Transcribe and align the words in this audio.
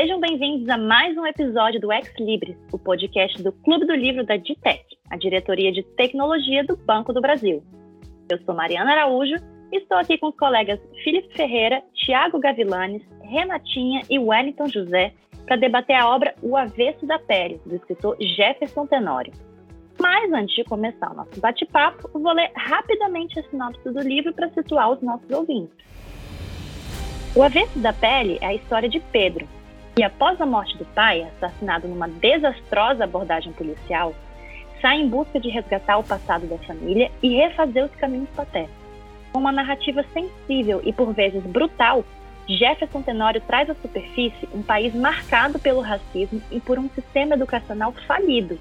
Sejam 0.00 0.20
bem-vindos 0.20 0.68
a 0.68 0.78
mais 0.78 1.18
um 1.18 1.26
episódio 1.26 1.80
do 1.80 1.92
Ex 1.92 2.08
Libris, 2.20 2.56
o 2.72 2.78
podcast 2.78 3.42
do 3.42 3.50
Clube 3.50 3.84
do 3.84 3.96
Livro 3.96 4.24
da 4.24 4.36
DITEC, 4.36 4.84
a 5.10 5.16
diretoria 5.16 5.72
de 5.72 5.82
tecnologia 5.96 6.62
do 6.62 6.76
Banco 6.76 7.12
do 7.12 7.20
Brasil. 7.20 7.64
Eu 8.30 8.38
sou 8.44 8.54
Mariana 8.54 8.92
Araújo 8.92 9.34
e 9.72 9.78
estou 9.78 9.98
aqui 9.98 10.16
com 10.16 10.28
os 10.28 10.36
colegas 10.36 10.78
Felipe 11.02 11.34
Ferreira, 11.34 11.82
Tiago 11.94 12.38
Gavilanes, 12.38 13.02
Renatinha 13.24 14.02
e 14.08 14.20
Wellington 14.20 14.68
José 14.68 15.12
para 15.44 15.56
debater 15.56 15.96
a 15.96 16.08
obra 16.08 16.32
O 16.42 16.56
Avesso 16.56 17.04
da 17.04 17.18
Pele, 17.18 17.60
do 17.66 17.74
escritor 17.74 18.16
Jefferson 18.20 18.86
Tenório. 18.86 19.32
Mas 19.98 20.32
antes 20.32 20.54
de 20.54 20.62
começar 20.62 21.10
o 21.10 21.16
nosso 21.16 21.40
bate-papo, 21.40 22.08
vou 22.12 22.32
ler 22.34 22.52
rapidamente 22.54 23.40
a 23.40 23.42
sinopse 23.50 23.90
do 23.90 24.00
livro 24.02 24.32
para 24.32 24.48
situar 24.50 24.92
os 24.92 25.02
nossos 25.02 25.28
ouvintes. 25.28 25.76
O 27.34 27.42
Avesso 27.42 27.80
da 27.80 27.92
Pele 27.92 28.38
é 28.40 28.46
a 28.46 28.54
história 28.54 28.88
de 28.88 29.00
Pedro, 29.00 29.57
que 29.98 30.04
após 30.04 30.40
a 30.40 30.46
morte 30.46 30.78
do 30.78 30.84
pai, 30.84 31.22
assassinado 31.22 31.88
numa 31.88 32.06
desastrosa 32.06 33.02
abordagem 33.02 33.52
policial, 33.52 34.14
sai 34.80 35.00
em 35.00 35.08
busca 35.08 35.40
de 35.40 35.48
resgatar 35.48 35.98
o 35.98 36.04
passado 36.04 36.46
da 36.46 36.56
família 36.58 37.10
e 37.20 37.34
refazer 37.34 37.84
os 37.84 37.90
caminhos 37.96 38.28
paternos. 38.30 38.70
Com 39.32 39.40
uma 39.40 39.50
narrativa 39.50 40.04
sensível 40.14 40.80
e 40.84 40.92
por 40.92 41.12
vezes 41.12 41.42
brutal, 41.42 42.04
Jefferson 42.48 43.02
Tenório 43.02 43.40
traz 43.40 43.68
à 43.68 43.74
superfície 43.74 44.48
um 44.54 44.62
país 44.62 44.94
marcado 44.94 45.58
pelo 45.58 45.80
racismo 45.80 46.40
e 46.48 46.60
por 46.60 46.78
um 46.78 46.88
sistema 46.90 47.34
educacional 47.34 47.92
falido, 48.06 48.56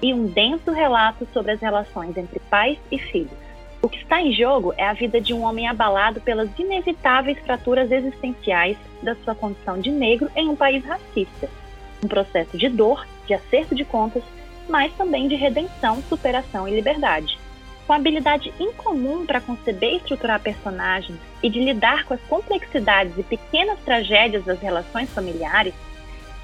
e 0.00 0.14
um 0.14 0.24
denso 0.24 0.70
relato 0.70 1.28
sobre 1.34 1.52
as 1.52 1.60
relações 1.60 2.16
entre 2.16 2.40
pais 2.48 2.78
e 2.90 2.98
filhos. 2.98 3.47
O 3.80 3.88
que 3.88 3.98
está 3.98 4.20
em 4.20 4.32
jogo 4.32 4.74
é 4.76 4.84
a 4.84 4.92
vida 4.92 5.20
de 5.20 5.32
um 5.32 5.42
homem 5.44 5.68
abalado 5.68 6.20
pelas 6.20 6.48
inevitáveis 6.58 7.38
fraturas 7.38 7.92
existenciais 7.92 8.76
da 9.02 9.14
sua 9.16 9.34
condição 9.34 9.80
de 9.80 9.90
negro 9.90 10.28
em 10.34 10.48
um 10.48 10.56
país 10.56 10.84
racista. 10.84 11.48
Um 12.02 12.08
processo 12.08 12.58
de 12.58 12.68
dor, 12.68 13.06
de 13.26 13.34
acerto 13.34 13.76
de 13.76 13.84
contas, 13.84 14.22
mas 14.68 14.92
também 14.94 15.28
de 15.28 15.36
redenção, 15.36 16.02
superação 16.08 16.66
e 16.66 16.74
liberdade. 16.74 17.38
Com 17.86 17.92
habilidade 17.92 18.52
incomum 18.58 19.24
para 19.24 19.40
conceber 19.40 19.94
e 19.94 19.96
estruturar 19.96 20.40
personagens 20.40 21.18
e 21.42 21.48
de 21.48 21.60
lidar 21.60 22.04
com 22.04 22.14
as 22.14 22.20
complexidades 22.22 23.16
e 23.16 23.22
pequenas 23.22 23.78
tragédias 23.80 24.44
das 24.44 24.60
relações 24.60 25.08
familiares, 25.10 25.72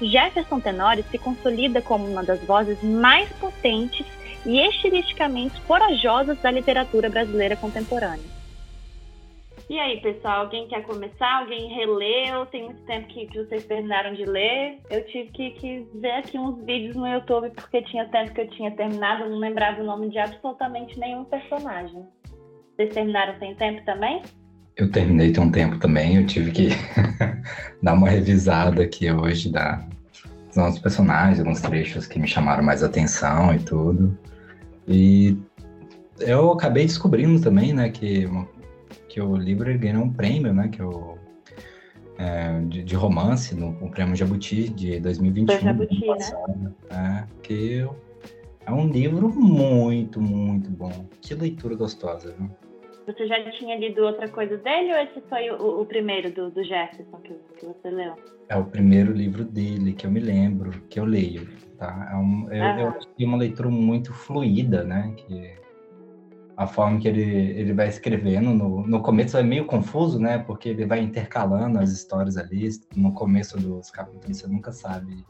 Jefferson 0.01 0.59
Tenório 0.59 1.05
se 1.11 1.17
consolida 1.17 1.81
como 1.81 2.07
uma 2.07 2.23
das 2.23 2.41
vozes 2.43 2.81
mais 2.81 3.29
potentes 3.33 4.05
e 4.45 4.59
estilisticamente 4.59 5.59
corajosas 5.61 6.37
da 6.41 6.51
literatura 6.51 7.09
brasileira 7.09 7.55
contemporânea. 7.55 8.35
E 9.67 9.79
aí, 9.79 9.99
pessoal, 9.99 10.41
alguém 10.41 10.67
quer 10.67 10.83
começar? 10.83 11.39
Alguém 11.39 11.73
releu? 11.73 12.45
Tem 12.45 12.65
muito 12.65 12.81
tempo 12.83 13.07
que, 13.07 13.25
que 13.25 13.43
vocês 13.43 13.65
terminaram 13.65 14.13
de 14.13 14.23
ler. 14.23 14.77
Eu 14.91 15.03
tive 15.07 15.31
que, 15.31 15.49
que, 15.51 15.87
ver 15.95 16.11
aqui 16.11 16.37
uns 16.37 16.63
vídeos 16.63 16.95
no 16.95 17.07
YouTube 17.07 17.49
porque 17.55 17.81
tinha 17.81 18.05
tempo 18.09 18.31
que 18.31 18.41
eu 18.41 18.49
tinha 18.51 18.69
terminado, 18.71 19.23
eu 19.23 19.31
não 19.31 19.39
lembrava 19.39 19.81
o 19.81 19.83
nome 19.83 20.09
de 20.09 20.19
absolutamente 20.19 20.99
nenhum 20.99 21.25
personagem. 21.25 22.05
Vocês 22.75 22.93
terminaram 22.93 23.39
sem 23.39 23.55
tempo 23.55 23.83
também? 23.85 24.21
Eu 24.77 24.91
terminei 24.91 25.31
tem 25.31 25.43
um 25.43 25.51
tempo 25.51 25.79
também, 25.79 26.17
eu 26.17 26.27
tive 26.27 26.51
que 26.51 26.69
dar 27.81 27.93
uma 27.93 28.09
revisada 28.09 28.83
aqui 28.83 29.09
hoje 29.09 29.51
da, 29.51 29.77
dos 30.47 30.57
nossos 30.57 30.79
personagens, 30.79 31.39
alguns 31.39 31.61
trechos 31.61 32.05
que 32.05 32.19
me 32.19 32.27
chamaram 32.27 32.63
mais 32.63 32.83
atenção 32.83 33.55
e 33.55 33.59
tudo. 33.59 34.15
E 34.87 35.37
eu 36.19 36.51
acabei 36.51 36.85
descobrindo 36.85 37.41
também, 37.41 37.73
né, 37.73 37.89
que, 37.89 38.27
que 39.09 39.19
o 39.21 39.35
livro 39.35 39.77
ganhou 39.77 40.03
um 40.03 40.11
prêmio, 40.11 40.53
né, 40.53 40.67
que 40.67 40.81
o 40.81 41.15
é, 42.17 42.61
de, 42.61 42.83
de, 42.83 42.95
romance 42.95 43.53
no, 43.53 43.71
no 43.73 43.89
Prêmio 43.89 44.15
Jabuti 44.15 44.69
de 44.69 44.99
2021. 45.01 45.59
Jabuti, 45.59 46.07
né? 46.07 46.73
É, 46.89 47.23
que 47.43 47.85
é 48.65 48.71
um 48.71 48.87
livro 48.87 49.29
muito, 49.29 50.21
muito 50.21 50.69
bom. 50.69 51.07
Que 51.21 51.35
leitura 51.35 51.75
gostosa, 51.75 52.33
viu? 52.37 52.49
Você 53.05 53.27
já 53.27 53.51
tinha 53.51 53.77
lido 53.77 54.03
outra 54.03 54.27
coisa 54.27 54.57
dele 54.57 54.91
ou 54.91 54.99
esse 54.99 55.21
foi 55.29 55.49
o, 55.51 55.81
o 55.81 55.85
primeiro 55.85 56.31
do, 56.31 56.49
do 56.49 56.63
Jefferson 56.63 57.17
que, 57.17 57.33
que, 57.59 57.65
você 57.65 57.89
leu? 57.89 58.15
É 58.49 58.57
o 58.57 58.65
primeiro 58.65 59.11
livro 59.11 59.43
dele 59.43 59.93
que 59.93 60.07
eu 60.07 60.11
me 60.11 60.19
lembro, 60.19 60.71
que 60.89 60.99
eu 60.99 61.05
leio. 61.05 61.47
Tá? 61.77 62.09
É 62.11 62.15
um, 62.15 62.51
eu, 62.51 62.63
ah. 62.63 62.81
eu 62.81 62.93
que 63.15 63.23
é 63.23 63.27
uma 63.27 63.37
leitura 63.37 63.69
muito 63.69 64.11
fluida, 64.13 64.83
né? 64.83 65.13
Que 65.17 65.55
a 66.57 66.65
forma 66.65 66.99
que 66.99 67.07
ele, 67.07 67.21
ele 67.21 67.73
vai 67.73 67.89
escrevendo, 67.89 68.53
no, 68.53 68.87
no 68.87 69.01
começo 69.01 69.37
é 69.37 69.43
meio 69.43 69.65
confuso, 69.65 70.19
né? 70.19 70.39
Porque 70.39 70.69
ele 70.69 70.85
vai 70.85 70.99
intercalando 70.99 71.79
as 71.79 71.91
histórias 71.91 72.37
ali. 72.37 72.69
No 72.95 73.13
começo 73.13 73.57
dos 73.59 73.91
capítulos 73.91 74.37
você 74.37 74.47
nunca 74.47 74.71
sabe 74.71 75.23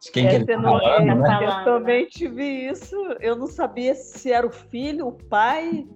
de 0.00 0.10
quem 0.12 0.26
é, 0.26 0.30
que 0.30 0.36
ele 0.36 0.46
tá 0.46 0.60
falando, 0.60 1.14
né? 1.20 1.38
Eu 1.42 1.64
também 1.64 2.06
tive 2.06 2.44
isso. 2.44 2.96
Eu 3.20 3.36
não 3.36 3.46
sabia 3.46 3.94
se 3.94 4.32
era 4.32 4.46
o 4.46 4.50
filho, 4.50 5.08
o 5.08 5.12
pai, 5.12 5.86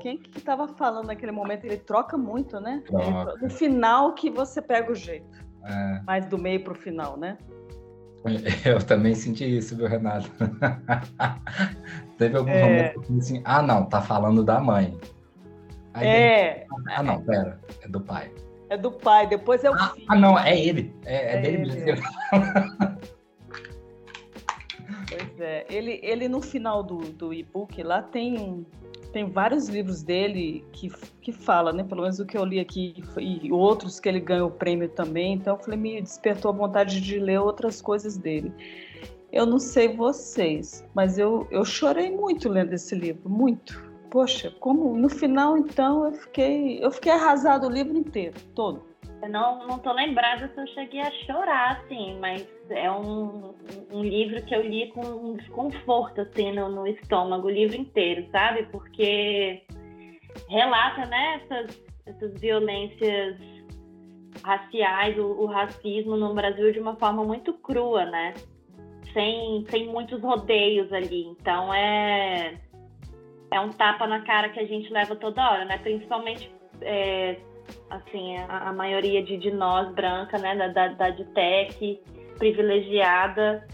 quem 0.00 0.18
que 0.18 0.38
estava 0.38 0.68
falando 0.68 1.06
naquele 1.06 1.32
momento? 1.32 1.64
Ele 1.64 1.76
troca 1.76 2.16
muito, 2.16 2.60
né? 2.60 2.82
Troca. 2.86 3.34
no 3.40 3.50
final 3.50 4.14
que 4.14 4.30
você 4.30 4.62
pega 4.62 4.92
o 4.92 4.94
jeito. 4.94 5.44
É. 5.64 6.00
Mais 6.06 6.26
do 6.26 6.38
meio 6.38 6.62
para 6.62 6.72
o 6.72 6.76
final, 6.76 7.16
né? 7.16 7.36
Eu 8.64 8.78
também 8.84 9.14
senti 9.14 9.58
isso, 9.58 9.76
viu, 9.76 9.86
Renato? 9.86 10.30
Teve 12.18 12.36
algum 12.36 12.50
é... 12.50 12.62
momento 12.62 13.00
que 13.00 13.18
assim, 13.18 13.42
ah, 13.44 13.62
não, 13.62 13.86
tá 13.86 14.00
falando 14.00 14.44
da 14.44 14.60
mãe. 14.60 14.98
Aí 15.94 16.06
é. 16.06 16.66
ah, 16.94 17.02
não, 17.02 17.20
pera, 17.22 17.60
é 17.82 17.88
do 17.88 18.00
pai. 18.00 18.30
É 18.68 18.76
do 18.76 18.92
pai, 18.92 19.26
depois 19.26 19.64
é 19.64 19.70
o 19.70 19.74
ah, 19.74 19.88
filho. 19.88 20.06
Ah, 20.08 20.16
não, 20.16 20.38
é 20.38 20.58
ele. 20.58 20.94
É, 21.04 21.16
é, 21.16 21.36
é 21.36 21.40
dele 21.40 21.58
mesmo. 21.58 22.06
É. 25.40 25.64
Ele, 25.68 26.00
ele 26.02 26.28
no 26.28 26.40
final 26.40 26.82
do, 26.82 26.98
do 26.98 27.32
e-book 27.32 27.82
lá 27.82 28.02
tem 28.02 28.66
tem 29.12 29.28
vários 29.28 29.68
livros 29.68 30.02
dele 30.02 30.64
que, 30.72 30.88
que 31.20 31.32
fala, 31.32 31.72
né? 31.72 31.82
Pelo 31.82 32.02
menos 32.02 32.20
o 32.20 32.26
que 32.26 32.36
eu 32.36 32.44
li 32.44 32.60
aqui 32.60 32.94
e 33.18 33.50
outros 33.50 33.98
que 33.98 34.08
ele 34.08 34.20
ganhou 34.20 34.48
o 34.48 34.52
prêmio 34.52 34.88
também. 34.88 35.34
Então, 35.34 35.56
eu 35.56 35.62
falei, 35.62 35.78
me 35.78 36.00
despertou 36.00 36.50
a 36.50 36.54
vontade 36.54 37.00
de 37.00 37.18
ler 37.18 37.40
outras 37.40 37.82
coisas 37.82 38.16
dele. 38.16 38.52
Eu 39.32 39.46
não 39.46 39.58
sei 39.58 39.88
vocês, 39.96 40.84
mas 40.94 41.18
eu, 41.18 41.46
eu 41.50 41.64
chorei 41.64 42.10
muito 42.10 42.48
lendo 42.48 42.72
esse 42.72 42.94
livro, 42.94 43.28
muito. 43.28 43.90
Poxa, 44.10 44.52
como 44.58 44.96
no 44.96 45.08
final, 45.08 45.56
então, 45.56 46.06
eu 46.06 46.12
fiquei, 46.12 46.84
eu 46.84 46.90
fiquei 46.90 47.12
arrasado 47.12 47.66
o 47.66 47.70
livro 47.70 47.96
inteiro, 47.96 48.34
todo. 48.54 48.89
Eu 49.22 49.28
não, 49.28 49.66
não 49.66 49.78
tô 49.78 49.92
lembrada 49.92 50.48
se 50.48 50.60
eu 50.60 50.66
cheguei 50.68 51.00
a 51.00 51.10
chorar, 51.26 51.82
assim, 51.82 52.18
mas 52.18 52.46
é 52.70 52.90
um, 52.90 53.54
um 53.92 54.02
livro 54.02 54.42
que 54.44 54.54
eu 54.54 54.62
li 54.62 54.90
com 54.92 55.02
um 55.02 55.36
desconforto, 55.36 56.22
assim, 56.22 56.52
no, 56.52 56.70
no 56.70 56.86
estômago, 56.86 57.46
o 57.46 57.50
livro 57.50 57.76
inteiro, 57.76 58.26
sabe? 58.30 58.62
Porque 58.72 59.62
relata, 60.48 61.04
né, 61.06 61.42
essas, 61.42 61.82
essas 62.06 62.40
violências 62.40 63.36
raciais, 64.42 65.18
o, 65.18 65.26
o, 65.26 65.46
racismo 65.46 66.16
no 66.16 66.32
Brasil 66.34 66.72
de 66.72 66.80
uma 66.80 66.96
forma 66.96 67.22
muito 67.24 67.52
crua, 67.54 68.04
né? 68.06 68.34
Sem, 69.12 69.66
sem 69.68 69.86
muitos 69.88 70.22
rodeios 70.22 70.90
ali. 70.92 71.24
Então 71.24 71.74
é, 71.74 72.58
é 73.50 73.60
um 73.60 73.70
tapa 73.70 74.06
na 74.06 74.22
cara 74.22 74.48
que 74.50 74.60
a 74.60 74.64
gente 74.64 74.90
leva 74.92 75.16
toda 75.16 75.50
hora, 75.50 75.64
né? 75.64 75.78
Principalmente 75.78 76.50
é, 76.80 77.36
assim, 77.88 78.36
a, 78.36 78.68
a 78.68 78.72
maioria 78.72 79.22
de, 79.22 79.36
de, 79.36 79.50
nós 79.50 79.92
branca, 79.94 80.38
né, 80.38 80.56
da, 80.56 80.68
da, 80.68 80.88
da 80.88 81.10
DTEC, 81.10 82.00
privilegiada, 82.38 83.66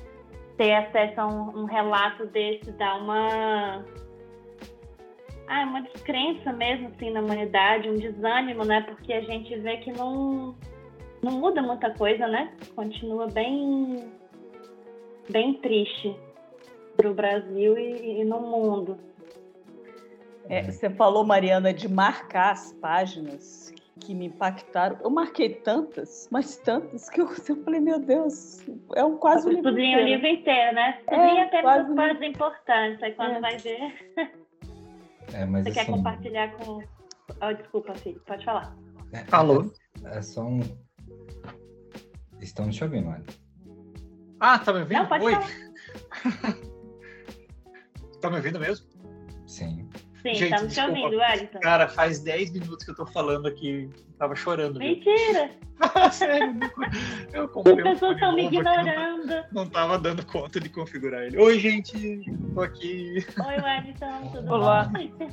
ter 0.57 0.75
acesso 0.75 1.21
a 1.21 1.27
um, 1.27 1.61
um, 1.61 1.65
relato 1.65 2.27
desse 2.27 2.73
dá 2.73 2.97
uma 2.97 3.85
ah, 5.49 5.63
uma 5.65 5.83
descrença 5.83 6.53
mesmo 6.53 6.89
assim 6.89 7.11
na 7.11 7.21
humanidade, 7.21 7.89
um 7.89 7.95
desânimo, 7.95 8.65
né? 8.65 8.81
Porque 8.83 9.13
a 9.13 9.21
gente 9.21 9.57
vê 9.59 9.77
que 9.77 9.93
não 9.93 10.57
não 11.23 11.33
muda 11.33 11.63
muita 11.63 11.91
coisa, 11.91 12.27
né? 12.27 12.53
Continua 12.75 13.27
bem 13.29 14.11
bem 15.31 15.55
triste 15.55 16.17
para 16.97 17.11
o 17.11 17.15
Brasil 17.15 17.79
e, 17.79 18.21
e 18.21 18.25
no 18.25 18.41
mundo. 18.41 18.99
É, 20.49 20.63
você 20.63 20.89
falou, 20.89 21.25
Mariana, 21.25 21.73
de 21.75 21.89
marcar 21.89 22.53
as 22.53 22.73
páginas 22.75 23.73
que 24.01 24.15
me 24.15 24.27
impactaram. 24.27 24.99
Eu 25.03 25.11
marquei 25.11 25.55
tantas, 25.55 26.29
mas 26.31 26.57
tantas, 26.59 27.09
que 27.09 27.21
eu, 27.21 27.29
eu 27.49 27.65
falei, 27.65 27.81
meu 27.81 27.99
Deus, 27.99 28.65
é 28.95 29.05
um 29.05 29.17
quase 29.17 29.49
um 29.49 29.53
livro 29.53 29.71
inteiro. 29.71 30.03
o 30.03 30.05
livro 30.05 30.27
inteiro, 30.27 30.75
né? 30.75 30.99
Sublinha 31.09 31.43
é, 31.43 31.47
até 31.47 31.61
as 31.61 31.95
partes 31.95 32.29
importantes, 32.29 33.03
aí 33.03 33.13
quando 33.13 33.37
é. 33.37 33.41
vai 33.41 33.57
ver... 33.59 34.13
É, 35.33 35.45
mas 35.45 35.65
Você 35.65 35.71
assim... 35.71 35.81
quer 35.81 35.87
compartilhar 35.87 36.53
com... 36.53 36.83
Oh, 37.43 37.53
desculpa, 37.53 37.95
filho, 37.95 38.21
pode 38.27 38.45
falar. 38.45 38.77
É, 39.13 39.25
Alô? 39.33 39.73
É, 40.05 40.19
é 40.19 40.23
só 40.23 40.43
um... 40.43 40.61
Estão 42.41 42.71
te 42.71 42.85
ouvindo, 42.85 43.09
olha. 43.09 43.25
Ah, 44.39 44.59
tá 44.59 44.73
me 44.73 44.81
ouvindo? 44.81 44.99
Não, 44.99 45.09
pode 45.09 45.25
Oi. 45.25 45.33
falar. 45.33 45.49
tá 48.21 48.31
me 48.31 48.37
ouvindo 48.37 48.61
mesmo? 48.61 48.87
Sim. 49.47 49.86
Sim, 50.27 50.35
Gente, 50.35 50.51
tá 50.51 50.61
me 50.63 50.67
desculpa. 50.69 50.99
ouvindo, 50.99 51.21
Wellington? 51.21 51.61
Cara, 51.61 51.89
faz 51.89 52.19
10 52.21 52.51
minutos 52.53 52.85
que 52.85 52.91
eu 52.91 52.95
tô 52.97 53.07
falando 53.07 53.47
aqui. 53.47 53.89
Tava 54.19 54.35
chorando. 54.35 54.79
Mentira! 54.79 55.51
Sério, 56.11 56.59
eu 57.35 57.45
As 57.45 57.51
comprei 57.51 57.75
um 57.81 57.83
pessoas 57.83 58.15
estão 58.15 58.35
me 58.35 58.47
aqui, 58.47 58.57
ignorando. 58.57 59.27
Não, 59.27 59.45
não 59.53 59.69
tava 59.69 59.99
dando 59.99 60.25
conta 60.25 60.59
de 60.59 60.69
configurar 60.71 61.23
ele. 61.25 61.37
Oi, 61.39 61.59
gente, 61.61 62.25
tô 62.55 62.63
aqui. 62.63 63.25
Oi, 63.39 63.63
Wellington, 63.63 64.31
tudo 64.33 64.49
Olá. 64.55 64.85
bom? 64.85 65.29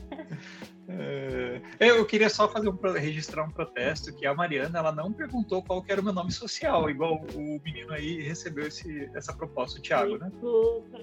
É, 0.90 1.62
Eu 1.80 2.06
queria 2.06 2.30
só 2.30 2.50
fazer 2.50 2.68
um, 2.70 2.78
registrar 2.94 3.44
um 3.46 3.50
protesto 3.52 4.14
que 4.14 4.28
a 4.28 4.34
Mariana 4.36 4.80
ela 4.80 4.92
não 4.92 5.14
perguntou 5.14 5.64
qual 5.64 5.82
que 5.82 5.92
era 5.92 6.02
o 6.02 6.04
meu 6.04 6.14
nome 6.14 6.32
social, 6.32 6.90
igual 6.90 7.24
o 7.34 7.62
menino 7.64 7.94
aí 7.94 8.22
recebeu 8.22 8.68
esse, 8.68 9.10
essa 9.16 9.32
proposta, 9.34 9.80
o 9.80 9.82
Thiago, 9.82 10.18
né? 10.18 10.28
Desculpa. 10.30 11.00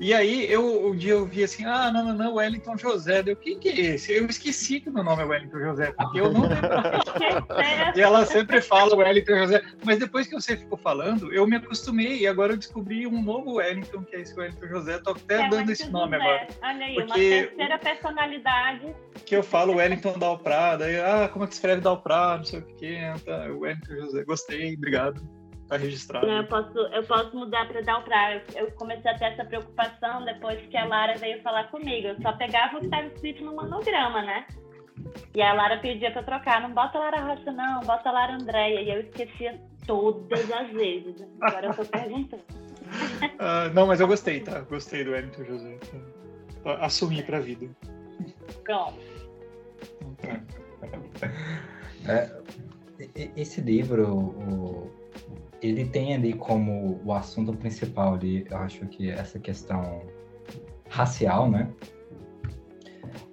E 0.00 0.14
aí 0.14 0.50
eu 0.50 0.86
um 0.88 0.96
dia 0.96 1.12
eu 1.12 1.26
vi 1.26 1.44
assim, 1.44 1.62
ah, 1.66 1.92
não, 1.92 2.02
não, 2.06 2.14
não, 2.14 2.34
Wellington 2.36 2.76
José. 2.78 3.22
Deu, 3.22 3.36
quem 3.36 3.58
que 3.58 3.68
é 3.68 3.80
esse? 3.80 4.10
Eu 4.12 4.24
esqueci 4.26 4.80
que 4.80 4.88
meu 4.88 5.04
nome 5.04 5.22
é 5.22 5.26
Wellington 5.26 5.58
José, 5.58 5.92
porque 5.92 6.20
eu 6.20 6.32
não. 6.32 6.44
Esqueceram. 6.46 7.46
E 7.94 8.00
ela 8.00 8.24
sempre 8.24 8.62
fala 8.62 8.96
Wellington 8.96 9.36
José. 9.36 9.62
Mas 9.84 9.98
depois 9.98 10.26
que 10.26 10.34
você 10.34 10.56
ficou 10.56 10.78
falando, 10.78 11.32
eu 11.34 11.46
me 11.46 11.56
acostumei 11.56 12.20
e 12.20 12.26
agora 12.26 12.54
eu 12.54 12.56
descobri 12.56 13.06
um 13.06 13.22
novo 13.22 13.54
Wellington, 13.56 14.02
que 14.04 14.16
é 14.16 14.20
esse 14.20 14.34
Wellington 14.38 14.68
José. 14.68 14.98
Tô 15.00 15.10
até 15.10 15.42
É 15.46 15.48
dando 15.50 15.70
esse 15.70 15.90
nome 15.90 16.16
José. 16.16 16.28
agora. 16.30 16.48
Olha 16.62 16.86
aí, 16.86 16.94
Porque- 16.94 17.08
uma 17.10 17.14
terceira 17.14 17.78
personalidade. 17.78 18.94
Que 19.26 19.36
eu 19.36 19.42
falo 19.42 19.74
Wellington 19.76 20.18
Dalprá, 20.18 20.76
daí, 20.76 20.98
ah, 20.98 21.28
como 21.30 21.44
é 21.44 21.48
que 21.48 21.54
escreve 21.54 21.80
Dalprá, 21.82 22.38
não 22.38 22.44
sei 22.44 22.60
o 22.60 22.62
que, 22.62 22.96
tá, 23.26 23.46
Wellington 23.52 23.94
José. 23.96 24.24
Gostei, 24.24 24.74
obrigado. 24.74 25.20
Tá 25.70 25.76
registrado. 25.76 26.26
Eu 26.28 26.44
posso, 26.48 26.76
eu 26.78 27.02
posso 27.04 27.36
mudar 27.36 27.66
para 27.68 27.80
dar 27.82 27.98
o 27.98 28.02
pra. 28.02 28.34
Eu, 28.34 28.42
eu 28.56 28.70
comecei 28.72 29.08
a 29.08 29.16
ter 29.16 29.26
essa 29.26 29.44
preocupação 29.44 30.24
depois 30.24 30.60
que 30.66 30.76
a 30.76 30.84
Lara 30.84 31.16
veio 31.16 31.40
falar 31.42 31.70
comigo. 31.70 32.08
Eu 32.08 32.20
só 32.20 32.32
pegava 32.32 32.76
o 32.76 32.80
que 32.80 32.86
estava 32.86 33.06
escrito 33.06 33.44
no 33.44 33.54
monograma, 33.54 34.20
né? 34.20 34.46
E 35.32 35.40
a 35.40 35.52
Lara 35.52 35.78
pedia 35.78 36.10
para 36.10 36.24
trocar. 36.24 36.60
Não 36.60 36.72
bota 36.74 36.98
Lara 36.98 37.20
Rocha, 37.20 37.52
não, 37.52 37.80
bota 37.82 38.10
Lara 38.10 38.34
Andréia. 38.34 38.80
E 38.80 38.90
eu 38.90 39.00
esquecia 39.00 39.60
todas 39.86 40.50
as 40.50 40.70
vezes. 40.70 41.24
Agora 41.40 41.68
eu 41.68 41.74
tô 41.74 41.84
perguntando. 41.84 42.42
Ah, 43.38 43.70
não, 43.72 43.86
mas 43.86 44.00
eu 44.00 44.08
gostei, 44.08 44.40
tá? 44.40 44.60
Gostei 44.62 45.04
do 45.04 45.12
Wellington 45.12 45.44
José. 45.44 45.78
Tá. 46.64 46.74
Assumi 46.84 47.22
pra 47.22 47.38
vida. 47.38 47.68
Pronto. 48.64 48.98
É, 52.08 52.30
e- 52.98 53.10
e- 53.14 53.30
esse 53.40 53.60
livro, 53.60 54.08
o- 54.12 54.99
ele 55.62 55.84
tem 55.84 56.14
ali 56.14 56.32
como 56.32 57.00
o 57.04 57.12
assunto 57.12 57.52
principal 57.52 58.14
ali, 58.14 58.46
eu 58.50 58.56
acho 58.56 58.86
que 58.86 59.10
essa 59.10 59.38
questão 59.38 60.02
racial, 60.88 61.50
né? 61.50 61.70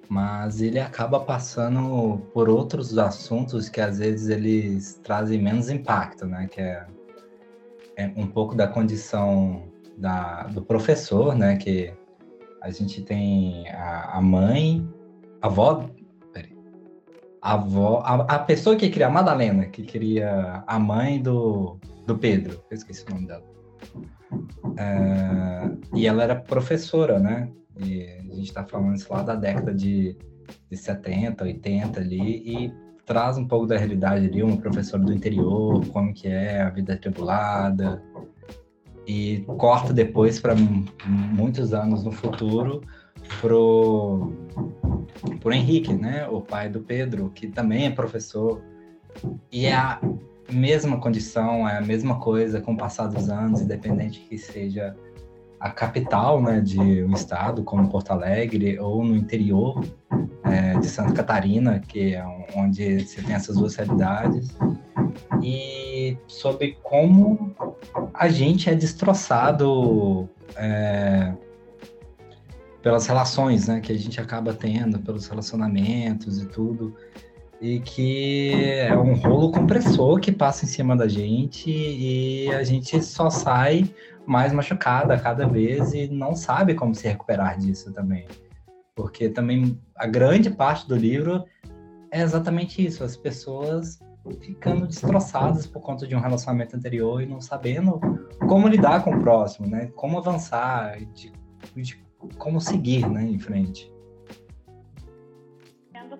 Mas 0.09 0.61
ele 0.61 0.79
acaba 0.79 1.19
passando 1.19 2.19
por 2.33 2.49
outros 2.49 2.97
assuntos 2.97 3.67
que 3.67 3.81
às 3.81 3.99
vezes 3.99 4.29
eles 4.29 4.99
trazem 5.03 5.41
menos 5.41 5.69
impacto, 5.69 6.25
né? 6.25 6.47
Que 6.47 6.61
é, 6.61 6.87
é 7.97 8.13
um 8.15 8.27
pouco 8.27 8.55
da 8.55 8.67
condição 8.67 9.63
da, 9.97 10.43
do 10.43 10.61
professor, 10.61 11.35
né? 11.35 11.57
Que 11.57 11.93
a 12.61 12.69
gente 12.69 13.01
tem 13.01 13.67
a, 13.69 14.17
a 14.17 14.21
mãe, 14.21 14.87
a 15.41 15.47
avó 15.47 15.89
a 17.47 17.53
avó, 17.53 18.01
a, 18.03 18.15
a 18.35 18.39
pessoa 18.39 18.75
que 18.75 18.89
cria 18.89 19.07
a 19.07 19.09
Madalena, 19.09 19.67
que 19.67 19.83
cria 19.83 20.63
a 20.67 20.77
mãe 20.77 21.21
do, 21.21 21.79
do 22.05 22.17
Pedro, 22.17 22.61
eu 22.69 22.75
esqueci 22.75 23.05
o 23.09 23.13
nome 23.13 23.25
dela. 23.25 23.43
É, 24.77 25.71
e 25.95 26.05
ela 26.05 26.23
era 26.23 26.35
professora, 26.35 27.19
né? 27.19 27.49
E 27.79 28.03
a 28.29 28.35
gente 28.35 28.51
tá 28.51 28.65
falando 28.65 28.95
isso 28.95 29.07
lá 29.09 29.23
da 29.23 29.33
década 29.33 29.73
de, 29.73 30.17
de 30.69 30.75
70, 30.75 31.45
80 31.45 32.01
ali, 32.01 32.19
e 32.19 32.73
traz 33.05 33.37
um 33.37 33.47
pouco 33.47 33.65
da 33.65 33.77
realidade 33.77 34.25
ali, 34.25 34.43
uma 34.43 34.57
professora 34.57 35.03
do 35.03 35.13
interior, 35.13 35.85
como 35.87 36.13
que 36.13 36.27
é 36.27 36.61
a 36.61 36.69
vida 36.69 36.95
atribulada, 36.95 38.03
e 39.07 39.45
corta 39.57 39.93
depois 39.93 40.37
para 40.37 40.53
muitos 41.05 41.73
anos 41.73 42.03
no 42.03 42.11
futuro 42.11 42.81
pro 43.39 44.33
por 45.41 45.51
Henrique, 45.53 45.93
né, 45.93 46.27
o 46.27 46.41
pai 46.41 46.69
do 46.69 46.81
Pedro, 46.81 47.31
que 47.33 47.47
também 47.47 47.85
é 47.85 47.89
professor, 47.89 48.61
e 49.51 49.65
é 49.65 49.73
a 49.73 49.99
mesma 50.51 50.99
condição, 50.99 51.67
é 51.67 51.77
a 51.77 51.81
mesma 51.81 52.19
coisa 52.19 52.61
com 52.61 52.73
o 52.73 52.77
passar 52.77 53.07
dos 53.07 53.29
anos, 53.29 53.61
independente 53.61 54.19
que 54.19 54.37
seja 54.37 54.95
a 55.59 55.71
capital, 55.71 56.41
né, 56.41 56.61
de 56.61 57.03
um 57.03 57.13
estado 57.13 57.63
como 57.63 57.89
Porto 57.89 58.11
Alegre 58.11 58.79
ou 58.79 59.03
no 59.03 59.15
interior 59.15 59.83
é, 60.43 60.77
de 60.77 60.85
Santa 60.87 61.13
Catarina, 61.13 61.79
que 61.79 62.13
é 62.13 62.23
onde 62.55 62.99
você 62.99 63.21
tem 63.21 63.35
essas 63.35 63.57
duas 63.57 63.75
realidades, 63.75 64.55
e 65.41 66.17
sobre 66.27 66.77
como 66.83 67.55
a 68.13 68.29
gente 68.29 68.69
é 68.69 68.75
destroçado 68.75 70.29
é, 70.55 71.33
pelas 72.81 73.07
relações, 73.07 73.67
né, 73.67 73.79
que 73.79 73.91
a 73.91 73.97
gente 73.97 74.19
acaba 74.19 74.53
tendo, 74.53 74.99
pelos 74.99 75.27
relacionamentos 75.27 76.41
e 76.41 76.45
tudo, 76.45 76.95
e 77.59 77.79
que 77.79 78.53
é 78.53 78.95
um 78.95 79.15
rolo 79.15 79.51
compressor 79.51 80.19
que 80.19 80.31
passa 80.31 80.65
em 80.65 80.67
cima 80.67 80.95
da 80.95 81.07
gente 81.07 81.69
e 81.69 82.49
a 82.51 82.63
gente 82.63 83.01
só 83.01 83.29
sai 83.29 83.91
mais 84.25 84.53
machucada 84.53 85.17
cada 85.17 85.47
vez 85.47 85.93
e 85.93 86.07
não 86.07 86.35
sabe 86.35 86.75
como 86.75 86.93
se 86.93 87.07
recuperar 87.07 87.57
disso 87.57 87.91
também. 87.93 88.27
Porque 88.95 89.29
também 89.29 89.79
a 89.95 90.05
grande 90.05 90.49
parte 90.49 90.87
do 90.87 90.95
livro 90.95 91.45
é 92.11 92.21
exatamente 92.21 92.85
isso, 92.85 93.03
as 93.03 93.17
pessoas 93.17 93.99
ficando 94.41 94.85
destroçadas 94.85 95.65
por 95.65 95.81
conta 95.81 96.05
de 96.05 96.15
um 96.15 96.19
relacionamento 96.19 96.75
anterior 96.75 97.21
e 97.21 97.25
não 97.25 97.39
sabendo 97.39 97.99
como 98.47 98.67
lidar 98.67 99.03
com 99.03 99.11
o 99.11 99.21
próximo, 99.21 99.67
né? 99.67 99.87
Como 99.95 100.17
avançar, 100.17 100.99
de, 101.13 101.31
de 101.75 102.06
como 102.37 102.59
seguir, 102.59 103.07
né, 103.09 103.23
em 103.23 103.39
frente. 103.39 103.91
Criando 105.89 106.17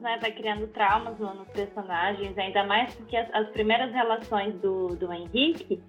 né? 0.00 0.18
Vai 0.20 0.32
criando 0.32 0.66
traumas 0.68 1.18
no- 1.18 1.34
nos 1.34 1.48
personagens, 1.48 2.36
ainda 2.36 2.64
mais 2.64 2.94
porque 2.94 3.16
as, 3.16 3.32
as 3.34 3.48
primeiras 3.50 3.92
relações 3.92 4.54
do, 4.60 4.88
do 4.96 5.12
Henrique, 5.12 5.80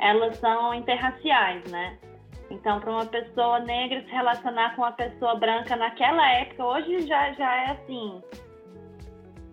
elas 0.00 0.36
são 0.38 0.74
interraciais, 0.74 1.64
né? 1.70 1.98
Então, 2.50 2.78
para 2.80 2.90
uma 2.90 3.06
pessoa 3.06 3.58
negra 3.60 4.02
se 4.02 4.10
relacionar 4.10 4.76
com 4.76 4.82
uma 4.82 4.92
pessoa 4.92 5.34
branca 5.34 5.74
naquela 5.74 6.30
época, 6.32 6.64
hoje 6.64 7.06
já, 7.06 7.32
já 7.32 7.56
é 7.56 7.70
assim. 7.72 8.22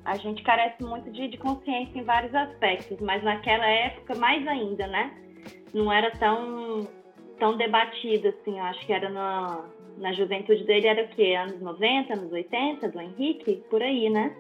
A 0.05 0.17
gente 0.17 0.43
carece 0.43 0.83
muito 0.83 1.09
de, 1.11 1.29
de 1.29 1.37
consciência 1.37 1.97
em 1.97 2.03
vários 2.03 2.35
aspectos, 2.35 2.99
mas 2.99 3.23
naquela 3.23 3.65
época 3.65 4.15
mais 4.15 4.45
ainda, 4.47 4.85
né? 4.87 5.11
Não 5.73 5.91
era 5.91 6.11
tão, 6.11 6.87
tão 7.43 7.57
debatido 7.57 8.29
assim. 8.29 8.57
Eu 8.57 8.63
acho 8.63 8.85
que 8.85 8.93
era 8.93 9.09
na, 9.09 9.65
na 9.97 10.13
juventude 10.13 10.63
dele, 10.63 10.87
era 10.87 11.03
o 11.03 11.09
quê? 11.09 11.35
Anos 11.37 11.59
90, 11.59 12.13
anos 12.13 12.31
80, 12.31 12.87
do 12.87 13.01
Henrique? 13.01 13.61
Por 13.69 13.83
aí, 13.83 14.09
né? 14.09 14.33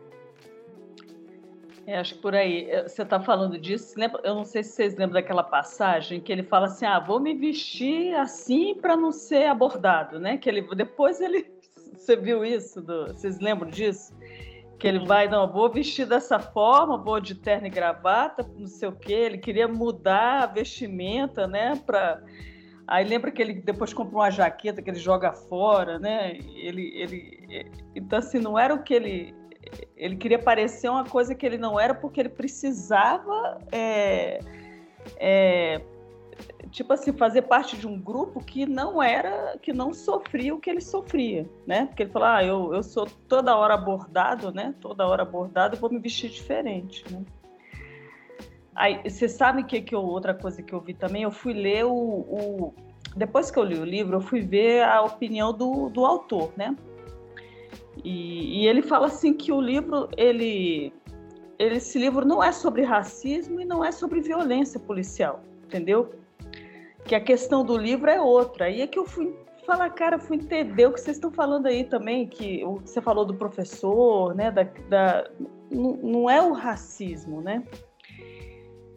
É, 1.85 1.97
acho 1.97 2.15
que 2.15 2.21
por 2.21 2.33
aí. 2.33 2.69
Eh, 2.71 2.87
Você 2.87 3.01
está 3.01 3.19
falando 3.19 3.59
disso. 3.59 3.99
Lembra, 3.99 4.21
eu 4.23 4.33
não 4.33 4.45
sei 4.45 4.63
se 4.63 4.71
vocês 4.71 4.95
lembram 4.95 5.15
daquela 5.15 5.43
passagem 5.43 6.21
que 6.21 6.31
ele 6.31 6.43
fala 6.43 6.67
assim: 6.67 6.85
ah, 6.85 6.97
vou 6.97 7.19
me 7.19 7.33
vestir 7.33 8.15
assim 8.15 8.73
para 8.73 8.95
não 8.95 9.11
ser 9.11 9.47
abordado, 9.47 10.17
né? 10.17 10.37
Que 10.37 10.47
ele 10.47 10.61
depois 10.73 11.19
ele. 11.19 11.51
Você 11.93 12.15
viu 12.15 12.43
isso? 12.43 12.81
Do, 12.81 13.07
vocês 13.07 13.39
lembram 13.39 13.69
disso? 13.69 14.13
Que 14.77 14.87
ele 14.87 15.05
vai, 15.05 15.27
não, 15.27 15.49
vou 15.49 15.69
vestir 15.69 16.05
dessa 16.05 16.37
forma, 16.37 16.97
vou 16.97 17.19
de 17.19 17.35
terno 17.35 17.67
e 17.67 17.69
gravata, 17.69 18.45
não 18.57 18.67
sei 18.67 18.89
o 18.89 18.91
quê. 18.91 19.13
Ele 19.13 19.37
queria 19.37 19.67
mudar 19.69 20.43
a 20.43 20.45
vestimenta, 20.47 21.47
né? 21.47 21.81
Pra... 21.85 22.21
Aí 22.87 23.05
lembra 23.05 23.31
que 23.31 23.41
ele 23.41 23.53
depois 23.53 23.93
comprou 23.93 24.21
uma 24.21 24.29
jaqueta 24.29 24.81
que 24.81 24.89
ele 24.89 24.99
joga 24.99 25.31
fora, 25.31 25.97
né? 25.99 26.37
Ele, 26.55 26.91
ele, 26.95 27.71
então 27.95 28.19
assim, 28.19 28.39
não 28.39 28.59
era 28.59 28.73
o 28.73 28.83
que 28.83 28.93
ele 28.93 29.43
ele 29.95 30.15
queria 30.15 30.39
parecer 30.39 30.89
uma 30.89 31.05
coisa 31.05 31.33
que 31.33 31.45
ele 31.45 31.57
não 31.57 31.79
era 31.79 31.93
porque 31.93 32.19
ele 32.19 32.29
precisava 32.29 33.59
é, 33.71 34.39
é, 35.17 35.81
tipo 36.69 36.93
assim 36.93 37.13
fazer 37.13 37.43
parte 37.43 37.77
de 37.77 37.87
um 37.87 37.99
grupo 37.99 38.43
que 38.43 38.65
não 38.65 39.01
era 39.01 39.57
que 39.61 39.71
não 39.71 39.93
sofria 39.93 40.53
o 40.53 40.59
que 40.59 40.69
ele 40.69 40.81
sofria 40.81 41.49
né 41.65 41.85
porque 41.85 42.03
ele 42.03 42.11
falou 42.11 42.27
ah 42.27 42.43
eu, 42.43 42.73
eu 42.73 42.83
sou 42.83 43.07
toda 43.27 43.55
hora 43.55 43.75
abordado 43.75 44.51
né 44.51 44.75
toda 44.81 45.07
hora 45.07 45.23
abordado 45.23 45.77
vou 45.77 45.89
me 45.89 45.99
vestir 45.99 46.29
diferente 46.29 47.03
né? 47.11 47.23
Aí 48.75 49.01
você 49.09 49.27
sabe 49.27 49.63
que 49.63 49.81
que 49.81 49.95
eu, 49.95 50.01
outra 50.01 50.33
coisa 50.33 50.61
que 50.61 50.73
eu 50.73 50.81
vi 50.81 50.93
também 50.93 51.23
eu 51.23 51.31
fui 51.31 51.53
ler 51.53 51.85
o, 51.85 51.91
o 51.91 52.73
depois 53.15 53.51
que 53.51 53.59
eu 53.59 53.63
li 53.63 53.77
o 53.77 53.85
livro 53.85 54.17
eu 54.17 54.21
fui 54.21 54.41
ver 54.41 54.83
a 54.83 55.01
opinião 55.01 55.53
do, 55.53 55.89
do 55.89 56.05
autor 56.05 56.51
né 56.57 56.75
e, 58.03 58.61
e, 58.61 58.67
ele 58.67 58.81
fala 58.81 59.07
assim 59.07 59.33
que 59.33 59.51
o 59.51 59.61
livro, 59.61 60.09
ele, 60.17 60.93
ele, 61.59 61.75
esse 61.75 61.99
livro 61.99 62.25
não 62.25 62.43
é 62.43 62.51
sobre 62.51 62.83
racismo 62.83 63.61
e 63.61 63.65
não 63.65 63.83
é 63.83 63.91
sobre 63.91 64.21
violência 64.21 64.79
policial, 64.79 65.41
entendeu? 65.65 66.13
Que 67.05 67.15
a 67.15 67.21
questão 67.21 67.63
do 67.63 67.77
livro 67.77 68.09
é 68.09 68.19
outra. 68.19 68.65
Aí 68.65 68.81
é 68.81 68.87
que 68.87 68.97
eu 68.97 69.05
fui, 69.05 69.35
falar, 69.65 69.89
cara, 69.91 70.17
fui 70.17 70.37
entender 70.37 70.87
o 70.87 70.93
que 70.93 71.01
vocês 71.01 71.17
estão 71.17 71.31
falando 71.31 71.67
aí 71.67 71.83
também, 71.83 72.27
que 72.27 72.63
você 72.81 73.01
falou 73.01 73.25
do 73.25 73.35
professor, 73.35 74.33
né? 74.33 74.49
Da, 74.49 74.63
da, 74.89 75.29
não 75.71 76.29
é 76.29 76.41
o 76.41 76.51
racismo, 76.51 77.41
né? 77.41 77.63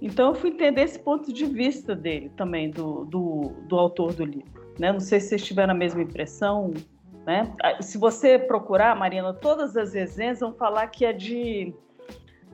Então 0.00 0.28
eu 0.28 0.34
fui 0.34 0.50
entender 0.50 0.82
esse 0.82 0.98
ponto 0.98 1.32
de 1.32 1.46
vista 1.46 1.94
dele 1.94 2.30
também, 2.36 2.70
do, 2.70 3.04
do, 3.04 3.52
do 3.66 3.78
autor 3.78 4.12
do 4.12 4.24
livro. 4.24 4.66
Né? 4.78 4.92
Não 4.92 5.00
sei 5.00 5.20
se 5.20 5.28
vocês 5.28 5.44
tiveram 5.44 5.72
a 5.72 5.76
mesma 5.76 6.02
impressão. 6.02 6.72
Né? 7.24 7.52
Ah, 7.62 7.82
se 7.82 7.98
você 7.98 8.38
procurar, 8.38 8.94
Marina, 8.94 9.32
todas 9.32 9.76
as 9.76 9.94
resenhas 9.94 10.40
vão 10.40 10.52
falar 10.52 10.86
que 10.88 11.04
é 11.04 11.12
de 11.12 11.74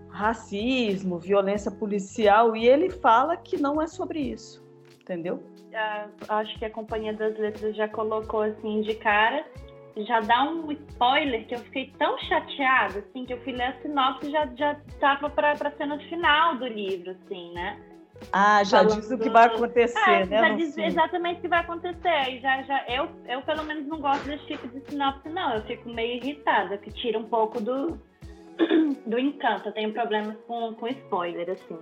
racismo, 0.09 1.19
violência 1.19 1.71
policial, 1.71 2.55
e 2.55 2.69
ele 2.69 2.91
fala 2.91 3.37
que 3.37 3.57
não 3.57 3.81
é 3.81 3.87
sobre 3.87 4.21
isso, 4.21 4.63
entendeu? 5.01 5.37
Uh, 5.73 6.11
acho 6.29 6.59
que 6.59 6.67
a 6.67 6.71
Companhia 6.71 7.15
das 7.15 7.37
Letras 7.39 7.75
já 7.75 7.89
colocou 7.89 8.43
assim 8.43 8.83
de 8.83 8.95
cara, 8.95 9.45
já 9.99 10.21
dá 10.21 10.45
um 10.45 10.71
spoiler 10.73 11.47
que 11.47 11.55
eu 11.55 11.59
fiquei 11.59 11.93
tão 11.99 12.19
chateada, 12.19 13.01
assim, 13.01 13.25
que 13.25 13.33
eu 13.33 13.41
fui 13.43 13.53
ler 13.53 13.65
a 13.65 13.83
sinopse 13.83 14.29
e 14.29 14.31
já, 14.31 14.47
já 14.55 14.77
tava 15.01 15.29
para 15.31 15.71
ser 15.73 15.87
no 15.87 15.99
final 16.09 16.57
do 16.57 16.67
livro, 16.67 17.11
assim, 17.11 17.53
né? 17.53 17.81
Ah, 18.33 18.63
já 18.63 18.79
Falando... 18.79 19.01
diz 19.01 19.11
o 19.11 19.19
que 19.19 19.29
vai 19.29 19.47
acontecer, 19.47 20.11
é, 20.11 20.27
né? 20.27 20.39
Já 20.39 20.55
diz 20.55 20.79
exatamente 20.79 21.39
o 21.39 21.41
que 21.41 21.49
vai 21.49 21.61
acontecer. 21.61 22.31
E 22.31 22.41
já, 22.41 22.63
já, 22.63 22.85
eu, 22.89 23.09
eu, 23.27 23.43
pelo 23.43 23.65
menos, 23.65 23.87
não 23.87 24.01
gosto 24.01 24.25
desse 24.25 24.47
tipo 24.47 24.69
de 24.69 24.81
sinopse, 24.89 25.29
não. 25.29 25.55
Eu 25.55 25.63
fico 25.63 25.89
meio 25.89 26.23
irritada, 26.23 26.79
que 26.79 26.93
tira 26.93 27.19
um 27.19 27.25
pouco 27.25 27.61
do, 27.61 27.99
do 29.07 29.19
encanto. 29.19 29.69
Eu 29.69 29.73
tenho 29.73 29.93
problemas 29.93 30.37
com, 30.47 30.75
com 30.75 30.87
spoiler, 30.89 31.51
assim. 31.51 31.79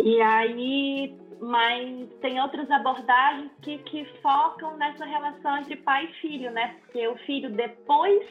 E 0.00 0.20
aí, 0.20 1.16
mas 1.42 2.08
tem 2.20 2.40
outras 2.40 2.70
abordagens 2.70 3.50
que, 3.62 3.78
que 3.78 4.04
focam 4.22 4.76
nessa 4.76 5.04
relação 5.04 5.58
entre 5.58 5.74
pai 5.76 6.04
e 6.04 6.20
filho, 6.20 6.52
né? 6.52 6.76
Porque 6.80 7.08
o 7.08 7.16
filho, 7.26 7.50
depois 7.50 8.22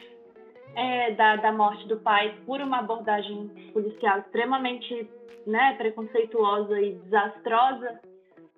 é, 0.74 1.10
da, 1.10 1.36
da 1.36 1.52
morte 1.52 1.86
do 1.86 1.98
pai, 1.98 2.34
por 2.46 2.58
uma 2.62 2.78
abordagem 2.78 3.48
policial 3.74 4.20
extremamente 4.20 5.06
né, 5.46 5.74
preconceituosa 5.74 6.80
e 6.80 6.94
desastrosa, 6.94 8.00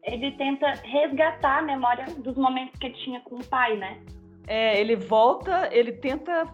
ele 0.04 0.30
tenta 0.32 0.70
resgatar 0.84 1.58
a 1.58 1.62
memória 1.62 2.04
dos 2.18 2.36
momentos 2.36 2.78
que 2.78 2.86
ele 2.86 2.96
tinha 2.98 3.20
com 3.22 3.36
o 3.36 3.44
pai, 3.44 3.76
né? 3.76 4.00
É, 4.46 4.80
ele 4.80 4.94
volta, 4.94 5.68
ele 5.72 5.90
tenta 5.90 6.46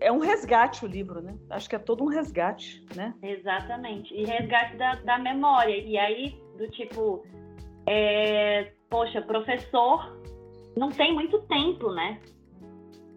é 0.00 0.10
um 0.10 0.18
resgate 0.18 0.84
o 0.84 0.88
livro, 0.88 1.20
né? 1.20 1.36
Acho 1.50 1.68
que 1.68 1.76
é 1.76 1.78
todo 1.78 2.02
um 2.02 2.08
resgate, 2.08 2.84
né? 2.96 3.14
Exatamente. 3.22 4.14
E 4.14 4.24
resgate 4.24 4.76
da, 4.76 4.94
da 4.94 5.18
memória. 5.18 5.76
E 5.76 5.98
aí, 5.98 6.47
do 6.58 6.68
tipo, 6.68 7.24
é, 7.86 8.72
poxa, 8.90 9.22
professor 9.22 10.18
não 10.76 10.90
tem 10.90 11.14
muito 11.14 11.40
tempo, 11.42 11.90
né? 11.92 12.20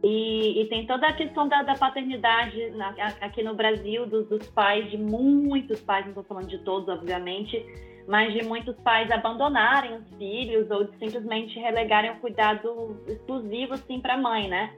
E, 0.03 0.61
e 0.61 0.65
tem 0.65 0.87
toda 0.87 1.07
a 1.07 1.13
questão 1.13 1.47
da, 1.47 1.61
da 1.61 1.75
paternidade 1.75 2.71
na, 2.71 2.89
aqui 3.21 3.43
no 3.43 3.53
Brasil, 3.53 4.07
dos, 4.07 4.27
dos, 4.27 4.47
pais, 4.49 4.89
de 4.89 4.97
muitos 4.97 5.79
pais, 5.81 6.05
não 6.05 6.11
estou 6.11 6.23
falando 6.23 6.47
de 6.47 6.57
todos, 6.59 6.87
obviamente, 6.89 7.63
mas 8.07 8.33
de 8.33 8.43
muitos 8.43 8.75
pais 8.77 9.11
abandonarem 9.11 9.95
os 9.97 10.09
filhos 10.15 10.71
ou 10.71 10.85
de 10.85 10.97
simplesmente 10.97 11.59
relegarem 11.59 12.11
o 12.11 12.19
cuidado 12.19 12.97
exclusivo, 13.07 13.75
assim, 13.75 13.99
para 13.99 14.15
a 14.15 14.17
mãe, 14.17 14.47
né? 14.47 14.73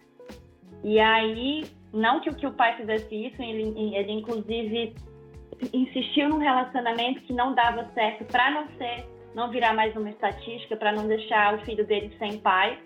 E 0.84 1.00
aí, 1.00 1.64
não 1.94 2.20
que, 2.20 2.30
que 2.36 2.46
o 2.46 2.52
pai 2.52 2.76
fizesse 2.76 3.16
isso, 3.16 3.42
ele, 3.42 3.96
ele 3.96 4.12
inclusive 4.12 4.94
insistiu 5.72 6.30
num 6.30 6.40
relacionamento 6.40 7.22
que 7.22 7.34
não 7.34 7.54
dava 7.54 7.90
certo 7.94 8.26
para 8.26 8.52
não 8.52 8.68
ser, 8.78 9.06
não 9.36 9.50
virar 9.50 9.74
mais 9.74 9.96
uma 9.96 10.10
estatística, 10.10 10.76
para 10.76 10.92
não 10.92 11.08
deixar 11.08 11.56
o 11.56 11.66
filho 11.66 11.86
dele 11.86 12.14
sem 12.18 12.40
pai. 12.40 12.80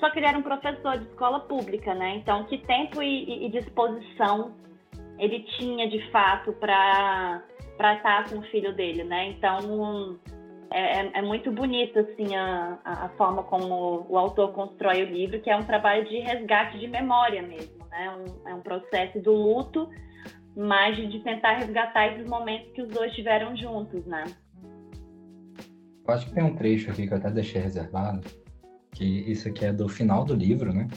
Só 0.00 0.10
que 0.10 0.18
ele 0.18 0.26
era 0.26 0.38
um 0.38 0.42
professor 0.42 0.98
de 0.98 1.06
escola 1.06 1.40
pública, 1.40 1.94
né? 1.94 2.16
Então, 2.16 2.44
que 2.44 2.58
tempo 2.58 3.02
e, 3.02 3.46
e 3.46 3.48
disposição 3.48 4.54
ele 5.18 5.40
tinha 5.58 5.88
de 5.88 6.10
fato 6.10 6.52
para 6.52 7.42
estar 7.94 8.28
com 8.28 8.38
o 8.38 8.42
filho 8.42 8.74
dele, 8.74 9.04
né? 9.04 9.28
Então, 9.28 10.18
é, 10.70 11.00
é, 11.00 11.10
é 11.14 11.22
muito 11.22 11.50
bonito 11.50 11.98
assim 11.98 12.34
a, 12.34 12.78
a 12.84 13.08
forma 13.16 13.42
como 13.44 14.06
o 14.08 14.18
autor 14.18 14.52
constrói 14.52 15.02
o 15.02 15.06
livro, 15.06 15.40
que 15.40 15.50
é 15.50 15.56
um 15.56 15.62
trabalho 15.62 16.04
de 16.06 16.18
resgate 16.18 16.78
de 16.78 16.88
memória 16.88 17.42
mesmo, 17.42 17.84
né? 17.90 18.10
Um, 18.10 18.48
é 18.50 18.54
um 18.54 18.60
processo 18.60 19.18
do 19.20 19.32
luto, 19.32 19.88
mas 20.56 20.96
de 20.96 21.20
tentar 21.20 21.58
resgatar 21.58 22.14
esses 22.14 22.26
momentos 22.26 22.72
que 22.72 22.80
os 22.80 22.88
dois 22.88 23.12
tiveram 23.12 23.54
juntos, 23.54 24.06
né? 24.06 24.24
Eu 26.08 26.14
acho 26.14 26.26
que 26.26 26.34
tem 26.34 26.42
um 26.42 26.54
trecho 26.54 26.90
aqui 26.90 27.06
que 27.06 27.12
eu 27.12 27.18
até 27.18 27.30
deixei 27.30 27.60
reservado, 27.60 28.26
que 28.92 29.04
isso 29.04 29.48
aqui 29.48 29.66
é 29.66 29.72
do 29.72 29.88
final 29.88 30.24
do 30.24 30.34
livro, 30.34 30.72
né? 30.72 30.88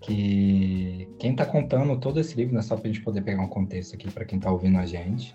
Que 0.00 1.08
quem 1.18 1.32
está 1.32 1.44
contando 1.44 1.98
todo 1.98 2.20
esse 2.20 2.36
livro, 2.36 2.54
né, 2.54 2.62
só 2.62 2.76
para 2.76 2.88
a 2.88 2.92
gente 2.92 3.02
poder 3.02 3.22
pegar 3.22 3.42
um 3.42 3.48
contexto 3.48 3.94
aqui 3.94 4.08
para 4.08 4.24
quem 4.24 4.38
está 4.38 4.50
ouvindo 4.52 4.78
a 4.78 4.86
gente, 4.86 5.34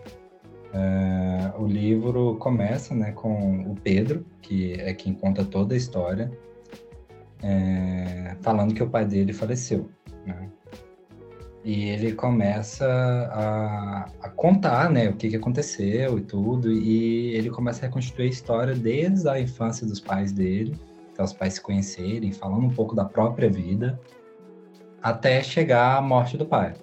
é, 0.74 1.53
o 1.60 1.67
livro 1.67 2.38
começa 2.38 2.95
né, 2.95 3.12
com 3.12 3.69
o 3.69 3.75
Pedro, 3.75 4.25
que 4.41 4.74
é 4.74 4.93
quem 4.93 5.13
conta 5.13 5.43
toda 5.43 5.74
a 5.74 5.77
história, 5.77 6.31
é, 7.43 8.36
falando 8.41 8.74
que 8.74 8.81
o 8.81 8.89
pai 8.89 9.05
dele 9.05 9.33
faleceu. 9.33 9.89
Né? 10.25 10.50
E 11.63 11.89
ele 11.89 12.12
começa 12.12 12.86
a, 12.86 14.10
a, 14.22 14.29
contar 14.29 14.89
né, 14.89 15.10
o 15.10 15.15
que, 15.15 15.29
que 15.29 15.36
aconteceu 15.38 16.17
e 16.17 16.22
tudo, 16.22 16.70
e 16.70 17.34
ele 17.36 17.50
começa 17.50 17.86
a 17.86 17.88
reconstruir 17.88 18.25
a 18.25 18.29
história 18.29 18.75
desde 18.75 19.29
a 19.29 19.39
infância 19.39 19.88
dos 19.88 20.00
pais 20.00 20.34
dele, 20.34 20.77
até 21.13 21.24
os 21.24 21.32
pais 21.32 21.53
se 21.53 21.62
conhecerem, 21.62 22.34
falando 22.34 22.65
um 22.65 22.70
pouco 22.70 22.93
da 22.93 23.05
própria 23.05 23.50
vida, 23.50 23.98
até 25.01 25.41
chegar 25.41 25.98
à 25.98 26.01
morte 26.01 26.36
do 26.36 26.46
pai. 26.46 26.74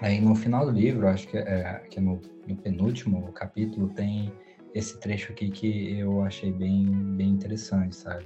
Aí 0.00 0.20
no 0.20 0.34
final 0.34 0.64
do 0.64 0.72
livro, 0.72 1.08
acho 1.08 1.28
que, 1.28 1.36
é, 1.36 1.82
que 1.90 2.00
no, 2.00 2.20
no, 2.46 2.56
penúltimo 2.56 3.32
capítulo, 3.32 3.88
tem 3.90 4.32
esse 4.74 4.98
trecho 4.98 5.32
aqui 5.32 5.50
que 5.50 5.98
eu 5.98 6.22
achei 6.22 6.52
bem, 6.52 6.86
bem 7.16 7.30
interessante, 7.30 7.94
sabe? 7.94 8.24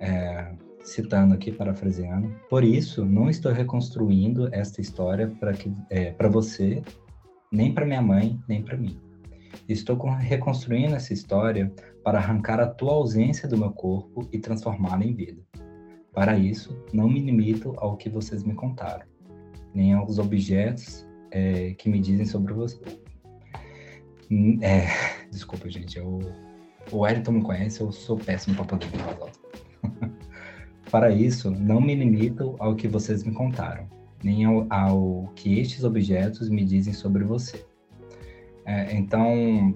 É, 0.00 0.52
citando 0.84 1.34
aqui, 1.34 1.50
parafraseando. 1.50 2.32
Por 2.48 2.62
isso, 2.62 3.04
não 3.04 3.28
estou 3.28 3.50
reconstruindo 3.50 4.48
esta 4.54 4.80
história 4.80 5.28
para 5.40 5.52
é, 5.90 6.28
você, 6.28 6.82
nem 7.50 7.72
para 7.72 7.86
minha 7.86 8.02
mãe, 8.02 8.38
nem 8.46 8.62
para 8.62 8.76
mim. 8.76 9.00
Estou 9.68 9.96
reconstruindo 9.96 10.94
essa 10.94 11.12
história 11.12 11.72
para 12.04 12.18
arrancar 12.18 12.60
a 12.60 12.66
tua 12.66 12.92
ausência 12.92 13.48
do 13.48 13.56
meu 13.56 13.70
corpo 13.70 14.28
e 14.30 14.38
transformá-la 14.38 15.04
em 15.04 15.14
vida. 15.14 15.42
Para 16.12 16.38
isso, 16.38 16.76
não 16.92 17.08
me 17.08 17.20
limito 17.20 17.74
ao 17.78 17.96
que 17.96 18.08
vocês 18.08 18.44
me 18.44 18.54
contaram 18.54 19.14
nem 19.74 19.92
aos 19.92 20.18
objetos 20.18 21.06
é, 21.30 21.74
que 21.74 21.88
me 21.88 21.98
dizem 21.98 22.24
sobre 22.24 22.54
você. 22.54 22.80
Hum, 24.30 24.58
é, 24.62 24.86
desculpa, 25.30 25.68
gente. 25.68 25.98
Eu, 25.98 26.20
o 26.92 26.98
Wellington 26.98 27.32
me 27.32 27.42
conhece, 27.42 27.80
eu 27.80 27.90
sou 27.90 28.16
péssimo 28.16 28.54
para 28.54 28.64
poder 28.64 28.86
falar. 28.86 29.43
Para 30.94 31.10
isso, 31.10 31.50
não 31.50 31.80
me 31.80 31.92
limito 31.92 32.54
ao 32.60 32.76
que 32.76 32.86
vocês 32.86 33.24
me 33.24 33.32
contaram, 33.32 33.84
nem 34.22 34.44
ao, 34.44 34.64
ao 34.70 35.32
que 35.34 35.58
estes 35.58 35.82
objetos 35.82 36.48
me 36.48 36.64
dizem 36.64 36.92
sobre 36.92 37.24
você. 37.24 37.66
É, 38.64 38.94
então, 38.94 39.74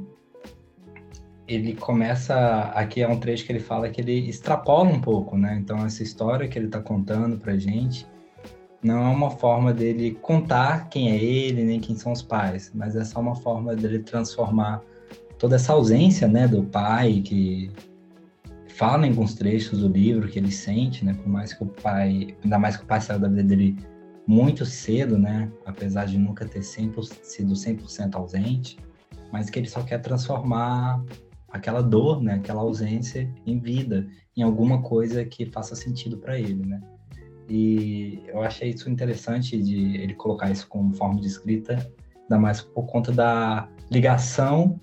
ele 1.48 1.75
começa. 1.75 2.70
Aqui 2.72 3.02
é 3.02 3.08
um 3.08 3.18
trecho 3.18 3.44
que 3.44 3.50
ele 3.50 3.58
fala 3.58 3.90
que 3.90 4.00
ele 4.00 4.28
extrapola 4.28 4.88
um 4.90 5.00
pouco, 5.00 5.37
né? 5.37 5.58
Então, 5.60 5.84
essa 5.84 6.04
história 6.04 6.46
que 6.46 6.56
ele 6.56 6.66
está 6.66 6.80
contando 6.80 7.37
para 7.37 7.56
gente 7.56 8.06
não 8.80 9.04
é 9.04 9.08
uma 9.08 9.30
forma 9.32 9.75
dele 9.75 10.16
contar 10.22 10.88
quem 10.88 11.10
é 11.10 11.16
ele, 11.16 11.64
nem 11.64 11.80
quem 11.80 11.96
são 11.96 12.12
os 12.12 12.22
pais, 12.22 12.70
mas 12.72 12.94
é 12.94 13.04
só 13.04 13.18
uma 13.18 13.34
forma 13.34 13.75
dele 13.75 13.98
transformar 13.98 14.84
toda 15.37 15.56
essa 15.56 15.72
ausência, 15.72 16.28
né, 16.28 16.46
do 16.46 16.62
pai 16.62 17.20
que 17.25 17.72
fala 18.78 19.04
em 19.04 19.11
alguns 19.11 19.35
trechos 19.35 19.80
do 19.80 19.88
livro 19.88 20.28
que 20.28 20.38
ele 20.38 20.52
sente, 20.52 21.04
né, 21.04 21.12
por 21.12 21.28
mais 21.28 21.52
que 21.52 21.64
o 21.64 21.66
pai, 21.66 22.37
ainda 22.44 22.61
mais 22.61 22.76
que 22.76 22.85
o 22.85 22.87
pai 22.87 23.00
saiu 23.00 23.18
da 23.18 23.28
vida 23.28 23.42
dele 23.42 23.76
muito 24.25 24.64
cedo, 24.64 25.18
né, 25.18 25.50
apesar 25.66 26.04
de 26.04 26.16
nunca 26.16 26.47
ter 26.47 26.61
100%, 26.61 27.18
sido 27.25 27.54
100% 27.54 28.14
ausente, 28.14 28.78
mas 29.32 29.50
que 29.50 29.58
ele 29.58 29.68
só 29.68 29.82
quer 29.82 29.99
transformar 29.99 31.04
aquela 31.50 31.82
dor, 31.82 32.23
né, 32.23 32.35
aquela 32.35 32.61
ausência 32.61 33.28
em 33.44 33.58
vida, 33.58 34.06
em 34.37 34.42
alguma 34.42 34.80
coisa 34.80 35.25
que 35.25 35.47
faça 35.47 35.75
sentido 35.75 36.16
para 36.16 36.38
ele, 36.38 36.64
né? 36.64 36.80
E 37.49 38.23
eu 38.28 38.42
achei 38.42 38.68
isso 38.68 38.88
interessante 38.88 39.61
de 39.61 39.97
ele 39.97 40.14
colocar 40.14 40.50
isso 40.50 40.68
como 40.68 40.94
forma 40.94 41.20
de 41.20 41.26
escrita, 41.26 41.75
ainda 42.23 42.38
mais 42.38 42.61
por 42.61 42.85
conta 42.85 43.11
da 43.11 43.68
ligação 43.90 44.78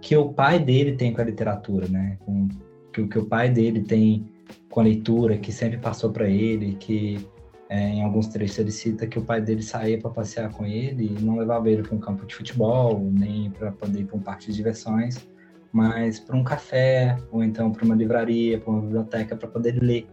que 0.00 0.14
o 0.16 0.32
pai 0.32 0.58
dele 0.58 0.92
tem 0.92 1.12
com 1.12 1.20
a 1.20 1.24
literatura, 1.24 1.88
né? 1.88 2.16
Com, 2.20 2.48
que, 2.92 3.06
que 3.06 3.18
o 3.18 3.26
pai 3.26 3.50
dele 3.50 3.82
tem 3.82 4.30
com 4.68 4.80
a 4.80 4.84
leitura, 4.84 5.38
que 5.38 5.52
sempre 5.52 5.78
passou 5.78 6.10
para 6.10 6.28
ele, 6.28 6.74
que 6.74 7.26
é, 7.68 7.88
em 7.88 8.02
alguns 8.02 8.28
trechos 8.28 8.58
ele 8.58 8.72
cita 8.72 9.06
que 9.06 9.18
o 9.18 9.22
pai 9.22 9.40
dele 9.40 9.62
saía 9.62 9.98
para 9.98 10.10
passear 10.10 10.50
com 10.50 10.64
ele 10.66 11.16
e 11.18 11.22
não 11.22 11.36
levava 11.36 11.70
ele 11.70 11.82
para 11.82 11.94
um 11.94 12.00
campo 12.00 12.26
de 12.26 12.34
futebol, 12.34 13.00
nem 13.12 13.50
para 13.50 13.72
poder 13.72 14.00
ir 14.00 14.04
para 14.04 14.16
um 14.16 14.20
parque 14.20 14.46
de 14.46 14.54
diversões, 14.54 15.28
mas 15.72 16.18
para 16.18 16.36
um 16.36 16.42
café, 16.42 17.16
ou 17.30 17.44
então 17.44 17.70
para 17.70 17.84
uma 17.84 17.94
livraria, 17.94 18.58
para 18.58 18.70
uma 18.70 18.82
biblioteca, 18.82 19.36
para 19.36 19.48
poder 19.48 19.80
ler 19.80 20.06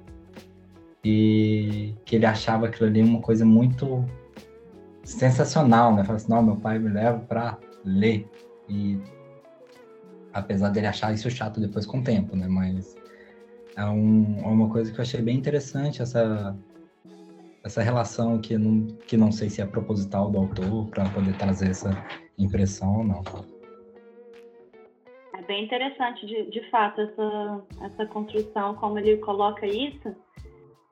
e 1.04 1.96
que 2.04 2.16
ele 2.16 2.26
achava 2.26 2.68
aquilo 2.68 2.90
ali 2.90 3.02
uma 3.02 3.22
coisa 3.22 3.46
muito 3.46 4.04
sensacional, 5.04 5.92
né? 5.96 6.04
Falava 6.04 6.16
assim, 6.16 6.30
não, 6.30 6.44
meu 6.44 6.56
pai 6.58 6.80
me 6.80 6.90
leva 6.90 7.20
para 7.20 7.58
ler 7.86 8.30
e 8.68 9.00
apesar 10.38 10.70
dele 10.70 10.88
achar 10.88 11.14
isso 11.14 11.30
chato 11.30 11.60
depois 11.60 11.86
com 11.86 12.00
o 12.00 12.04
tempo, 12.04 12.36
né? 12.36 12.48
Mas 12.48 12.96
é, 13.76 13.86
um, 13.86 14.40
é 14.44 14.48
uma 14.48 14.70
coisa 14.70 14.92
que 14.92 15.00
eu 15.00 15.04
achei 15.04 15.22
bem 15.22 15.38
interessante 15.38 16.02
essa 16.02 16.56
essa 17.64 17.82
relação 17.82 18.40
que 18.40 18.58
não, 18.58 18.88
que 19.06 19.18
não 19.18 19.32
sei 19.32 19.50
se 19.50 19.62
é 19.62 19.66
proposital 19.66 20.32
do 20.32 20.38
autor 20.38 20.88
para 20.88 21.10
poder 21.10 21.38
trazer 21.38 21.72
essa 21.72 21.92
impressão 22.38 23.00
ou 23.00 23.04
não. 23.04 23.22
É 25.36 25.42
bem 25.42 25.66
interessante, 25.66 26.26
de, 26.26 26.50
de 26.50 26.70
fato, 26.70 27.02
essa, 27.02 27.62
essa 27.82 28.06
construção, 28.06 28.74
como 28.76 28.98
ele 28.98 29.18
coloca 29.18 29.66
isso, 29.66 30.16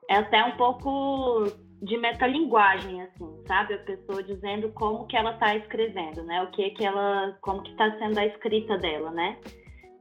é 0.08 0.16
até 0.16 0.44
um 0.44 0.56
pouco 0.58 1.46
de 1.82 1.96
metalinguagem, 1.98 3.02
assim, 3.02 3.42
sabe? 3.46 3.74
A 3.74 3.78
pessoa 3.78 4.22
dizendo 4.22 4.70
como 4.72 5.06
que 5.06 5.16
ela 5.16 5.32
está 5.32 5.54
escrevendo, 5.56 6.22
né? 6.22 6.42
O 6.42 6.50
que 6.50 6.70
que 6.70 6.84
ela, 6.84 7.36
como 7.40 7.62
que 7.62 7.70
está 7.70 7.96
sendo 7.98 8.18
a 8.18 8.26
escrita 8.26 8.78
dela, 8.78 9.10
né? 9.10 9.36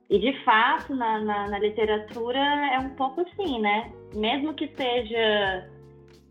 E 0.09 0.19
de 0.19 0.43
fato, 0.43 0.95
na, 0.95 1.19
na, 1.19 1.47
na 1.49 1.59
literatura 1.59 2.39
é 2.39 2.79
um 2.79 2.95
pouco 2.95 3.21
assim, 3.21 3.59
né? 3.59 3.91
Mesmo 4.13 4.53
que 4.53 4.67
seja 4.75 5.69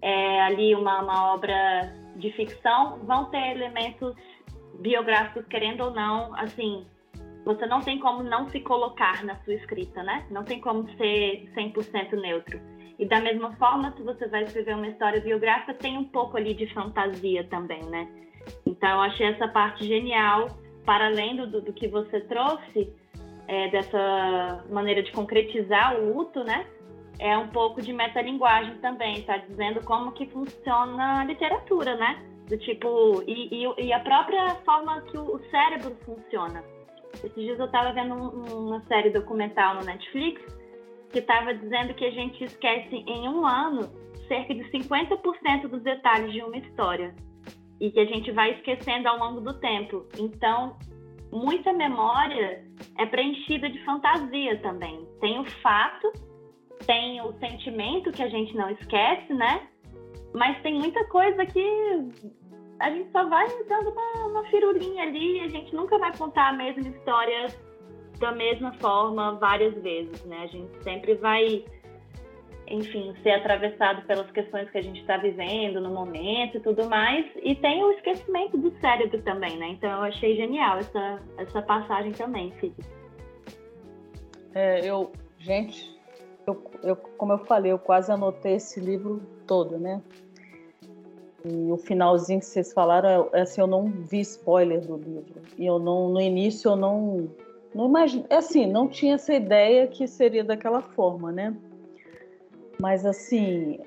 é, 0.01 0.43
ali 0.43 0.75
uma, 0.75 1.03
uma 1.03 1.35
obra 1.35 1.93
de 2.17 2.31
ficção, 2.33 3.01
vão 3.05 3.27
ter 3.27 3.51
elementos 3.51 4.15
biográficos, 4.81 5.45
querendo 5.47 5.85
ou 5.85 5.91
não, 5.91 6.35
assim, 6.37 6.87
você 7.45 7.67
não 7.67 7.81
tem 7.81 7.99
como 7.99 8.23
não 8.23 8.49
se 8.49 8.61
colocar 8.61 9.25
na 9.25 9.37
sua 9.43 9.55
escrita, 9.55 10.03
né? 10.03 10.27
Não 10.31 10.45
tem 10.45 10.61
como 10.61 10.89
ser 10.97 11.51
100% 11.55 12.13
neutro. 12.13 12.61
E 12.99 13.07
da 13.07 13.21
mesma 13.21 13.53
forma, 13.57 13.93
se 13.97 14.03
você 14.03 14.27
vai 14.29 14.45
escrever 14.45 14.75
uma 14.75 14.87
história 14.87 15.21
biográfica, 15.21 15.75
tem 15.75 15.99
um 15.99 16.05
pouco 16.05 16.37
ali 16.37 16.55
de 16.55 16.73
fantasia 16.73 17.45
também, 17.45 17.83
né? 17.85 18.09
Então, 18.65 18.89
eu 18.91 19.01
achei 19.01 19.27
essa 19.27 19.49
parte 19.49 19.85
genial, 19.85 20.49
para 20.85 21.07
além 21.07 21.37
do, 21.37 21.61
do 21.61 21.73
que 21.73 21.89
você 21.89 22.21
trouxe, 22.21 22.93
é, 23.49 23.69
dessa 23.69 24.65
maneira 24.71 25.03
de 25.03 25.11
concretizar 25.13 25.97
o 25.97 26.15
luto, 26.15 26.45
né? 26.45 26.67
É 27.19 27.37
um 27.37 27.49
pouco 27.49 27.81
de 27.81 27.93
metalinguagem 27.93 28.77
também, 28.79 29.23
tá 29.23 29.39
dizendo 29.39 29.85
como 29.85 30.13
que 30.13 30.27
funciona 30.27 31.21
a 31.21 31.25
literatura, 31.25 31.97
né? 31.97 32.23
Do 32.49 32.59
tipo, 32.59 33.23
e, 33.27 33.65
e, 33.65 33.87
e 33.87 33.93
a 33.93 34.01
própria 34.01 34.55
forma 34.65 35.01
que 35.03 35.19
o 35.19 35.41
cérebro 35.51 35.97
funciona. 36.05 36.63
Esses 37.15 37.35
dias 37.35 37.59
eu 37.59 37.67
estava 37.67 37.93
vendo 37.93 38.15
um, 38.15 38.67
uma 38.67 38.81
série 38.83 39.11
documental 39.11 39.77
no 39.77 39.85
Netflix 39.85 40.43
que 41.15 41.21
estava 41.21 41.55
dizendo 41.55 41.95
que 41.95 42.05
a 42.05 42.11
gente 42.11 42.43
esquece 42.43 42.97
em 43.07 43.29
um 43.29 43.47
ano 43.47 43.89
cerca 44.27 44.53
de 44.53 44.65
50% 44.65 45.69
dos 45.69 45.81
detalhes 45.83 46.33
de 46.33 46.43
uma 46.43 46.57
história 46.57 47.15
e 47.81 47.89
que 47.89 48.01
a 48.01 48.05
gente 48.05 48.33
vai 48.33 48.51
esquecendo 48.55 49.07
ao 49.09 49.17
longo 49.17 49.41
do 49.41 49.55
tempo. 49.61 50.05
Então, 50.19 50.77
muita 51.31 51.73
memória 51.73 52.65
é 52.99 53.07
preenchida 53.07 53.71
de 53.71 53.79
fantasia 53.85 54.59
também. 54.59 55.07
Tem 55.21 55.39
o 55.39 55.45
fato, 55.63 56.13
tem 56.85 57.21
o 57.21 57.33
sentimento 57.35 58.11
que 58.11 58.23
a 58.23 58.29
gente 58.29 58.57
não 58.57 58.69
esquece, 58.71 59.33
né? 59.33 59.69
Mas 60.35 60.61
tem 60.63 60.75
muita 60.75 61.05
coisa 61.05 61.47
que 61.47 62.11
a 62.81 62.91
gente 62.91 63.09
só 63.13 63.25
vai 63.29 63.47
dando 63.69 63.91
uma, 63.91 64.27
uma 64.27 64.45
firulinha 64.47 65.05
ali, 65.05 65.41
a 65.43 65.49
gente 65.49 65.73
nunca 65.77 65.97
vai 65.97 66.17
contar 66.17 66.49
a 66.49 66.53
mesma 66.55 66.89
história 66.89 67.47
da 68.19 68.33
mesma 68.33 68.73
forma 68.75 69.35
várias 69.35 69.75
vezes, 69.83 70.25
né? 70.25 70.39
A 70.43 70.47
gente 70.47 70.83
sempre 70.83 71.15
vai, 71.15 71.65
enfim, 72.69 73.15
ser 73.23 73.31
atravessado 73.31 74.07
pelas 74.07 74.31
questões 74.31 74.71
que 74.71 74.79
a 74.79 74.83
gente 74.83 75.01
está 75.01 75.17
vivendo 75.17 75.81
no 75.81 75.91
momento 75.91 76.57
e 76.59 76.61
tudo 76.61 76.89
mais. 76.89 77.27
E 77.43 77.55
tem 77.57 77.83
o 77.83 77.93
esquecimento 77.93 78.57
do 78.57 78.71
cérebro 78.81 79.21
também, 79.23 79.57
né? 79.57 79.69
Então 79.69 79.91
eu 79.91 80.03
achei 80.03 80.37
genial 80.37 80.79
essa, 80.79 81.21
essa 81.39 81.63
passagem 81.63 82.13
também, 82.13 82.53
Felipe. 82.53 82.85
É, 84.55 84.87
eu, 84.87 85.11
gente, 85.39 85.99
eu, 86.47 86.63
eu, 86.83 86.97
como 86.97 87.33
eu 87.33 87.39
falei, 87.39 87.73
eu 87.73 87.79
quase 87.79 88.13
anotei 88.13 88.55
esse 88.55 88.79
livro 88.79 89.21
todo, 89.47 89.79
né? 89.79 90.01
E 91.45 91.71
o 91.71 91.77
finalzinho 91.77 92.41
que 92.41 92.47
vocês 92.47 92.73
falaram, 92.73 93.29
é, 93.33 93.43
assim, 93.43 93.61
eu 93.61 93.67
não 93.67 93.87
vi 93.87 94.21
spoiler 94.21 94.81
do 94.81 94.97
livro. 94.97 95.43
E 95.59 95.67
eu 95.67 95.79
não, 95.79 96.09
no 96.09 96.21
início 96.21 96.71
eu 96.71 96.77
não 96.77 97.29
não 97.75 97.89
imagino, 97.89 98.25
é 98.31 98.37
assim, 98.37 98.67
não 98.67 98.87
tinha 98.87 99.15
essa 99.15 99.35
ideia 99.35 99.87
que 99.89 100.07
seria 100.07 100.45
daquela 100.45 100.81
forma, 100.81 101.33
né? 101.33 101.55
Mas 102.79 103.05
assim, 103.05 103.81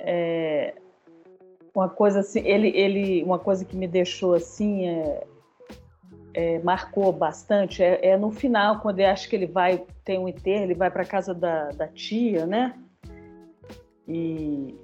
é, 0.00 0.74
uma 1.74 1.88
coisa 1.88 2.20
assim, 2.20 2.40
ele, 2.40 2.68
ele, 2.68 3.22
uma 3.22 3.38
coisa 3.38 3.64
que 3.64 3.76
me 3.76 3.86
deixou 3.86 4.34
assim, 4.34 4.88
é, 4.88 5.26
é, 6.34 6.58
marcou 6.60 7.12
bastante, 7.12 7.82
é, 7.82 8.10
é, 8.10 8.16
no 8.16 8.32
final, 8.32 8.80
quando 8.80 8.98
ele 8.98 9.08
acha 9.08 9.28
que 9.28 9.36
ele 9.36 9.46
vai 9.46 9.84
ter 10.04 10.18
um 10.18 10.28
enterro, 10.28 10.64
ele 10.64 10.74
vai 10.74 10.90
para 10.90 11.04
casa 11.04 11.32
da, 11.32 11.68
da 11.68 11.86
tia, 11.86 12.46
né? 12.46 12.74
E, 14.08 14.74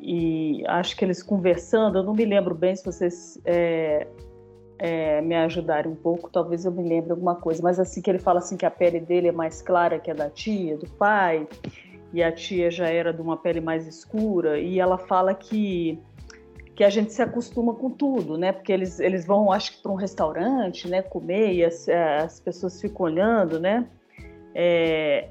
e 0.00 0.64
acho 0.66 0.96
que 0.96 1.04
eles 1.04 1.22
conversando, 1.22 1.98
eu 1.98 2.02
não 2.02 2.12
me 2.12 2.24
lembro 2.24 2.56
bem 2.56 2.74
se 2.74 2.84
vocês 2.84 3.40
é, 4.78 5.18
é, 5.18 5.20
me 5.20 5.34
ajudarem 5.34 5.90
um 5.90 5.96
pouco, 5.96 6.30
talvez 6.30 6.64
eu 6.64 6.72
me 6.72 6.88
lembre 6.88 7.10
alguma 7.10 7.34
coisa. 7.34 7.62
Mas 7.62 7.78
assim 7.78 8.00
que 8.00 8.10
ele 8.10 8.18
fala 8.18 8.38
assim 8.38 8.56
que 8.56 8.66
a 8.66 8.70
pele 8.70 9.00
dele 9.00 9.28
é 9.28 9.32
mais 9.32 9.60
clara 9.60 9.98
que 9.98 10.10
a 10.10 10.14
da 10.14 10.30
tia, 10.30 10.76
do 10.76 10.88
pai, 10.90 11.46
e 12.12 12.22
a 12.22 12.32
tia 12.32 12.70
já 12.70 12.88
era 12.88 13.12
de 13.12 13.20
uma 13.20 13.36
pele 13.36 13.60
mais 13.60 13.86
escura, 13.86 14.58
e 14.58 14.78
ela 14.80 14.98
fala 14.98 15.34
que 15.34 15.98
que 16.74 16.84
a 16.84 16.90
gente 16.90 17.12
se 17.12 17.20
acostuma 17.20 17.74
com 17.74 17.90
tudo, 17.90 18.38
né? 18.38 18.52
Porque 18.52 18.72
eles, 18.72 19.00
eles 19.00 19.26
vão, 19.26 19.50
acho 19.50 19.72
que, 19.72 19.82
para 19.82 19.90
um 19.90 19.96
restaurante, 19.96 20.86
né? 20.86 21.02
Comer 21.02 21.52
e 21.52 21.64
as, 21.64 21.88
as 21.88 22.38
pessoas 22.38 22.80
ficam 22.80 23.06
olhando, 23.06 23.58
né? 23.58 23.84
É, 24.54 25.28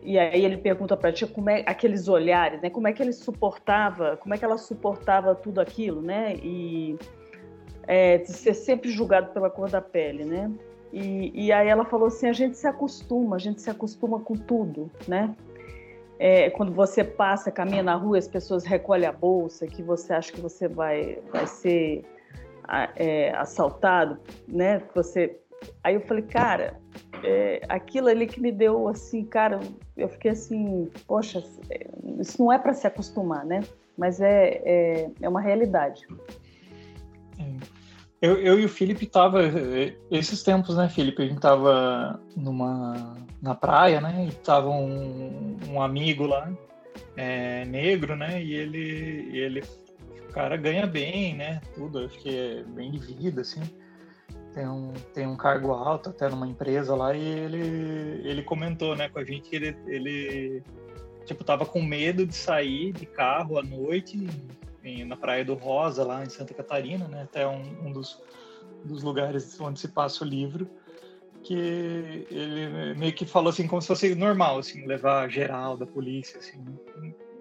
e 0.00 0.16
aí 0.16 0.44
ele 0.44 0.56
pergunta 0.56 0.96
para 0.96 1.08
a 1.08 1.12
tia 1.12 1.26
como 1.26 1.50
é 1.50 1.64
aqueles 1.66 2.06
olhares, 2.06 2.60
né? 2.62 2.70
Como 2.70 2.86
é 2.86 2.92
que 2.92 3.02
ele 3.02 3.12
suportava, 3.12 4.16
como 4.18 4.34
é 4.34 4.38
que 4.38 4.44
ela 4.44 4.56
suportava 4.56 5.34
tudo 5.34 5.60
aquilo, 5.60 6.00
né? 6.00 6.36
E 6.36 6.96
é, 7.86 8.18
de 8.18 8.32
ser 8.32 8.54
sempre 8.54 8.90
julgado 8.90 9.32
pela 9.32 9.50
cor 9.50 9.70
da 9.70 9.80
pele, 9.80 10.24
né? 10.24 10.50
E, 10.92 11.46
e, 11.46 11.52
aí 11.52 11.68
ela 11.68 11.84
falou 11.84 12.06
assim, 12.06 12.28
a 12.28 12.32
gente 12.32 12.56
se 12.56 12.68
acostuma, 12.68 13.34
a 13.34 13.38
gente 13.38 13.60
se 13.60 13.68
acostuma 13.68 14.20
com 14.20 14.34
tudo, 14.34 14.88
né? 15.08 15.34
É, 16.20 16.50
quando 16.50 16.72
você 16.72 17.02
passa, 17.02 17.50
caminha 17.50 17.82
na 17.82 17.96
rua, 17.96 18.16
as 18.16 18.28
pessoas 18.28 18.64
recolhem 18.64 19.08
a 19.08 19.12
bolsa, 19.12 19.66
que 19.66 19.82
você 19.82 20.12
acha 20.12 20.32
que 20.32 20.40
você 20.40 20.68
vai, 20.68 21.18
vai 21.32 21.48
ser 21.48 22.04
é, 22.94 23.30
assaltado, 23.34 24.20
né? 24.46 24.80
Você, 24.94 25.36
aí 25.82 25.94
eu 25.94 26.00
falei, 26.02 26.22
cara, 26.22 26.80
é, 27.24 27.60
aquilo 27.68 28.06
ali 28.06 28.28
que 28.28 28.40
me 28.40 28.52
deu 28.52 28.86
assim, 28.86 29.24
cara, 29.24 29.58
eu 29.96 30.08
fiquei 30.08 30.30
assim, 30.30 30.88
poxa, 31.08 31.42
isso 32.20 32.40
não 32.40 32.52
é 32.52 32.58
para 32.58 32.72
se 32.72 32.86
acostumar, 32.86 33.44
né? 33.44 33.64
Mas 33.98 34.20
é, 34.20 34.62
é, 34.64 35.10
é 35.20 35.28
uma 35.28 35.40
realidade. 35.40 36.06
Eu, 38.24 38.38
eu 38.38 38.58
e 38.58 38.64
o 38.64 38.70
Felipe 38.70 39.04
tava 39.04 39.42
esses 40.10 40.42
tempos, 40.42 40.78
né, 40.78 40.88
Felipe? 40.88 41.22
A 41.22 41.26
gente 41.26 41.42
tava 41.42 42.18
numa 42.34 43.12
na 43.42 43.54
praia, 43.54 44.00
né? 44.00 44.28
E 44.30 44.32
tava 44.36 44.70
um, 44.70 45.58
um 45.68 45.82
amigo 45.82 46.24
lá, 46.24 46.50
é, 47.18 47.66
negro, 47.66 48.16
né? 48.16 48.42
E 48.42 48.54
ele, 48.54 49.28
ele, 49.36 49.62
o 50.26 50.32
cara 50.32 50.56
ganha 50.56 50.86
bem, 50.86 51.36
né? 51.36 51.60
Tudo, 51.74 51.98
acho 51.98 52.18
que 52.20 52.34
é 52.34 52.62
bem 52.62 52.92
de 52.92 52.98
vida, 52.98 53.42
assim. 53.42 53.60
Tem 54.54 54.66
um, 54.66 54.94
tem 55.12 55.26
um 55.26 55.36
cargo 55.36 55.72
alto 55.72 56.08
até 56.08 56.26
numa 56.30 56.48
empresa 56.48 56.96
lá 56.96 57.14
e 57.14 57.20
ele, 57.20 58.26
ele 58.26 58.42
comentou, 58.42 58.96
né, 58.96 59.06
com 59.10 59.18
a 59.18 59.24
gente 59.24 59.50
que 59.50 59.56
ele, 59.56 59.76
ele 59.86 60.62
tipo, 61.26 61.44
tava 61.44 61.66
com 61.66 61.82
medo 61.82 62.24
de 62.24 62.34
sair 62.34 62.90
de 62.90 63.04
carro 63.04 63.58
à 63.58 63.62
noite 63.62 64.26
em, 64.84 65.04
na 65.04 65.16
Praia 65.16 65.44
do 65.44 65.54
Rosa, 65.54 66.04
lá 66.04 66.22
em 66.22 66.28
Santa 66.28 66.54
Catarina, 66.54 67.08
né? 67.08 67.22
Até 67.22 67.46
um, 67.46 67.86
um 67.86 67.92
dos, 67.92 68.22
dos 68.84 69.02
lugares 69.02 69.58
onde 69.60 69.80
se 69.80 69.88
passa 69.88 70.24
o 70.24 70.28
livro, 70.28 70.68
que 71.42 71.54
ele 72.30 72.94
meio 72.94 73.12
que 73.12 73.24
falou 73.24 73.50
assim 73.50 73.66
como 73.66 73.80
se 73.82 73.88
fosse 73.88 74.14
normal, 74.14 74.58
assim, 74.58 74.86
levar 74.86 75.28
geral 75.30 75.76
da 75.76 75.86
polícia, 75.86 76.38
assim. 76.38 76.64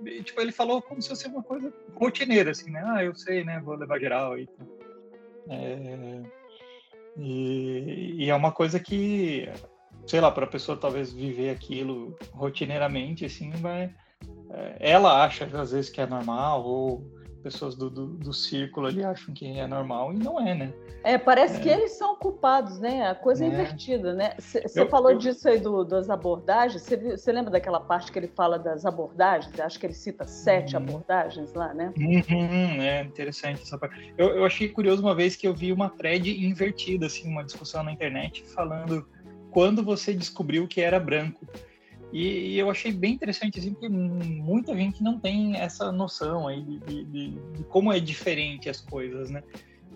E, 0.06 0.23
tipo, 0.23 0.39
ele 0.41 0.51
falou 0.51 0.82
como 0.82 1.01
se 1.01 1.10
fosse 1.10 1.27
uma 1.27 1.43
coisa 1.43 1.71
rotineira, 1.95 2.51
assim, 2.51 2.71
né? 2.71 2.84
Ah, 2.86 3.03
eu 3.03 3.15
sei, 3.15 3.43
né? 3.43 3.62
Vou 3.63 3.75
levar 3.75 3.99
geral 3.99 4.34
aí. 4.34 4.47
É... 5.49 6.21
E, 7.17 8.15
e 8.17 8.29
é 8.29 8.36
uma 8.36 8.51
coisa 8.51 8.79
que, 8.79 9.47
sei 10.08 10.19
lá, 10.19 10.32
para 10.32 10.45
a 10.45 10.49
pessoa 10.49 10.77
talvez 10.77 11.13
viver 11.13 11.51
aquilo 11.51 12.17
rotineiramente, 12.32 13.25
assim, 13.25 13.51
vai... 13.51 13.93
É, 14.49 14.91
ela 14.91 15.23
acha 15.23 15.45
às 15.45 15.71
vezes 15.71 15.89
que 15.89 16.01
é 16.01 16.06
normal 16.06 16.63
ou 16.63 17.23
pessoas 17.43 17.75
do, 17.75 17.89
do, 17.89 18.08
do, 18.08 18.34
círculo 18.34 18.88
ali 18.88 19.03
acham 19.03 19.34
que 19.34 19.45
é 19.45 19.67
normal 19.67 20.13
e 20.13 20.17
não 20.17 20.39
é, 20.39 20.56
né? 20.56 20.73
É, 21.03 21.17
parece 21.17 21.58
é. 21.58 21.60
que 21.60 21.69
eles 21.69 21.91
são 21.91 22.15
culpados, 22.15 22.79
né? 22.79 23.10
A 23.10 23.13
coisa 23.13 23.43
é, 23.43 23.47
é 23.47 23.51
invertida, 23.51 24.13
né? 24.13 24.34
Você 24.39 24.86
falou 24.88 25.12
eu... 25.12 25.17
disso 25.17 25.47
aí 25.49 25.60
do, 25.60 25.84
das 25.84 26.10
abordagens. 26.10 26.82
Você 26.82 27.32
lembra 27.32 27.51
daquela 27.51 27.82
parte 27.82 28.12
que 28.12 28.17
ele 28.17 28.29
fala 28.29 28.58
das 28.58 28.86
abordagens? 28.86 29.60
Acho 29.60 29.77
que 29.77 29.86
ele 29.86 29.93
cita 29.93 30.25
sete 30.25 30.75
uhum. 30.75 30.84
abordagens 30.84 31.53
lá, 31.53 31.73
né? 31.73 31.93
Uhum, 31.97 32.82
é 32.82 33.01
interessante 33.01 33.62
essa 33.62 33.77
parte. 33.77 34.13
Eu, 34.17 34.29
eu 34.29 34.45
achei 34.45 34.69
curioso 34.69 35.01
uma 35.01 35.13
vez 35.13 35.36
que 35.36 35.47
eu 35.47 35.53
vi 35.53 35.73
uma 35.73 35.89
thread 35.89 36.29
invertida, 36.45 37.08
assim, 37.08 37.27
uma 37.29 37.43
discussão 37.43 37.84
na 37.84 37.91
internet 37.91 38.43
falando 38.47 39.06
quando 39.51 39.84
você 39.84 40.13
descobriu 40.13 40.67
que 40.67 40.82
era 40.82 40.99
branco. 40.99 41.45
E, 42.13 42.54
e, 42.54 42.60
eu 42.60 42.69
achei 42.69 42.91
bem 42.91 43.13
interessante, 43.13 43.58
assim, 43.58 43.73
porque 43.73 43.89
muita 43.89 44.76
gente 44.78 45.02
não 45.02 45.19
tem 45.19 45.58
essa 45.58 45.91
noção 45.91 46.47
aí 46.47 46.62
de, 46.62 46.80
de, 46.80 47.04
de, 47.06 47.30
de, 47.32 47.63
como 47.63 47.91
é 47.91 47.99
diferente 47.99 48.69
as 48.69 48.80
coisas, 48.80 49.32
né? 49.32 49.41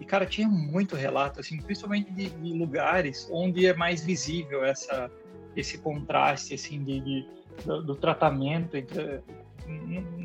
E, 0.01 0.05
cara, 0.05 0.25
tinha 0.25 0.47
muito 0.47 0.95
relato, 0.95 1.39
assim, 1.39 1.61
principalmente 1.61 2.11
de, 2.11 2.29
lugares 2.53 3.29
onde 3.31 3.67
é 3.67 3.73
mais 3.75 4.03
visível 4.03 4.65
essa, 4.65 5.11
esse 5.55 5.77
contraste, 5.77 6.55
assim, 6.55 6.83
de, 6.83 7.23
do, 7.63 7.83
do, 7.83 7.95
tratamento. 7.95 8.75
Entre, 8.75 9.21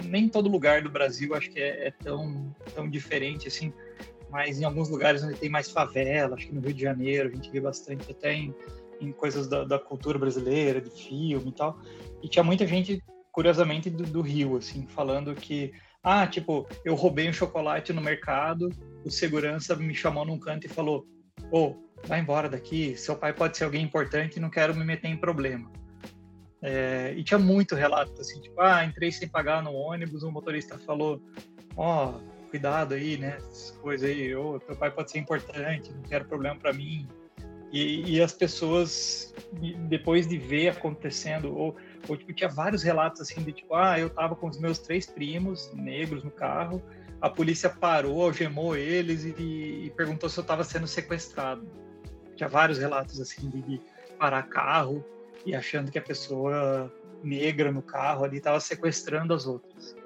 nem 0.05 0.31
todo 0.31 0.49
lugar 0.49 0.81
do 0.81 0.89
Brasil 0.89 1.35
acho 1.35 1.51
que 1.51 1.61
é, 1.61 1.89
é, 1.89 1.91
tão, 1.91 2.55
tão 2.75 2.89
diferente, 2.89 3.49
assim, 3.49 3.71
mas 4.31 4.59
em 4.59 4.65
alguns 4.65 4.89
lugares 4.89 5.23
onde 5.23 5.35
tem 5.35 5.51
mais 5.51 5.71
favela, 5.71 6.37
acho 6.37 6.47
que 6.47 6.55
no 6.55 6.63
Rio 6.63 6.73
de 6.73 6.81
Janeiro 6.81 7.29
a 7.29 7.33
gente 7.33 7.51
vê 7.51 7.61
bastante, 7.61 8.11
até 8.11 8.33
em 8.33 8.55
em 9.05 9.13
coisas 9.13 9.47
da, 9.47 9.65
da, 9.65 9.79
cultura 9.79 10.19
brasileira, 10.19 10.81
de 10.81 10.91
filme 10.91 11.51
e 11.51 11.53
tal. 11.53 11.79
E 12.23 12.29
tinha 12.29 12.43
muita 12.43 12.67
gente, 12.67 13.03
curiosamente, 13.31 13.91
do, 13.91 14.05
do, 14.05 14.21
Rio, 14.21 14.57
assim, 14.57 14.87
falando 14.87 15.35
que, 15.35 15.73
ah, 16.03 16.27
tipo, 16.27 16.67
eu 16.85 16.95
roubei 16.95 17.29
um 17.29 17.33
chocolate 17.33 17.93
no 17.93 18.01
mercado, 18.01 18.71
o 19.05 19.11
segurança 19.11 19.75
me 19.77 19.95
chamou 19.95 20.25
num 20.25 20.39
canto 20.39 20.67
e 20.67 20.71
falou, 20.71 21.07
ô, 21.51 21.59
oh, 21.59 21.77
vai 22.05 22.21
embora 22.21 22.49
daqui, 22.49 22.97
seu 22.97 23.17
pai 23.17 23.33
pode 23.33 23.57
ser 23.57 23.65
alguém 23.65 23.83
importante 23.85 24.41
não 24.41 24.51
quero 24.51 24.75
me 24.75 24.85
meter 24.85 25.09
em 25.09 25.17
problema. 25.17 25.71
É, 26.61 27.13
e 27.17 27.25
tinha 27.25 27.39
muito 27.39 27.75
relato, 27.75 28.21
assim, 28.21 28.41
tipo, 28.41 28.61
ah, 28.61 28.85
entrei 28.85 29.11
sem 29.11 29.29
pagar 29.29 29.63
no 29.63 29.73
ônibus, 29.73 30.23
o 30.23 30.31
motorista 30.31 30.79
falou, 30.79 31.21
ó, 31.77 32.11
oh, 32.11 32.49
cuidado 32.51 32.95
aí, 32.95 33.17
né, 33.17 33.37
essas 33.39 33.73
coisas 33.79 34.09
aí, 34.09 34.33
ô, 34.35 34.61
teu 34.61 34.77
pai 34.77 34.91
pode 34.91 35.11
ser 35.11 35.19
importante, 35.19 35.93
não 35.93 36.03
quero 36.03 36.25
problema 36.25 36.55
para 36.55 36.73
mim, 36.73 37.09
e, 37.73 38.17
e, 38.17 38.23
as 38.23 38.33
pessoas, 38.33 39.35
depois 39.89 40.29
de 40.29 40.37
ver 40.37 40.69
acontecendo, 40.69 41.57
ou, 41.57 41.75
ou 42.07 42.17
tipo, 42.19 42.33
tinha 42.35 42.49
vários 42.49 42.83
relatos 42.83 43.23
assim 43.23 43.43
de 43.43 43.51
tipo, 43.51 43.75
ah, 43.75 43.99
eu 43.99 44.11
tava 44.11 44.37
com 44.37 44.47
os 44.47 44.59
meus 44.59 44.79
três 44.79 45.07
primos 45.07 45.73
negros 45.73 46.23
no 46.23 46.31
carro, 46.31 46.83
a 47.19 47.31
polícia 47.31 47.71
parou, 47.71 48.23
algemou 48.23 48.77
eles 48.77 49.25
e, 49.25 49.31
e 49.39 49.93
perguntou 49.97 50.29
se 50.29 50.39
eu 50.39 50.43
estava 50.43 50.65
sendo 50.65 50.87
sequestrado. 50.87 51.67
Tinha 52.37 52.49
vários 52.49 52.79
relatos 52.79 53.21
assim 53.21 53.49
de, 53.49 53.63
de, 53.63 53.81
parar 54.19 54.43
carro 54.43 55.05
e 55.47 55.55
achando 55.55 55.91
que 55.91 55.99
a 55.99 56.03
pessoa 56.03 56.93
negra 57.23 57.73
no 57.73 57.81
carro 57.81 58.25
ali 58.25 58.37
estava 58.37 58.61
sequestrando 58.61 59.33
as 59.33 59.47
outras. 59.47 59.97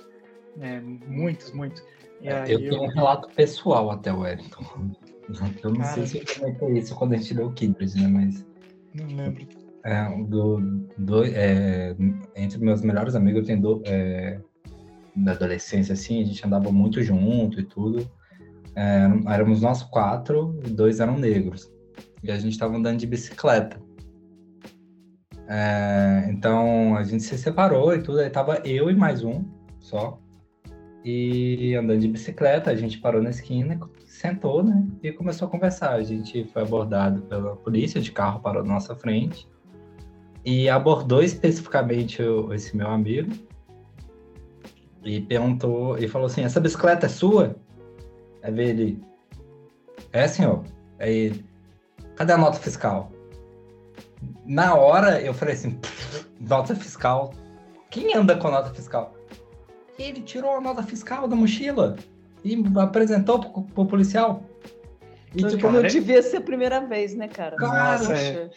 É, 0.60 0.80
muitos, 0.80 1.52
muitos. 1.52 1.82
É, 2.22 2.42
eu 2.52 2.58
tenho 2.58 2.74
eu... 2.74 2.82
um 2.82 2.88
relato 2.88 3.28
pessoal 3.30 3.90
até, 3.90 4.12
Wellington. 4.12 4.94
Eu 5.62 5.70
não 5.70 5.80
Cara, 5.80 5.94
sei 5.94 6.06
se 6.06 6.18
eu 6.18 6.40
comentei 6.40 6.78
isso 6.78 6.94
quando 6.94 7.14
a 7.14 7.16
gente 7.16 7.34
leu 7.34 7.48
o 7.48 7.52
Kindred, 7.52 8.00
né? 8.00 8.08
Mas. 8.08 8.46
Não 8.94 9.06
lembro. 9.16 9.46
É, 9.84 10.24
do, 10.24 10.60
do, 10.98 11.24
é, 11.24 11.94
entre 12.34 12.58
meus 12.58 12.82
melhores 12.82 13.14
amigos, 13.14 13.40
eu 13.40 13.46
tenho 13.46 13.60
do, 13.60 13.82
é, 13.86 14.40
da 15.14 15.32
adolescência, 15.32 15.92
assim, 15.92 16.22
a 16.22 16.24
gente 16.24 16.44
andava 16.44 16.70
muito 16.72 17.02
junto 17.02 17.60
e 17.60 17.64
tudo. 17.64 18.08
É, 18.74 19.08
éramos 19.32 19.62
nós 19.62 19.82
quatro 19.82 20.60
e 20.64 20.70
dois 20.70 21.00
eram 21.00 21.16
negros. 21.16 21.72
E 22.22 22.30
a 22.30 22.38
gente 22.38 22.52
estava 22.52 22.76
andando 22.76 22.98
de 22.98 23.06
bicicleta. 23.06 23.80
É, 25.48 26.26
então 26.30 26.96
a 26.96 27.04
gente 27.04 27.22
se 27.22 27.38
separou 27.38 27.94
e 27.94 28.02
tudo. 28.02 28.20
Aí 28.20 28.30
tava 28.30 28.56
eu 28.64 28.90
e 28.90 28.94
mais 28.94 29.24
um 29.24 29.44
só. 29.80 30.20
E 31.04 31.74
andando 31.74 32.00
de 32.00 32.08
bicicleta, 32.08 32.70
a 32.70 32.74
gente 32.74 32.98
parou 32.98 33.22
na 33.22 33.30
esquina, 33.30 33.78
sentou, 34.16 34.62
né? 34.62 34.86
E 35.02 35.12
começou 35.12 35.48
a 35.48 35.50
conversar. 35.50 35.92
A 35.92 36.02
gente 36.02 36.44
foi 36.52 36.62
abordado 36.62 37.22
pela 37.22 37.56
polícia, 37.56 38.00
de 38.00 38.12
carro 38.12 38.40
parou 38.40 38.64
na 38.64 38.74
nossa 38.74 38.94
frente. 38.94 39.48
E 40.44 40.68
abordou 40.68 41.22
especificamente 41.22 42.22
esse 42.52 42.76
meu 42.76 42.88
amigo. 42.88 43.32
E 45.04 45.20
perguntou, 45.20 45.98
e 45.98 46.08
falou 46.08 46.26
assim: 46.26 46.42
Essa 46.42 46.60
bicicleta 46.60 47.06
é 47.06 47.08
sua? 47.08 47.56
Aí 48.42 48.52
veio 48.52 48.68
ele: 48.70 49.04
É, 50.12 50.26
senhor. 50.26 50.64
Aí, 50.98 51.44
cadê 52.14 52.32
a 52.32 52.38
nota 52.38 52.58
fiscal? 52.58 53.12
Na 54.44 54.74
hora 54.74 55.20
eu 55.20 55.34
falei 55.34 55.54
assim: 55.54 55.78
Nota 56.40 56.74
fiscal? 56.74 57.32
Quem 57.90 58.14
anda 58.16 58.36
com 58.36 58.50
nota 58.50 58.70
fiscal? 58.72 59.16
ele 59.98 60.20
tirou 60.20 60.56
a 60.56 60.60
nota 60.60 60.82
fiscal 60.82 61.26
da 61.26 61.34
mochila 61.34 61.96
e 62.46 62.78
apresentou 62.78 63.40
pro, 63.40 63.62
pro 63.62 63.86
policial. 63.86 64.42
E, 65.36 65.44
tipo, 65.48 65.62
cara, 65.62 65.82
não 65.82 65.82
devia 65.82 66.22
ser 66.22 66.38
a 66.38 66.40
primeira 66.40 66.80
vez, 66.80 67.14
né, 67.14 67.28
cara? 67.28 67.56
Nossa, 67.58 68.14
é, 68.14 68.50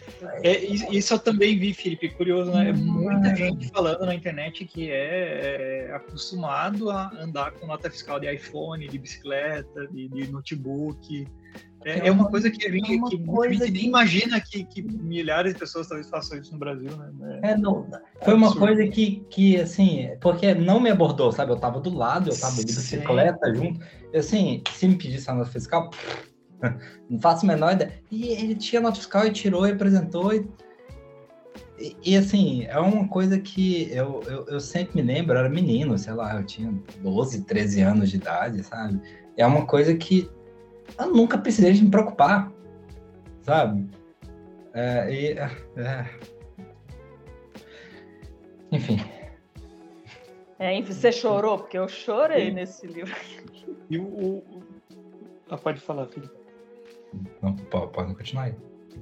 é, 0.44 0.66
isso 0.66 1.14
eu 1.14 1.20
também 1.20 1.60
vi, 1.60 1.74
Felipe. 1.74 2.10
Curioso, 2.10 2.52
né? 2.52 2.72
Muita 2.72 3.36
gente 3.36 3.68
falando 3.68 4.06
na 4.06 4.16
internet 4.16 4.64
que 4.66 4.90
é, 4.90 5.88
é, 5.90 5.94
acostumado 5.94 6.90
a 6.90 7.12
andar 7.20 7.52
com 7.52 7.68
nota 7.68 7.92
fiscal 7.92 8.18
de 8.18 8.34
iPhone, 8.34 8.88
de 8.88 8.98
bicicleta, 8.98 9.88
de, 9.88 10.08
de 10.08 10.32
notebook. 10.32 11.28
É, 11.86 12.08
é, 12.08 12.12
uma 12.12 12.30
coisa 12.30 12.50
que 12.50 12.66
a 12.66 12.72
gente, 12.72 12.94
é 12.94 12.98
que 12.98 13.16
a 13.16 13.52
gente 13.52 13.72
nem 13.72 13.86
imagina 13.86 14.40
que, 14.40 14.66
que, 14.66 14.82
milhares 14.82 15.54
de 15.54 15.60
pessoas 15.60 15.88
talvez 15.88 16.10
façam 16.10 16.38
isso 16.38 16.52
no 16.52 16.60
Brasil, 16.60 16.90
né? 16.96 17.40
É, 17.42 17.52
é 17.52 17.58
não, 17.58 17.90
foi 18.22 18.34
uma 18.34 18.54
coisa 18.54 18.86
que, 18.88 19.26
que, 19.30 19.60
assim, 19.60 20.10
porque 20.20 20.54
não 20.54 20.80
me 20.80 20.90
abordou, 20.90 21.32
sabe? 21.32 21.52
Eu 21.52 21.58
tava 21.58 21.80
do 21.80 21.94
lado, 21.96 22.30
eu 22.30 22.40
tava 22.40 22.56
de 22.58 22.66
bicicleta 22.66 23.56
junto. 23.56 23.80
Assim, 24.14 24.62
se 24.74 24.88
me 24.88 24.96
pedisse 24.96 25.30
a 25.30 25.34
nota 25.34 25.50
fiscal, 25.50 25.90
não 27.10 27.20
faço 27.20 27.46
a 27.46 27.48
menor 27.48 27.74
ideia. 27.74 27.94
E 28.12 28.28
ele 28.30 28.56
tinha 28.56 28.82
nota 28.82 28.98
fiscal 28.98 29.26
e 29.26 29.32
tirou 29.32 29.68
e 29.68 29.72
apresentou. 29.72 30.34
E, 30.34 30.48
e, 31.80 31.96
e 32.06 32.18
assim, 32.18 32.66
é 32.66 32.80
uma 32.80 33.08
coisa 33.08 33.40
que 33.40 33.92
eu, 33.92 34.22
eu, 34.28 34.46
eu 34.48 34.60
sempre 34.60 35.02
me 35.02 35.14
lembro, 35.14 35.34
eu 35.34 35.40
era 35.40 35.50
menino, 35.50 35.98
sei 35.98 36.14
lá, 36.14 36.36
eu 36.36 36.46
tinha 36.46 36.74
12, 37.02 37.46
13 37.46 37.82
anos 37.82 38.10
de 38.10 38.18
idade, 38.18 38.64
sabe? 38.64 39.00
É 39.38 39.46
uma 39.46 39.66
coisa 39.66 39.96
que 39.96 40.30
eu 40.98 41.14
nunca 41.14 41.38
precisei 41.38 41.74
de 41.74 41.84
me 41.84 41.92
preocupar, 41.92 42.52
sabe? 43.42 43.90
É, 44.74 45.14
e, 45.14 45.32
é, 45.32 45.52
é. 45.78 46.06
enfim. 48.72 49.00
É, 50.60 50.82
você 50.82 51.10
chorou? 51.12 51.60
Porque 51.60 51.78
eu 51.78 51.88
chorei 51.88 52.52
nesse 52.52 52.86
livro. 52.86 53.16
E 53.90 53.98
o, 53.98 54.04
o... 54.04 54.44
Ah, 55.50 55.58
pode 55.58 55.80
falar, 55.80 56.06
filho. 56.08 56.30
Não, 57.42 57.56
pode 57.56 58.14
continuar 58.16 58.44
aí. 58.44 58.56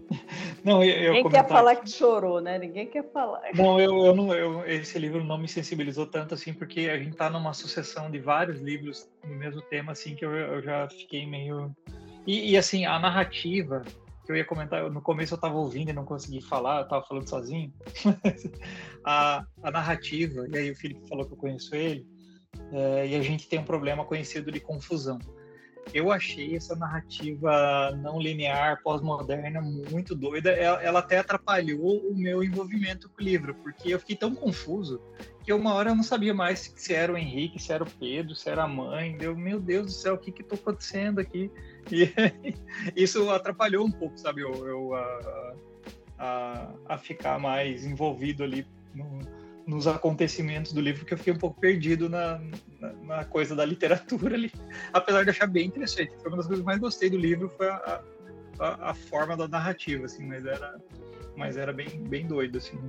Não, 0.63 0.83
eu, 0.83 0.89
eu 0.89 1.13
Ninguém 1.13 1.31
quer 1.31 1.47
falar 1.47 1.75
que 1.75 1.89
chorou, 1.89 2.41
né? 2.41 2.57
Ninguém 2.57 2.87
quer 2.87 3.09
falar. 3.11 3.41
Não, 3.53 3.79
eu, 3.79 4.05
eu 4.05 4.15
não, 4.15 4.33
eu, 4.33 4.65
esse 4.65 4.97
livro 4.97 5.23
não 5.23 5.37
me 5.37 5.47
sensibilizou 5.47 6.05
tanto 6.05 6.33
assim, 6.33 6.53
porque 6.53 6.81
a 6.81 6.97
gente 6.97 7.15
tá 7.15 7.29
numa 7.29 7.53
sucessão 7.53 8.09
de 8.09 8.19
vários 8.19 8.61
livros 8.61 9.09
no 9.23 9.35
mesmo 9.35 9.61
tema, 9.61 9.91
assim, 9.91 10.15
que 10.15 10.25
eu, 10.25 10.33
eu 10.33 10.61
já 10.61 10.87
fiquei 10.89 11.25
meio. 11.25 11.75
E, 12.25 12.51
e, 12.51 12.57
assim, 12.57 12.85
a 12.85 12.99
narrativa, 12.99 13.83
que 14.25 14.31
eu 14.31 14.35
ia 14.35 14.45
comentar, 14.45 14.89
no 14.89 15.01
começo 15.01 15.33
eu 15.33 15.39
tava 15.39 15.55
ouvindo 15.55 15.89
e 15.89 15.93
não 15.93 16.05
consegui 16.05 16.41
falar, 16.41 16.81
eu 16.81 16.87
tava 16.87 17.05
falando 17.05 17.29
sozinho. 17.29 17.73
a, 19.05 19.45
a 19.63 19.71
narrativa, 19.71 20.45
e 20.49 20.57
aí 20.57 20.71
o 20.71 20.75
Felipe 20.75 21.07
falou 21.07 21.25
que 21.25 21.33
eu 21.33 21.37
conheço 21.37 21.73
ele, 21.75 22.05
é, 22.71 23.07
e 23.07 23.15
a 23.15 23.21
gente 23.21 23.47
tem 23.47 23.59
um 23.59 23.65
problema 23.65 24.03
conhecido 24.03 24.51
de 24.51 24.59
confusão 24.59 25.19
eu 25.93 26.11
achei 26.11 26.55
essa 26.55 26.75
narrativa 26.75 27.91
não 28.01 28.19
linear, 28.19 28.81
pós-moderna, 28.83 29.61
muito 29.61 30.15
doida. 30.15 30.51
Ela, 30.51 30.81
ela, 30.81 30.99
até 30.99 31.19
atrapalhou 31.19 31.99
o 32.09 32.15
meu 32.15 32.43
envolvimento 32.43 33.09
com 33.09 33.21
o 33.21 33.23
livro, 33.23 33.55
porque 33.55 33.93
eu 33.93 33.99
fiquei 33.99 34.15
tão 34.15 34.33
confuso 34.35 35.01
que 35.43 35.53
uma 35.53 35.73
hora 35.73 35.91
eu 35.91 35.95
não 35.95 36.03
sabia 36.03 36.33
mais 36.33 36.73
se 36.75 36.93
era 36.93 37.13
o 37.13 37.17
Henrique, 37.17 37.61
se 37.61 37.71
era 37.71 37.83
o 37.83 37.89
Pedro, 37.89 38.35
se 38.35 38.49
era 38.49 38.63
a 38.63 38.67
mãe. 38.67 39.17
Eu, 39.21 39.35
meu 39.35 39.59
Deus 39.59 39.85
do 39.85 39.91
céu, 39.91 40.15
o 40.15 40.17
que 40.17 40.31
que 40.31 40.41
está 40.41 40.55
acontecendo 40.55 41.19
aqui? 41.19 41.49
E 41.91 42.11
isso 42.95 43.29
atrapalhou 43.31 43.85
um 43.85 43.91
pouco, 43.91 44.17
sabe, 44.17 44.41
eu, 44.41 44.67
eu 44.67 44.93
a, 44.93 45.53
a, 46.17 46.73
a, 46.89 46.97
ficar 46.97 47.39
mais 47.39 47.85
envolvido 47.85 48.43
ali 48.43 48.67
no, 48.93 49.19
nos 49.67 49.85
acontecimentos 49.85 50.71
do 50.71 50.79
livro 50.79 51.05
que 51.05 51.13
eu 51.13 51.17
fiquei 51.17 51.33
um 51.33 51.37
pouco 51.37 51.59
perdido 51.59 52.09
na, 52.09 52.39
na, 52.79 52.93
na, 53.03 53.25
coisa 53.25 53.53
da 53.53 53.65
literatura 53.65 54.35
ali, 54.35 54.51
apesar 54.93 55.23
de 55.23 55.29
achar 55.29 55.45
bem 55.45 55.67
interessante. 55.67 56.13
Foi 56.21 56.31
uma 56.31 56.37
das 56.37 56.47
coisas 56.47 56.63
que 56.63 56.65
mais 56.65 56.79
gostei 56.79 57.09
do 57.09 57.17
livro 57.17 57.49
foi 57.49 57.67
a, 57.67 58.01
a, 58.59 58.91
a 58.91 58.93
forma 58.93 59.35
da 59.35 59.47
narrativa, 59.47 60.05
assim, 60.05 60.25
mas 60.25 60.45
era 60.45 60.75
mas 61.35 61.55
era 61.55 61.71
bem, 61.71 61.87
bem 62.09 62.25
doido, 62.25 62.57
assim. 62.57 62.79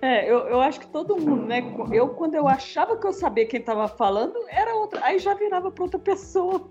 É, 0.00 0.28
eu, 0.28 0.48
eu 0.48 0.60
acho 0.60 0.80
que 0.80 0.88
todo 0.88 1.16
mundo, 1.16 1.46
né? 1.46 1.62
Eu, 1.92 2.08
quando 2.08 2.34
eu 2.34 2.48
achava 2.48 2.96
que 2.96 3.06
eu 3.06 3.12
sabia 3.12 3.46
quem 3.46 3.60
estava 3.60 3.86
falando, 3.86 4.34
era 4.48 4.74
outra. 4.74 5.04
Aí 5.04 5.20
já 5.20 5.34
virava 5.34 5.70
para 5.70 5.84
outra 5.84 6.00
pessoa. 6.00 6.68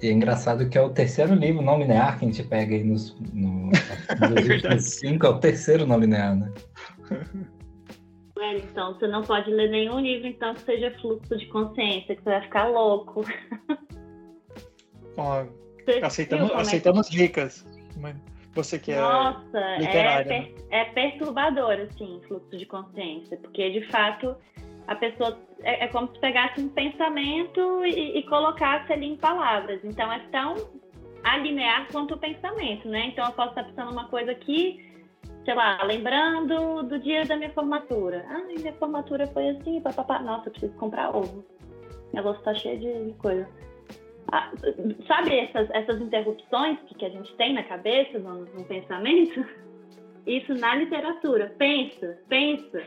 E 0.00 0.08
é 0.08 0.10
engraçado 0.10 0.66
que 0.66 0.78
é 0.78 0.80
o 0.80 0.88
terceiro 0.88 1.34
livro 1.34 1.60
não 1.60 1.78
linear 1.78 2.18
que 2.18 2.24
a 2.24 2.28
gente 2.28 2.42
pega 2.42 2.74
aí 2.74 2.82
nos, 2.82 3.14
no, 3.34 3.66
nos 4.30 4.64
é 4.64 4.78
cinco, 4.78 5.26
é 5.26 5.28
o 5.28 5.38
terceiro 5.38 5.86
não 5.86 5.98
linear, 5.98 6.34
né? 6.34 6.50
então 8.40 8.94
você 8.94 9.06
não 9.06 9.22
pode 9.22 9.50
ler 9.50 9.70
nenhum 9.70 10.00
livro 10.00 10.26
então 10.26 10.54
que 10.54 10.60
seja 10.60 10.90
fluxo 11.00 11.36
de 11.36 11.46
consciência, 11.46 12.14
que 12.14 12.22
você 12.22 12.30
vai 12.30 12.42
ficar 12.42 12.66
louco. 12.66 13.24
Ó, 15.16 15.46
aceitamos, 16.02 16.50
aceitamos 16.52 17.10
dicas. 17.10 17.66
Você 18.54 18.78
que 18.78 18.92
é 18.92 19.00
Nossa, 19.00 19.58
é, 19.58 20.24
per, 20.24 20.54
é 20.70 20.84
perturbador, 20.86 21.72
assim, 21.80 22.20
fluxo 22.26 22.56
de 22.56 22.66
consciência, 22.66 23.36
porque 23.36 23.70
de 23.70 23.86
fato 23.88 24.36
a 24.86 24.94
pessoa 24.96 25.38
é, 25.62 25.84
é 25.84 25.88
como 25.88 26.12
se 26.12 26.18
pegasse 26.18 26.60
um 26.60 26.68
pensamento 26.68 27.84
e, 27.84 28.18
e, 28.18 28.22
colocasse 28.24 28.92
ali 28.92 29.06
em 29.06 29.16
palavras. 29.16 29.80
Então 29.84 30.10
é 30.10 30.20
tão 30.32 30.56
alinear 31.22 31.86
quanto 31.92 32.14
o 32.14 32.18
pensamento, 32.18 32.88
né? 32.88 33.06
Então 33.06 33.26
eu 33.26 33.32
posso 33.32 33.50
estar 33.50 33.64
pensando 33.64 33.92
uma 33.92 34.08
coisa 34.08 34.32
aqui, 34.32 34.87
sei 35.48 35.54
lá, 35.54 35.82
lembrando 35.82 36.82
do 36.82 36.98
dia 36.98 37.24
da 37.24 37.34
minha 37.34 37.50
formatura. 37.52 38.22
Ah, 38.28 38.40
minha 38.40 38.72
formatura 38.74 39.26
foi 39.28 39.48
assim, 39.48 39.80
papapá. 39.80 40.18
Nossa, 40.18 40.48
eu 40.48 40.52
preciso 40.52 40.74
comprar 40.74 41.16
ovo. 41.16 41.42
Minha 42.12 42.22
louça 42.22 42.42
tá 42.42 42.54
cheia 42.54 42.78
de 42.78 43.14
coisa. 43.14 43.48
Ah, 44.30 44.52
sabe 45.06 45.38
essas, 45.38 45.70
essas 45.70 46.02
interrupções 46.02 46.78
que, 46.80 46.94
que 46.96 47.06
a 47.06 47.08
gente 47.08 47.34
tem 47.36 47.54
na 47.54 47.62
cabeça, 47.62 48.18
no, 48.18 48.44
no 48.44 48.64
pensamento? 48.66 49.42
Isso 50.26 50.52
na 50.52 50.74
literatura. 50.74 51.54
Pensa, 51.56 52.18
pensa. 52.28 52.82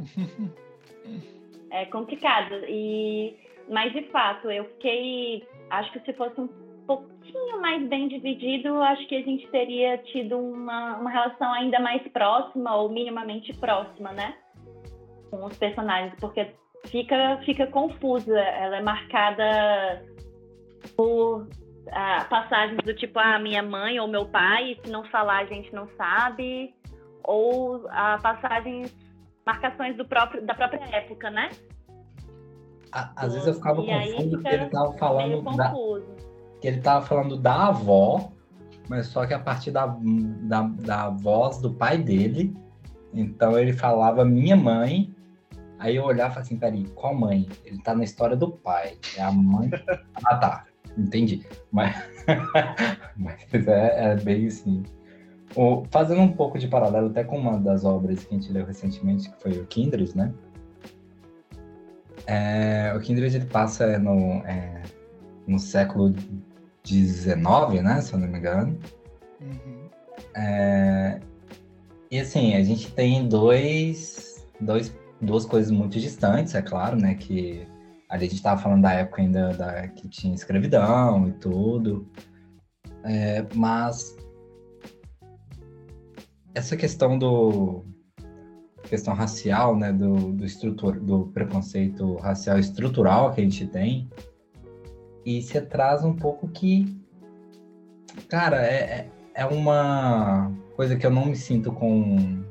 é 1.68 1.84
complicado. 1.84 2.54
E, 2.66 3.36
mas, 3.68 3.92
de 3.92 4.04
fato, 4.04 4.50
eu 4.50 4.64
fiquei... 4.64 5.46
Acho 5.68 5.92
que 5.92 6.00
se 6.00 6.14
fosse 6.14 6.40
um 6.40 6.48
mais 7.66 7.88
bem 7.88 8.06
dividido, 8.06 8.80
acho 8.80 9.08
que 9.08 9.16
a 9.16 9.22
gente 9.22 9.44
teria 9.48 9.98
tido 9.98 10.38
uma, 10.38 10.98
uma 10.98 11.10
relação 11.10 11.52
ainda 11.52 11.80
mais 11.80 12.00
próxima 12.12 12.76
ou 12.76 12.88
minimamente 12.88 13.52
próxima, 13.54 14.12
né? 14.12 14.36
Com 15.30 15.44
os 15.44 15.56
personagens, 15.58 16.14
porque 16.20 16.46
fica, 16.84 17.40
fica 17.44 17.66
confusa. 17.66 18.38
Ela 18.38 18.76
é 18.76 18.82
marcada 18.82 20.04
por 20.96 21.48
ah, 21.90 22.24
passagens 22.30 22.80
do 22.84 22.94
tipo, 22.94 23.18
a 23.18 23.34
ah, 23.34 23.38
minha 23.40 23.64
mãe 23.64 23.98
ou 23.98 24.06
meu 24.06 24.26
pai, 24.26 24.78
se 24.84 24.88
não 24.88 25.02
falar 25.06 25.38
a 25.38 25.46
gente 25.46 25.74
não 25.74 25.88
sabe, 25.96 26.72
ou 27.24 27.84
ah, 27.88 28.16
passagens, 28.22 28.96
marcações 29.44 29.96
do 29.96 30.04
próprio, 30.04 30.46
da 30.46 30.54
própria 30.54 30.84
época, 30.92 31.30
né? 31.30 31.48
Às 32.92 33.32
vezes 33.32 33.48
eu 33.48 33.54
ficava 33.54 33.82
e 33.82 33.86
confuso 33.86 34.30
porque 34.30 34.48
ele 34.54 34.64
estava 34.66 34.92
falando 34.92 35.56
da, 35.56 35.74
que 36.60 36.68
ele 36.68 36.78
estava 36.78 37.04
falando 37.04 37.36
da 37.36 37.68
avó, 37.68 38.32
mas 38.88 39.06
só 39.06 39.26
que 39.26 39.34
a 39.34 39.38
partir 39.38 39.70
da, 39.70 39.86
da, 40.42 40.62
da 40.62 41.10
voz 41.10 41.58
do 41.58 41.72
pai 41.72 41.98
dele. 41.98 42.56
Então 43.12 43.58
ele 43.58 43.72
falava 43.72 44.24
minha 44.24 44.56
mãe, 44.56 45.14
Aí 45.78 45.96
eu 45.96 46.04
olhava 46.04 46.30
e 46.30 46.34
falava 46.34 46.40
assim, 46.40 46.56
peraí, 46.56 46.86
qual 46.94 47.14
mãe? 47.14 47.46
Ele 47.64 47.78
tá 47.82 47.94
na 47.94 48.02
história 48.02 48.34
do 48.34 48.50
pai. 48.50 48.96
É 49.16 49.22
a 49.22 49.30
mãe. 49.30 49.70
ah, 50.24 50.36
tá 50.36 50.64
entendi. 50.96 51.44
Mas, 51.70 51.94
mas 53.16 53.46
é, 53.52 54.12
é, 54.12 54.16
bem 54.16 54.46
assim. 54.46 54.82
O, 55.54 55.84
fazendo 55.90 56.20
um 56.22 56.32
pouco 56.32 56.58
de 56.58 56.66
paralelo 56.68 57.08
até 57.08 57.24
com 57.24 57.38
uma 57.38 57.58
das 57.58 57.84
obras 57.84 58.24
que 58.24 58.34
a 58.34 58.38
gente 58.38 58.52
leu 58.52 58.64
recentemente, 58.64 59.30
que 59.30 59.40
foi 59.40 59.52
o 59.52 59.66
Kindred, 59.66 60.16
né? 60.16 60.32
É, 62.26 62.92
o 62.96 63.00
Kindred 63.00 63.36
ele 63.36 63.46
passa 63.46 63.98
no, 63.98 64.44
é, 64.44 64.82
no 65.46 65.58
século 65.58 66.12
XIX, 66.86 67.82
né? 67.82 68.00
Se 68.00 68.12
eu 68.12 68.18
não 68.18 68.28
me 68.28 68.38
engano. 68.38 68.78
Uhum. 69.40 69.88
É, 70.34 71.20
e 72.10 72.20
assim, 72.20 72.54
a 72.54 72.62
gente 72.62 72.90
tem 72.92 73.28
dois, 73.28 74.46
dois, 74.60 74.94
duas 75.20 75.44
coisas 75.44 75.70
muito 75.70 75.98
distantes, 75.98 76.54
é 76.54 76.62
claro, 76.62 76.96
né? 76.96 77.14
Que 77.14 77.66
Ali 78.08 78.26
a 78.26 78.28
gente 78.28 78.36
estava 78.36 78.60
falando 78.60 78.82
da 78.82 78.92
época 78.92 79.20
ainda 79.20 79.52
da, 79.52 79.88
que 79.88 80.08
tinha 80.08 80.34
escravidão 80.34 81.28
e 81.28 81.32
tudo. 81.32 82.08
É, 83.02 83.44
mas 83.54 84.16
essa 86.54 86.76
questão 86.76 87.18
do 87.18 87.84
questão 88.84 89.14
racial, 89.14 89.76
né, 89.76 89.92
do, 89.92 90.32
do, 90.32 90.44
estrutur, 90.44 91.00
do 91.00 91.26
preconceito 91.26 92.14
racial 92.16 92.56
estrutural 92.56 93.34
que 93.34 93.40
a 93.40 93.44
gente 93.44 93.66
tem, 93.66 94.08
e 95.26 95.42
se 95.42 95.60
traz 95.60 96.04
um 96.04 96.14
pouco 96.14 96.46
que, 96.46 96.96
cara, 98.28 98.64
é, 98.64 98.76
é, 98.78 99.10
é 99.34 99.44
uma 99.44 100.52
coisa 100.76 100.94
que 100.94 101.04
eu 101.04 101.10
não 101.10 101.26
me 101.26 101.34
sinto 101.36 101.72
com, 101.72 102.44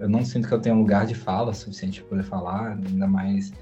eu 0.00 0.08
não 0.08 0.24
sinto 0.24 0.48
que 0.48 0.54
eu 0.54 0.60
tenho 0.60 0.76
lugar 0.76 1.06
de 1.06 1.14
fala 1.14 1.54
suficiente 1.54 2.00
para 2.00 2.10
poder 2.10 2.24
falar, 2.24 2.72
ainda 2.84 3.06
mais 3.06 3.52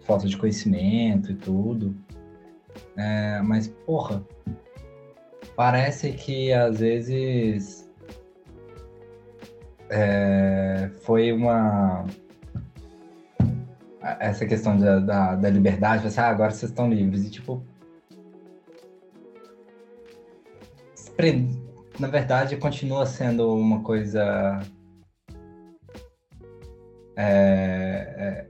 falta 0.00 0.26
de 0.26 0.36
conhecimento 0.38 1.30
e 1.30 1.34
tudo. 1.34 1.94
É, 2.96 3.42
mas, 3.42 3.68
porra, 3.68 4.24
parece 5.54 6.12
que 6.12 6.54
às 6.54 6.80
vezes 6.80 7.86
é, 9.90 10.90
foi 11.02 11.32
uma. 11.32 12.06
Essa 14.18 14.44
questão 14.46 14.78
da, 14.78 15.00
da, 15.00 15.34
da 15.34 15.50
liberdade, 15.50 16.06
assim, 16.06 16.20
ah, 16.20 16.28
agora 16.28 16.50
vocês 16.50 16.70
estão 16.70 16.88
livres. 16.88 17.26
E, 17.26 17.30
tipo. 17.30 17.62
Na 21.98 22.08
verdade, 22.08 22.56
continua 22.56 23.06
sendo 23.06 23.54
uma 23.54 23.82
coisa. 23.82 24.60
É, 27.16 28.14
é, 28.16 28.48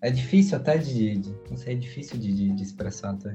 é 0.00 0.10
difícil 0.10 0.56
até 0.56 0.78
de, 0.78 1.18
de 1.18 1.36
não 1.50 1.56
sei, 1.56 1.74
é 1.74 1.76
difícil 1.76 2.18
de, 2.18 2.32
de, 2.32 2.52
de 2.52 2.62
expressar 2.62 3.10
até. 3.10 3.34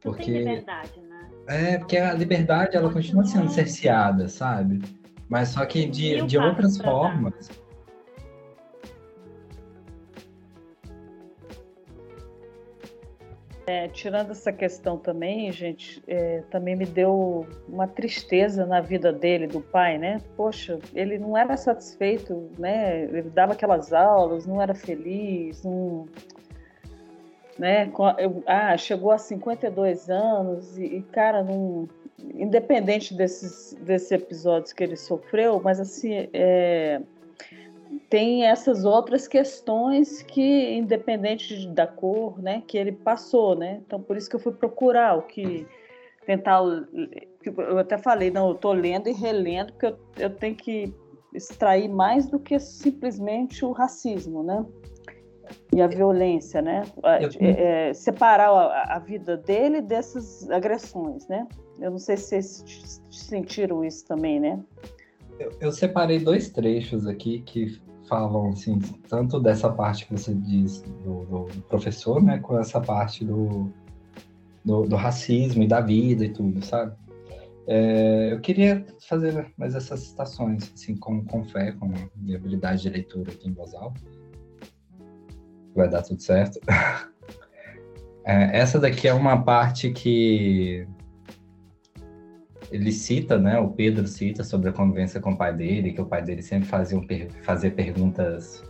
Porque, 0.00 0.38
liberdade, 0.38 1.00
né? 1.00 1.30
É, 1.48 1.78
porque 1.78 1.98
a 1.98 2.14
liberdade 2.14 2.76
ela 2.76 2.90
continua 2.90 3.24
sendo 3.24 3.50
cerceada, 3.50 4.28
sabe? 4.28 4.80
Mas 5.28 5.50
só 5.50 5.66
que 5.66 5.86
de, 5.86 6.22
de 6.22 6.38
outras 6.38 6.78
formas. 6.78 7.50
É, 13.66 13.88
tirando 13.88 14.30
essa 14.30 14.52
questão 14.52 14.96
também, 14.96 15.50
gente, 15.50 16.00
é, 16.06 16.42
também 16.50 16.76
me 16.76 16.86
deu 16.86 17.44
uma 17.68 17.88
tristeza 17.88 18.64
na 18.64 18.80
vida 18.80 19.12
dele, 19.12 19.48
do 19.48 19.60
pai, 19.60 19.98
né? 19.98 20.20
Poxa, 20.36 20.78
ele 20.94 21.18
não 21.18 21.36
era 21.36 21.56
satisfeito, 21.56 22.48
né? 22.56 23.02
Ele 23.02 23.28
dava 23.28 23.54
aquelas 23.54 23.92
aulas, 23.92 24.46
não 24.46 24.62
era 24.62 24.72
feliz, 24.72 25.64
não, 25.64 26.06
né? 27.58 27.90
Ah, 28.46 28.76
chegou 28.76 29.10
a 29.10 29.18
52 29.18 30.10
anos 30.10 30.78
e, 30.78 30.84
e 30.84 31.02
cara, 31.02 31.42
não, 31.42 31.88
independente 32.34 33.14
desses, 33.14 33.74
desses 33.80 34.12
episódios 34.12 34.72
que 34.72 34.84
ele 34.84 34.96
sofreu, 34.96 35.60
mas 35.62 35.80
assim, 35.80 36.28
é, 36.32 37.00
tem 38.08 38.44
essas 38.44 38.84
outras 38.84 39.26
questões 39.26 40.22
que, 40.22 40.74
independente 40.74 41.66
da 41.68 41.86
cor, 41.86 42.40
né, 42.40 42.62
que 42.66 42.78
ele 42.78 42.92
passou, 42.92 43.56
né? 43.56 43.80
Então, 43.84 44.00
por 44.00 44.16
isso 44.16 44.28
que 44.28 44.36
eu 44.36 44.40
fui 44.40 44.52
procurar 44.52 45.18
o 45.18 45.22
que 45.22 45.66
tentar. 46.24 46.60
Eu 47.42 47.78
até 47.78 47.98
falei, 47.98 48.30
não, 48.30 48.48
eu 48.48 48.54
estou 48.54 48.72
lendo 48.72 49.08
e 49.08 49.12
relendo, 49.12 49.72
porque 49.72 49.86
eu, 49.86 49.98
eu 50.18 50.30
tenho 50.30 50.54
que 50.54 50.94
extrair 51.34 51.88
mais 51.88 52.26
do 52.26 52.38
que 52.38 52.58
simplesmente 52.58 53.64
o 53.64 53.72
racismo, 53.72 54.42
né? 54.42 54.64
E 55.72 55.80
a 55.80 55.86
violência, 55.86 56.62
né? 56.62 56.82
É, 57.40 57.88
é, 57.88 57.94
separar 57.94 58.50
a, 58.50 58.96
a, 58.96 58.98
vida 58.98 59.36
dele 59.36 59.80
dessas 59.80 60.48
agressões, 60.50 61.26
né? 61.28 61.46
Eu 61.80 61.90
não 61.90 61.98
sei 61.98 62.16
se 62.16 62.24
vocês 62.24 63.02
sentiram 63.10 63.84
isso 63.84 64.04
também, 64.06 64.40
né? 64.40 64.60
Eu, 65.38 65.52
eu 65.60 65.72
separei 65.72 66.18
dois 66.18 66.48
trechos 66.50 67.06
aqui 67.06 67.40
que 67.40 67.78
falam 68.08 68.50
assim, 68.50 68.78
tanto 69.08 69.40
dessa 69.40 69.70
parte 69.70 70.06
que 70.06 70.12
você 70.12 70.34
diz 70.34 70.82
do, 71.04 71.24
do 71.24 71.62
professor, 71.68 72.22
né, 72.22 72.38
com 72.38 72.58
essa 72.58 72.80
parte 72.80 73.24
do, 73.24 73.70
do, 74.64 74.84
do, 74.84 74.96
racismo 74.96 75.62
e 75.62 75.68
da 75.68 75.80
vida 75.80 76.24
e 76.24 76.28
tudo, 76.28 76.64
sabe? 76.64 76.94
É, 77.68 78.32
eu 78.32 78.40
queria 78.40 78.86
fazer 79.08 79.52
mais 79.56 79.74
essas 79.74 80.00
citações, 80.00 80.72
assim, 80.72 80.96
com, 80.96 81.24
com 81.24 81.44
fé, 81.44 81.72
com 81.72 81.92
minha 82.14 82.36
habilidade 82.36 82.82
de 82.82 82.90
leitura 82.90 83.32
aqui 83.32 83.48
em 83.48 83.52
voz 83.52 83.74
alta. 83.74 84.00
Vai 85.74 85.88
dar 85.88 86.02
tudo 86.02 86.20
certo. 86.22 86.60
É, 88.28 88.58
essa 88.58 88.80
daqui 88.80 89.06
é 89.06 89.14
uma 89.14 89.44
parte 89.44 89.88
que 89.92 90.84
ele 92.70 92.92
cita, 92.92 93.38
né? 93.38 93.58
O 93.58 93.70
Pedro 93.70 94.06
cita 94.06 94.42
sobre 94.44 94.68
a 94.68 94.72
convivência 94.72 95.20
com 95.20 95.32
o 95.32 95.36
pai 95.36 95.54
dele, 95.54 95.92
que 95.92 96.00
o 96.00 96.06
pai 96.06 96.22
dele 96.22 96.42
sempre 96.42 96.68
fazia, 96.68 96.98
fazia 97.42 97.70
perguntas 97.70 98.62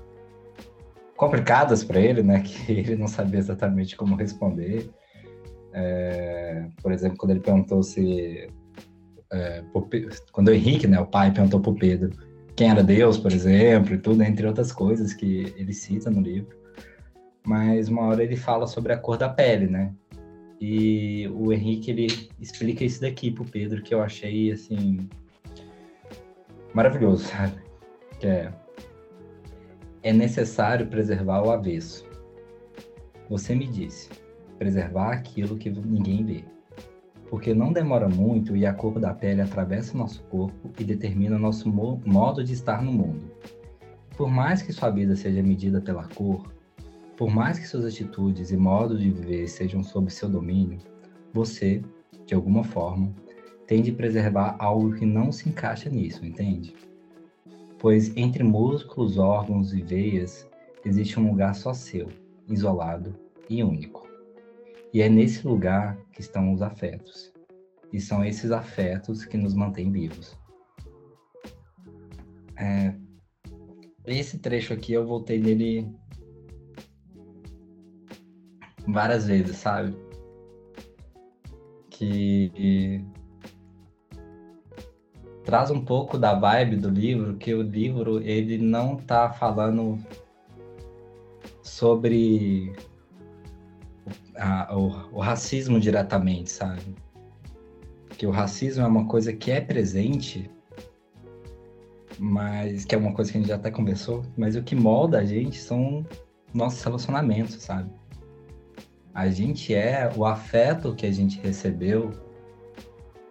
complicadas 1.16 1.82
para 1.82 2.00
ele, 2.00 2.22
né? 2.22 2.40
Que 2.46 2.72
ele 2.72 2.96
não 2.96 3.08
sabia 3.08 3.38
exatamente 3.38 3.96
como 3.96 4.16
responder. 4.16 4.90
É, 5.72 6.68
por 6.82 6.92
exemplo, 6.92 7.18
quando 7.18 7.32
ele 7.32 7.40
perguntou 7.40 7.82
se 7.82 8.48
é, 9.32 9.62
quando 10.32 10.48
o 10.48 10.54
Henrique, 10.54 10.86
né, 10.86 10.98
o 11.00 11.06
pai, 11.06 11.32
perguntou 11.32 11.60
para 11.60 11.70
o 11.70 11.78
Pedro 11.78 12.10
quem 12.54 12.70
era 12.70 12.82
Deus, 12.82 13.18
por 13.18 13.32
exemplo, 13.32 13.94
e 13.94 13.98
tudo, 13.98 14.22
entre 14.22 14.46
outras 14.46 14.72
coisas 14.72 15.12
que 15.12 15.52
ele 15.58 15.74
cita 15.74 16.10
no 16.10 16.22
livro. 16.22 16.56
Mas 17.46 17.88
uma 17.88 18.02
hora 18.06 18.24
ele 18.24 18.36
fala 18.36 18.66
sobre 18.66 18.92
a 18.92 18.96
cor 18.96 19.18
da 19.18 19.28
pele, 19.28 19.66
né? 19.66 19.92
E 20.60 21.28
o 21.28 21.52
Henrique 21.52 21.90
ele 21.90 22.06
explica 22.40 22.84
isso 22.84 23.00
daqui 23.00 23.30
pro 23.30 23.44
Pedro 23.44 23.82
que 23.82 23.94
eu 23.94 24.02
achei 24.02 24.50
assim 24.50 25.08
maravilhoso, 26.72 27.24
sabe? 27.24 27.60
Que 28.18 28.26
é 28.26 28.52
é 30.06 30.12
necessário 30.12 30.86
preservar 30.86 31.42
o 31.42 31.50
avesso. 31.50 32.08
Você 33.28 33.56
me 33.56 33.66
disse, 33.66 34.08
preservar 34.56 35.10
aquilo 35.10 35.56
que 35.56 35.68
ninguém 35.68 36.24
vê. 36.24 36.44
Porque 37.28 37.52
não 37.52 37.72
demora 37.72 38.08
muito 38.08 38.56
e 38.56 38.64
a 38.64 38.72
cor 38.72 39.00
da 39.00 39.12
pele 39.12 39.40
atravessa 39.40 39.98
nosso 39.98 40.22
corpo 40.24 40.70
e 40.78 40.84
determina 40.84 41.36
nosso 41.36 41.68
mo 41.68 42.00
modo 42.06 42.44
de 42.44 42.52
estar 42.52 42.84
no 42.84 42.92
mundo. 42.92 43.32
Por 44.16 44.30
mais 44.30 44.62
que 44.62 44.72
sua 44.72 44.90
vida 44.90 45.16
seja 45.16 45.42
medida 45.42 45.80
pela 45.80 46.04
cor, 46.04 46.54
por 47.16 47.30
mais 47.30 47.58
que 47.58 47.66
suas 47.66 47.84
atitudes 47.84 48.50
e 48.50 48.56
modo 48.56 48.98
de 48.98 49.10
viver 49.10 49.48
sejam 49.48 49.82
sob 49.82 50.10
seu 50.10 50.28
domínio, 50.28 50.78
você, 51.32 51.82
de 52.26 52.34
alguma 52.34 52.62
forma, 52.62 53.14
tem 53.66 53.82
de 53.82 53.90
preservar 53.90 54.56
algo 54.58 54.94
que 54.94 55.06
não 55.06 55.32
se 55.32 55.48
encaixa 55.48 55.88
nisso, 55.88 56.24
entende? 56.24 56.74
Pois 57.78 58.14
entre 58.16 58.42
músculos, 58.42 59.18
órgãos 59.18 59.72
e 59.72 59.82
veias 59.82 60.48
existe 60.84 61.18
um 61.18 61.30
lugar 61.30 61.54
só 61.54 61.72
seu, 61.72 62.08
isolado 62.48 63.14
e 63.48 63.62
único. 63.62 64.06
E 64.92 65.02
é 65.02 65.08
nesse 65.08 65.46
lugar 65.46 65.98
que 66.12 66.20
estão 66.20 66.52
os 66.52 66.62
afetos. 66.62 67.32
E 67.92 68.00
são 68.00 68.24
esses 68.24 68.50
afetos 68.50 69.24
que 69.24 69.36
nos 69.36 69.54
mantêm 69.54 69.90
vivos. 69.90 70.36
É, 72.58 72.94
esse 74.06 74.38
trecho 74.38 74.72
aqui 74.72 74.92
eu 74.92 75.06
voltei 75.06 75.38
nele 75.38 75.86
várias 78.86 79.26
vezes, 79.26 79.56
sabe? 79.56 79.96
Que 81.90 83.04
traz 85.44 85.70
um 85.70 85.80
pouco 85.80 86.18
da 86.18 86.34
vibe 86.34 86.76
do 86.76 86.90
livro, 86.90 87.36
que 87.36 87.54
o 87.54 87.62
livro 87.62 88.20
ele 88.20 88.58
não 88.58 88.96
tá 88.96 89.30
falando 89.30 89.98
sobre 91.62 92.74
a, 94.36 94.76
o, 94.76 95.16
o 95.16 95.20
racismo 95.20 95.78
diretamente, 95.78 96.50
sabe? 96.50 96.82
Que 98.18 98.26
o 98.26 98.30
racismo 98.30 98.82
é 98.82 98.86
uma 98.86 99.06
coisa 99.06 99.32
que 99.32 99.52
é 99.52 99.60
presente, 99.60 100.50
mas 102.18 102.84
que 102.84 102.94
é 102.94 102.98
uma 102.98 103.12
coisa 103.12 103.30
que 103.30 103.38
a 103.38 103.40
gente 103.40 103.48
já 103.48 103.56
até 103.56 103.70
conversou, 103.70 104.24
mas 104.36 104.56
o 104.56 104.62
que 104.62 104.74
molda 104.74 105.20
a 105.20 105.24
gente 105.24 105.58
são 105.58 106.04
nossos 106.52 106.82
relacionamentos, 106.82 107.54
sabe? 107.62 107.88
A 109.16 109.30
gente 109.30 109.74
é 109.74 110.12
o 110.14 110.26
afeto 110.26 110.94
que 110.94 111.06
a 111.06 111.10
gente 111.10 111.40
recebeu 111.40 112.12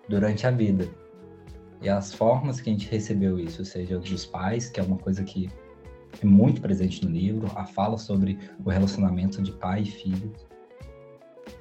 durante 0.09 0.47
a 0.47 0.49
vida. 0.49 0.89
E 1.79 1.87
as 1.87 2.11
formas 2.11 2.59
que 2.59 2.71
a 2.71 2.73
gente 2.73 2.89
recebeu 2.89 3.39
isso, 3.39 3.63
seja 3.63 3.99
dos 3.99 4.25
pais, 4.25 4.67
que 4.67 4.79
é 4.79 4.83
uma 4.83 4.97
coisa 4.97 5.23
que 5.23 5.47
é 6.19 6.25
muito 6.25 6.59
presente 6.59 7.05
no 7.05 7.11
livro, 7.11 7.51
a 7.55 7.67
fala 7.67 7.99
sobre 7.99 8.39
o 8.65 8.69
relacionamento 8.71 9.43
de 9.43 9.51
pai 9.51 9.83
e 9.83 9.85
filho. 9.85 10.33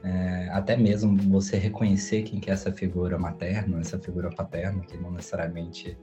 É, 0.03 0.49
até 0.53 0.75
mesmo 0.75 1.19
você 1.31 1.59
reconhecer 1.59 2.23
quem 2.23 2.41
que 2.41 2.49
é 2.49 2.55
essa 2.55 2.73
figura 2.73 3.19
materna, 3.19 3.79
essa 3.79 3.99
figura 3.99 4.31
paterna, 4.31 4.81
que 4.87 4.97
não 4.97 5.11
necessariamente 5.11 5.99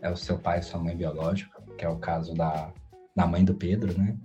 é 0.00 0.10
o 0.10 0.16
seu 0.16 0.38
pai 0.38 0.60
e 0.60 0.62
sua 0.62 0.80
mãe 0.80 0.96
biológica, 0.96 1.62
que 1.76 1.84
é 1.84 1.88
o 1.90 1.98
caso 1.98 2.32
da, 2.32 2.72
da 3.14 3.26
mãe 3.26 3.44
do 3.44 3.54
Pedro, 3.54 3.92
né? 3.98 4.16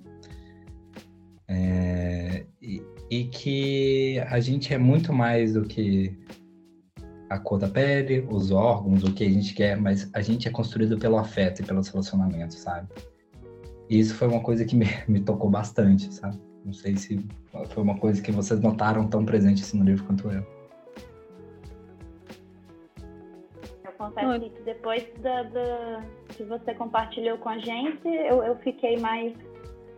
É, 1.49 2.45
e, 2.61 2.81
e 3.09 3.25
que 3.25 4.19
a 4.27 4.39
gente 4.39 4.73
é 4.73 4.77
muito 4.77 5.13
mais 5.13 5.53
do 5.53 5.63
que 5.63 6.17
a 7.29 7.39
cor 7.39 7.59
da 7.59 7.67
pele, 7.67 8.27
os 8.29 8.51
órgãos, 8.51 9.03
o 9.03 9.13
que 9.13 9.23
a 9.23 9.29
gente 9.29 9.53
quer, 9.53 9.77
mas 9.77 10.09
a 10.13 10.21
gente 10.21 10.47
é 10.47 10.51
construído 10.51 10.97
pelo 10.97 11.17
afeto 11.17 11.61
e 11.61 11.65
pelos 11.65 11.87
relacionamentos, 11.87 12.57
sabe? 12.57 12.87
E 13.89 13.99
isso 13.99 14.15
foi 14.15 14.27
uma 14.27 14.41
coisa 14.41 14.65
que 14.65 14.75
me, 14.75 14.85
me 15.07 15.21
tocou 15.21 15.49
bastante, 15.49 16.13
sabe? 16.13 16.39
Não 16.63 16.73
sei 16.73 16.97
se 16.97 17.23
foi 17.69 17.83
uma 17.83 17.97
coisa 17.97 18.21
que 18.21 18.31
vocês 18.31 18.59
notaram 18.59 19.07
tão 19.07 19.23
presente 19.23 19.61
assim 19.61 19.77
no 19.77 19.85
livro 19.85 20.03
quanto 20.05 20.31
eu. 20.31 20.43
Eu 23.83 23.91
confesso 23.97 24.49
que 24.49 24.61
depois 24.63 25.07
da, 25.21 25.43
da, 25.43 26.03
que 26.29 26.43
você 26.43 26.73
compartilhou 26.73 27.37
com 27.37 27.49
a 27.49 27.59
gente, 27.59 28.07
eu, 28.07 28.43
eu 28.43 28.55
fiquei 28.57 28.97
mais 28.97 29.33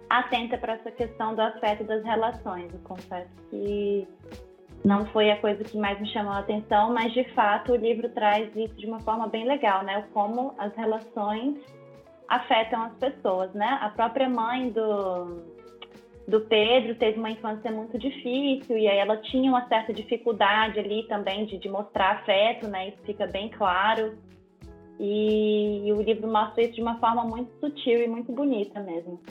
atenta 0.09 0.57
para 0.57 0.73
essa 0.73 0.91
questão 0.91 1.35
do 1.35 1.41
afeto 1.41 1.83
das 1.83 2.03
relações. 2.03 2.73
Eu 2.73 2.79
confesso 2.79 3.29
que 3.49 4.07
não 4.83 5.05
foi 5.07 5.29
a 5.31 5.37
coisa 5.37 5.63
que 5.63 5.77
mais 5.77 5.99
me 5.99 6.07
chamou 6.07 6.31
a 6.31 6.39
atenção, 6.39 6.93
mas 6.93 7.11
de 7.13 7.23
fato 7.33 7.73
o 7.73 7.75
livro 7.75 8.09
traz 8.09 8.55
isso 8.55 8.75
de 8.75 8.85
uma 8.85 8.99
forma 8.99 9.27
bem 9.27 9.45
legal, 9.45 9.83
né? 9.83 10.05
Como 10.13 10.53
as 10.57 10.73
relações 10.75 11.57
afetam 12.27 12.83
as 12.83 12.93
pessoas, 12.95 13.53
né? 13.53 13.77
A 13.81 13.89
própria 13.89 14.29
mãe 14.29 14.69
do, 14.69 15.43
do 16.27 16.41
Pedro 16.41 16.95
teve 16.95 17.19
uma 17.19 17.29
infância 17.29 17.71
muito 17.71 17.97
difícil 17.97 18.77
e 18.77 18.87
aí 18.87 18.97
ela 18.97 19.17
tinha 19.17 19.49
uma 19.49 19.67
certa 19.67 19.93
dificuldade 19.93 20.79
ali 20.79 21.07
também 21.07 21.45
de, 21.45 21.57
de 21.57 21.69
mostrar 21.69 22.17
afeto, 22.17 22.67
né? 22.67 22.89
Isso 22.89 23.01
fica 23.03 23.27
bem 23.27 23.49
claro. 23.49 24.17
E, 24.99 25.87
e 25.87 25.93
o 25.93 26.01
livro 26.01 26.31
mostra 26.31 26.63
isso 26.63 26.73
de 26.73 26.81
uma 26.81 26.99
forma 26.99 27.23
muito 27.23 27.51
sutil 27.59 28.03
e 28.03 28.07
muito 28.07 28.31
bonita 28.31 28.79
mesmo. 28.79 29.21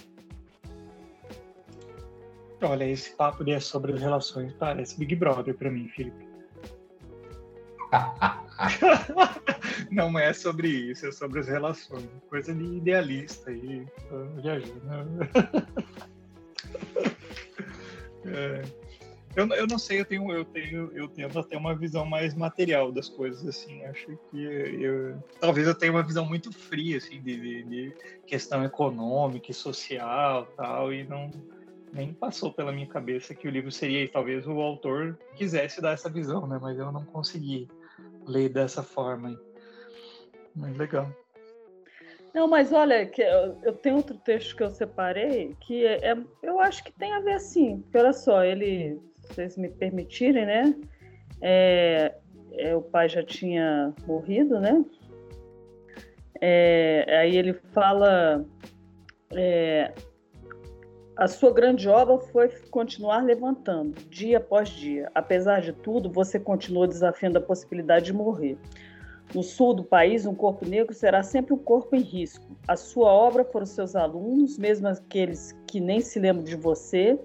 Olha, 2.66 2.84
esse 2.84 3.10
papo 3.14 3.44
de 3.44 3.60
sobre 3.60 3.92
as 3.92 4.00
relações 4.00 4.52
parece 4.54 4.98
Big 4.98 5.14
Brother 5.14 5.54
para 5.54 5.70
mim, 5.70 5.88
Felipe. 5.88 6.26
Não 9.92 10.18
é 10.18 10.32
sobre 10.32 10.66
isso, 10.68 11.06
é 11.06 11.12
sobre 11.12 11.38
as 11.38 11.46
relações. 11.46 12.08
Coisa 12.28 12.52
de 12.52 12.64
idealista 12.64 13.50
aí, 13.50 13.86
viajando. 14.42 14.80
É. 18.28 18.62
Eu, 19.36 19.46
eu 19.50 19.66
não 19.68 19.78
sei, 19.78 20.00
eu 20.00 20.04
tenho, 20.04 20.32
eu 20.32 20.44
tenho, 20.44 20.90
eu 20.92 21.06
tento 21.06 21.38
até 21.38 21.56
uma 21.56 21.76
visão 21.76 22.04
mais 22.04 22.34
material 22.34 22.90
das 22.90 23.08
coisas, 23.08 23.46
assim. 23.46 23.84
Acho 23.84 24.18
que 24.30 24.42
eu, 24.42 25.22
talvez 25.38 25.68
eu 25.68 25.74
tenha 25.76 25.92
uma 25.92 26.02
visão 26.02 26.26
muito 26.26 26.50
fria, 26.50 26.96
assim, 26.96 27.20
de, 27.22 27.36
de, 27.38 27.62
de 27.62 27.94
questão 28.26 28.64
econômica 28.64 29.52
e 29.52 29.54
social, 29.54 30.46
tal, 30.56 30.92
e 30.92 31.04
não 31.04 31.30
nem 31.96 32.12
passou 32.12 32.52
pela 32.52 32.70
minha 32.70 32.86
cabeça 32.86 33.34
que 33.34 33.48
o 33.48 33.50
livro 33.50 33.72
seria, 33.72 34.08
talvez 34.08 34.46
o 34.46 34.60
autor 34.60 35.18
quisesse 35.34 35.80
dar 35.80 35.92
essa 35.92 36.10
visão, 36.10 36.46
né? 36.46 36.58
Mas 36.60 36.78
eu 36.78 36.92
não 36.92 37.04
consegui 37.06 37.66
ler 38.26 38.50
dessa 38.50 38.82
forma. 38.82 39.34
Mas 40.54 40.76
legal. 40.76 41.10
Não, 42.34 42.46
mas 42.46 42.70
olha, 42.70 43.06
que 43.06 43.22
eu 43.22 43.72
tenho 43.72 43.96
outro 43.96 44.14
texto 44.18 44.54
que 44.54 44.62
eu 44.62 44.68
separei 44.68 45.56
que 45.60 45.86
é, 45.86 46.10
é, 46.12 46.18
eu 46.42 46.60
acho 46.60 46.84
que 46.84 46.92
tem 46.92 47.12
a 47.12 47.20
ver 47.20 47.32
assim. 47.32 47.80
Porque 47.80 47.96
olha 47.96 48.12
só, 48.12 48.44
ele, 48.44 49.00
se 49.22 49.34
vocês 49.34 49.56
me 49.56 49.70
permitirem, 49.70 50.44
né? 50.44 50.74
É, 51.40 52.14
é, 52.52 52.76
o 52.76 52.82
pai 52.82 53.08
já 53.08 53.22
tinha 53.22 53.94
morrido, 54.06 54.60
né? 54.60 54.84
É, 56.42 57.06
aí 57.20 57.36
ele 57.36 57.54
fala 57.72 58.44
é, 59.32 59.94
a 61.16 61.26
sua 61.26 61.50
grande 61.50 61.88
obra 61.88 62.18
foi 62.18 62.48
continuar 62.70 63.24
levantando, 63.24 63.94
dia 64.10 64.36
após 64.36 64.68
dia. 64.68 65.10
Apesar 65.14 65.62
de 65.62 65.72
tudo, 65.72 66.10
você 66.10 66.38
continua 66.38 66.86
desafiando 66.86 67.38
a 67.38 67.40
possibilidade 67.40 68.06
de 68.06 68.12
morrer. 68.12 68.58
No 69.34 69.42
sul 69.42 69.72
do 69.72 69.82
país, 69.82 70.26
um 70.26 70.34
corpo 70.34 70.68
negro 70.68 70.94
será 70.94 71.22
sempre 71.22 71.54
um 71.54 71.58
corpo 71.58 71.96
em 71.96 72.00
risco. 72.00 72.44
A 72.68 72.76
sua 72.76 73.10
obra 73.10 73.44
foram 73.46 73.64
seus 73.64 73.96
alunos, 73.96 74.58
mesmo 74.58 74.88
aqueles 74.88 75.52
que 75.66 75.80
nem 75.80 76.00
se 76.00 76.20
lembram 76.20 76.44
de 76.44 76.54
você. 76.54 77.18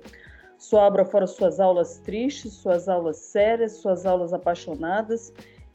Sua 0.58 0.88
obra 0.88 1.04
foram 1.04 1.28
suas 1.28 1.60
aulas 1.60 1.98
tristes, 2.00 2.54
suas 2.54 2.88
aulas 2.88 3.18
sérias, 3.18 3.74
suas 3.74 4.06
aulas 4.06 4.34
apaixonadas. 4.34 5.34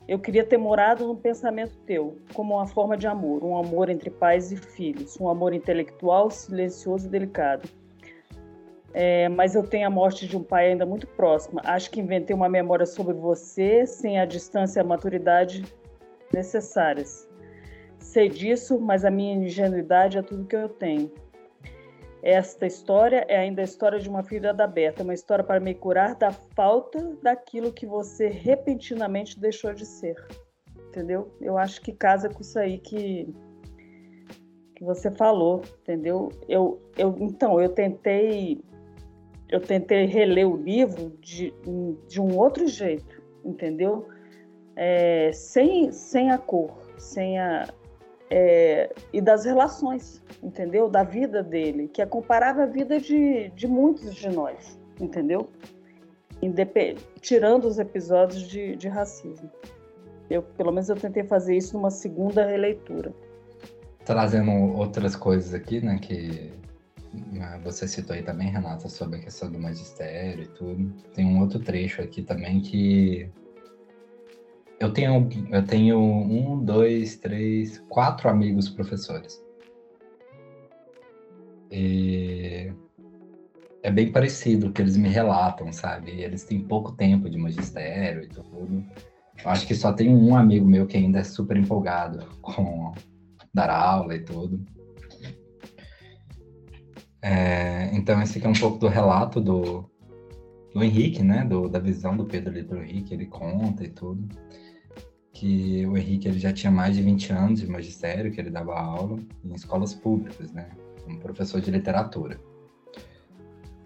Eu 0.08 0.18
queria 0.18 0.44
ter 0.44 0.56
morado 0.56 1.06
no 1.06 1.16
pensamento 1.16 1.76
teu, 1.84 2.16
como 2.32 2.54
uma 2.54 2.66
forma 2.66 2.96
de 2.96 3.06
amor, 3.06 3.44
um 3.44 3.58
amor 3.58 3.90
entre 3.90 4.08
pais 4.08 4.50
e 4.52 4.56
filhos, 4.56 5.20
um 5.20 5.28
amor 5.28 5.52
intelectual, 5.52 6.30
silencioso 6.30 7.06
e 7.06 7.10
delicado 7.10 7.68
É, 8.98 9.28
mas 9.28 9.54
eu 9.54 9.62
tenho 9.62 9.86
a 9.86 9.90
morte 9.90 10.26
de 10.26 10.38
um 10.38 10.42
pai 10.42 10.68
ainda 10.68 10.86
muito 10.86 11.06
próxima. 11.06 11.60
Acho 11.66 11.90
que 11.90 12.00
inventei 12.00 12.34
uma 12.34 12.48
memória 12.48 12.86
sobre 12.86 13.12
você 13.12 13.84
sem 13.84 14.18
a 14.18 14.24
distância 14.24 14.80
e 14.80 14.82
a 14.82 14.84
maturidade 14.84 15.62
necessárias. 16.32 17.28
Sei 17.98 18.30
disso, 18.30 18.80
mas 18.80 19.04
a 19.04 19.10
minha 19.10 19.34
ingenuidade 19.34 20.16
é 20.16 20.22
tudo 20.22 20.46
que 20.46 20.56
eu 20.56 20.70
tenho. 20.70 21.12
Esta 22.22 22.66
história 22.66 23.26
é 23.28 23.36
ainda 23.36 23.60
a 23.60 23.64
história 23.64 23.98
de 23.98 24.08
uma 24.08 24.22
ferida 24.22 24.64
aberta, 24.64 25.02
uma 25.02 25.12
história 25.12 25.44
para 25.44 25.60
me 25.60 25.74
curar 25.74 26.14
da 26.14 26.32
falta 26.32 26.98
daquilo 27.22 27.74
que 27.74 27.84
você 27.84 28.28
repentinamente 28.28 29.38
deixou 29.38 29.74
de 29.74 29.84
ser. 29.84 30.16
Entendeu? 30.88 31.30
Eu 31.38 31.58
acho 31.58 31.82
que 31.82 31.92
casa 31.92 32.30
com 32.30 32.40
isso 32.40 32.58
aí 32.58 32.78
que, 32.78 33.28
que 34.74 34.82
você 34.82 35.10
falou, 35.10 35.60
entendeu? 35.82 36.30
Eu, 36.48 36.80
eu, 36.96 37.14
então, 37.20 37.60
eu 37.60 37.68
tentei 37.68 38.64
eu 39.48 39.60
tentei 39.60 40.06
reler 40.06 40.48
o 40.48 40.56
livro 40.56 41.12
de, 41.20 41.52
de 42.08 42.20
um 42.20 42.36
outro 42.36 42.66
jeito, 42.66 43.22
entendeu? 43.44 44.08
É, 44.74 45.30
sem, 45.32 45.92
sem 45.92 46.30
a 46.30 46.38
cor, 46.38 46.76
sem 46.98 47.38
a, 47.38 47.68
é, 48.30 48.92
e 49.12 49.20
das 49.20 49.44
relações, 49.44 50.22
entendeu? 50.42 50.88
Da 50.88 51.02
vida 51.02 51.42
dele, 51.42 51.88
que 51.88 52.02
é 52.02 52.06
comparável 52.06 52.64
à 52.64 52.66
vida 52.66 53.00
de, 53.00 53.48
de 53.50 53.66
muitos 53.66 54.14
de 54.14 54.28
nós, 54.28 54.78
entendeu? 55.00 55.48
Tirando 57.20 57.66
os 57.66 57.78
episódios 57.78 58.42
de, 58.42 58.76
de 58.76 58.88
racismo. 58.88 59.50
Eu, 60.28 60.42
pelo 60.42 60.72
menos 60.72 60.88
eu 60.88 60.96
tentei 60.96 61.22
fazer 61.22 61.56
isso 61.56 61.76
numa 61.76 61.90
segunda 61.90 62.44
releitura. 62.44 63.14
Trazendo 64.04 64.50
outras 64.76 65.16
coisas 65.16 65.54
aqui, 65.54 65.80
né, 65.80 65.98
que 65.98 66.52
você 67.62 67.86
citou 67.86 68.14
aí 68.14 68.22
também, 68.22 68.50
Renata, 68.50 68.88
sobre 68.88 69.18
a 69.18 69.22
questão 69.22 69.50
do 69.50 69.58
magistério 69.58 70.44
e 70.44 70.48
tudo. 70.48 70.92
Tem 71.14 71.24
um 71.24 71.40
outro 71.40 71.58
trecho 71.58 72.02
aqui 72.02 72.22
também 72.22 72.60
que 72.60 73.30
eu 74.78 74.92
tenho, 74.92 75.28
eu 75.50 75.64
tenho 75.64 75.98
um, 75.98 76.62
dois, 76.62 77.16
três, 77.16 77.78
quatro 77.88 78.28
amigos 78.28 78.68
professores. 78.68 79.42
E 81.70 82.72
é 83.82 83.90
bem 83.90 84.12
parecido 84.12 84.68
o 84.68 84.72
que 84.72 84.82
eles 84.82 84.96
me 84.96 85.08
relatam, 85.08 85.72
sabe? 85.72 86.10
Eles 86.20 86.44
têm 86.44 86.60
pouco 86.60 86.92
tempo 86.92 87.30
de 87.30 87.38
magistério 87.38 88.22
e 88.24 88.28
tudo. 88.28 88.84
Eu 89.42 89.50
acho 89.50 89.66
que 89.66 89.74
só 89.74 89.92
tem 89.92 90.14
um 90.14 90.36
amigo 90.36 90.66
meu 90.66 90.86
que 90.86 90.96
ainda 90.96 91.20
é 91.20 91.24
super 91.24 91.56
empolgado 91.56 92.26
com 92.42 92.92
dar 93.52 93.70
aula 93.70 94.14
e 94.14 94.20
tudo. 94.20 94.64
É, 97.28 97.90
então, 97.92 98.22
esse 98.22 98.38
aqui 98.38 98.46
é 98.46 98.50
um 98.50 98.52
pouco 98.52 98.78
do 98.78 98.86
relato 98.86 99.40
do, 99.40 99.90
do 100.72 100.84
Henrique, 100.84 101.24
né? 101.24 101.44
Do, 101.44 101.68
da 101.68 101.80
visão 101.80 102.16
do 102.16 102.24
Pedro 102.24 102.50
ali 102.50 102.62
do 102.62 102.76
Henrique, 102.76 103.12
ele 103.12 103.26
conta 103.26 103.82
e 103.82 103.88
tudo 103.88 104.28
que 105.32 105.84
o 105.84 105.98
Henrique 105.98 106.28
ele 106.28 106.38
já 106.38 106.52
tinha 106.52 106.70
mais 106.70 106.96
de 106.96 107.02
20 107.02 107.32
anos 107.32 107.60
de 107.60 107.66
magistério, 107.66 108.30
que 108.30 108.40
ele 108.40 108.48
dava 108.48 108.78
aula 108.78 109.18
em 109.44 109.54
escolas 109.54 109.92
públicas, 109.92 110.52
né, 110.52 110.70
como 111.04 111.18
professor 111.18 111.60
de 111.60 111.70
literatura. 111.70 112.40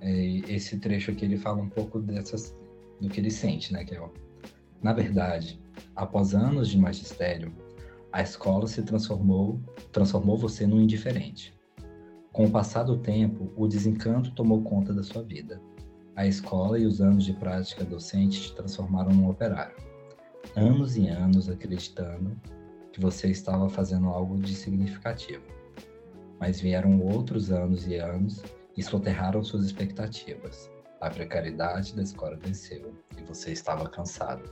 E 0.03 0.45
esse 0.47 0.79
trecho 0.79 1.11
aqui 1.11 1.25
ele 1.25 1.37
fala 1.37 1.61
um 1.61 1.69
pouco 1.69 1.99
dessas 1.99 2.55
do 3.01 3.09
que 3.09 3.19
ele 3.19 3.31
sente, 3.31 3.73
né, 3.73 3.85
que 3.85 3.95
é, 3.95 4.01
ó, 4.01 4.11
na 4.83 4.93
verdade, 4.93 5.61
após 5.97 6.35
anos 6.35 6.69
de 6.69 6.79
magistério, 6.79 7.53
a 8.13 8.23
escola 8.23 8.69
se 8.69 8.83
transformou, 8.83 9.59
transformou 9.91 10.37
você 10.37 10.67
num 10.67 10.81
indiferente. 10.81 11.59
Com 12.33 12.45
o 12.45 12.51
passar 12.51 12.85
do 12.85 12.99
tempo, 12.99 13.53
o 13.57 13.67
desencanto 13.67 14.33
tomou 14.33 14.63
conta 14.63 14.93
da 14.93 15.03
sua 15.03 15.23
vida. 15.23 15.61
A 16.15 16.27
escola 16.27 16.79
e 16.79 16.87
os 16.87 17.01
anos 17.01 17.25
de 17.25 17.33
prática 17.33 17.85
docente 17.85 18.41
te 18.41 18.55
transformaram 18.55 19.13
num 19.13 19.29
operário 19.29 19.75
anos 20.57 20.97
e 20.97 21.09
anos 21.09 21.49
acreditando 21.49 22.37
que 22.93 23.01
você 23.01 23.29
estava 23.29 23.69
fazendo 23.69 24.09
algo 24.09 24.39
de 24.39 24.55
significativo. 24.55 25.45
Mas 26.39 26.61
vieram 26.61 27.01
outros 27.01 27.53
anos 27.53 27.87
e 27.87 27.97
anos 27.97 28.43
e 28.77 28.83
soterraram 28.83 29.43
suas 29.45 29.65
expectativas. 29.65 30.71
A 31.01 31.09
precariedade 31.09 31.95
da 31.95 32.03
escola 32.03 32.37
venceu 32.37 32.93
e 33.17 33.23
você 33.23 33.53
estava 33.53 33.89
cansado. 33.89 34.43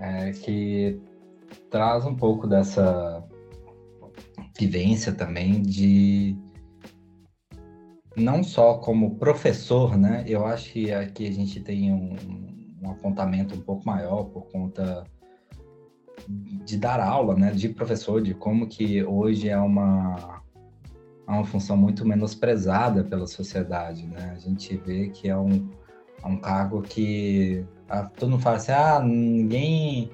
É 0.00 0.32
que 0.32 1.00
traz 1.70 2.04
um 2.04 2.14
pouco 2.14 2.46
dessa 2.46 3.22
vivência 4.58 5.12
também 5.12 5.60
de 5.62 6.36
não 8.16 8.44
só 8.44 8.74
como 8.74 9.16
professor, 9.16 9.96
né? 9.96 10.24
Eu 10.26 10.46
acho 10.46 10.72
que 10.72 10.92
aqui 10.92 11.26
a 11.26 11.32
gente 11.32 11.60
tem 11.60 11.92
um, 11.92 12.16
um 12.82 12.90
apontamento 12.90 13.54
um 13.54 13.60
pouco 13.60 13.84
maior 13.84 14.24
por 14.24 14.46
conta 14.46 15.04
de 16.28 16.78
dar 16.78 17.00
aula, 17.00 17.34
né, 17.34 17.50
de 17.50 17.68
professor, 17.68 18.22
de 18.22 18.32
como 18.34 18.66
que 18.66 19.02
hoje 19.04 19.48
é 19.48 19.58
uma 19.58 20.42
é 21.26 21.30
uma 21.30 21.44
função 21.44 21.76
muito 21.76 22.06
menosprezada 22.06 23.02
pela 23.02 23.26
sociedade, 23.26 24.06
né? 24.06 24.32
A 24.34 24.38
gente 24.38 24.76
vê 24.76 25.08
que 25.08 25.28
é 25.28 25.36
um, 25.36 25.70
é 26.22 26.26
um 26.26 26.36
cargo 26.36 26.82
que 26.82 27.64
a, 27.88 28.04
todo 28.04 28.32
mundo 28.32 28.42
fala 28.42 28.56
assim, 28.56 28.72
ah, 28.72 29.00
ninguém 29.02 30.10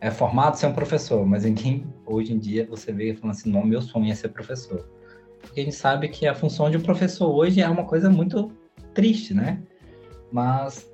é 0.00 0.10
formado 0.10 0.56
ser 0.56 0.66
um 0.66 0.72
professor, 0.72 1.26
mas 1.26 1.44
ninguém 1.44 1.86
hoje 2.06 2.32
em 2.32 2.38
dia 2.38 2.66
você 2.68 2.92
vê 2.92 3.14
falando 3.14 3.36
assim, 3.36 3.50
não, 3.50 3.64
meu 3.64 3.82
sonho 3.82 4.10
é 4.10 4.14
ser 4.14 4.28
professor, 4.28 4.88
porque 5.40 5.60
a 5.60 5.64
gente 5.64 5.76
sabe 5.76 6.08
que 6.08 6.26
a 6.26 6.34
função 6.34 6.70
de 6.70 6.76
um 6.76 6.80
professor 6.80 7.30
hoje 7.30 7.60
é 7.60 7.68
uma 7.68 7.84
coisa 7.84 8.08
muito 8.08 8.50
triste, 8.94 9.34
né? 9.34 9.62
Mas 10.32 10.90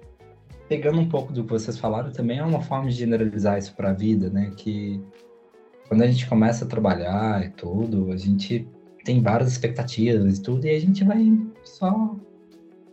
pegando 0.69 0.99
um 0.99 1.09
pouco 1.09 1.33
do 1.33 1.45
que 1.45 1.51
vocês 1.51 1.79
falaram, 1.79 2.11
também 2.11 2.39
é 2.39 2.45
uma 2.45 2.61
forma 2.61 2.89
de 2.89 2.97
generalizar 2.97 3.59
isso 3.59 3.75
para 3.75 3.91
a 3.91 3.93
vida, 3.93 4.29
né? 4.31 4.51
Que 4.57 5.01
quando 5.89 6.03
a 6.03 6.07
gente 6.07 6.29
começa 6.29 6.65
a 6.65 6.69
trabalhar 6.69 7.45
e 7.45 7.51
tudo, 7.51 8.11
a 8.11 8.17
gente 8.17 8.69
tem 9.05 9.23
várias 9.23 9.53
expectativas 9.53 10.39
e 10.39 10.43
tudo, 10.43 10.67
e 10.67 10.71
a 10.71 10.81
gente 10.81 11.05
vai 11.05 11.33
só 11.63 12.17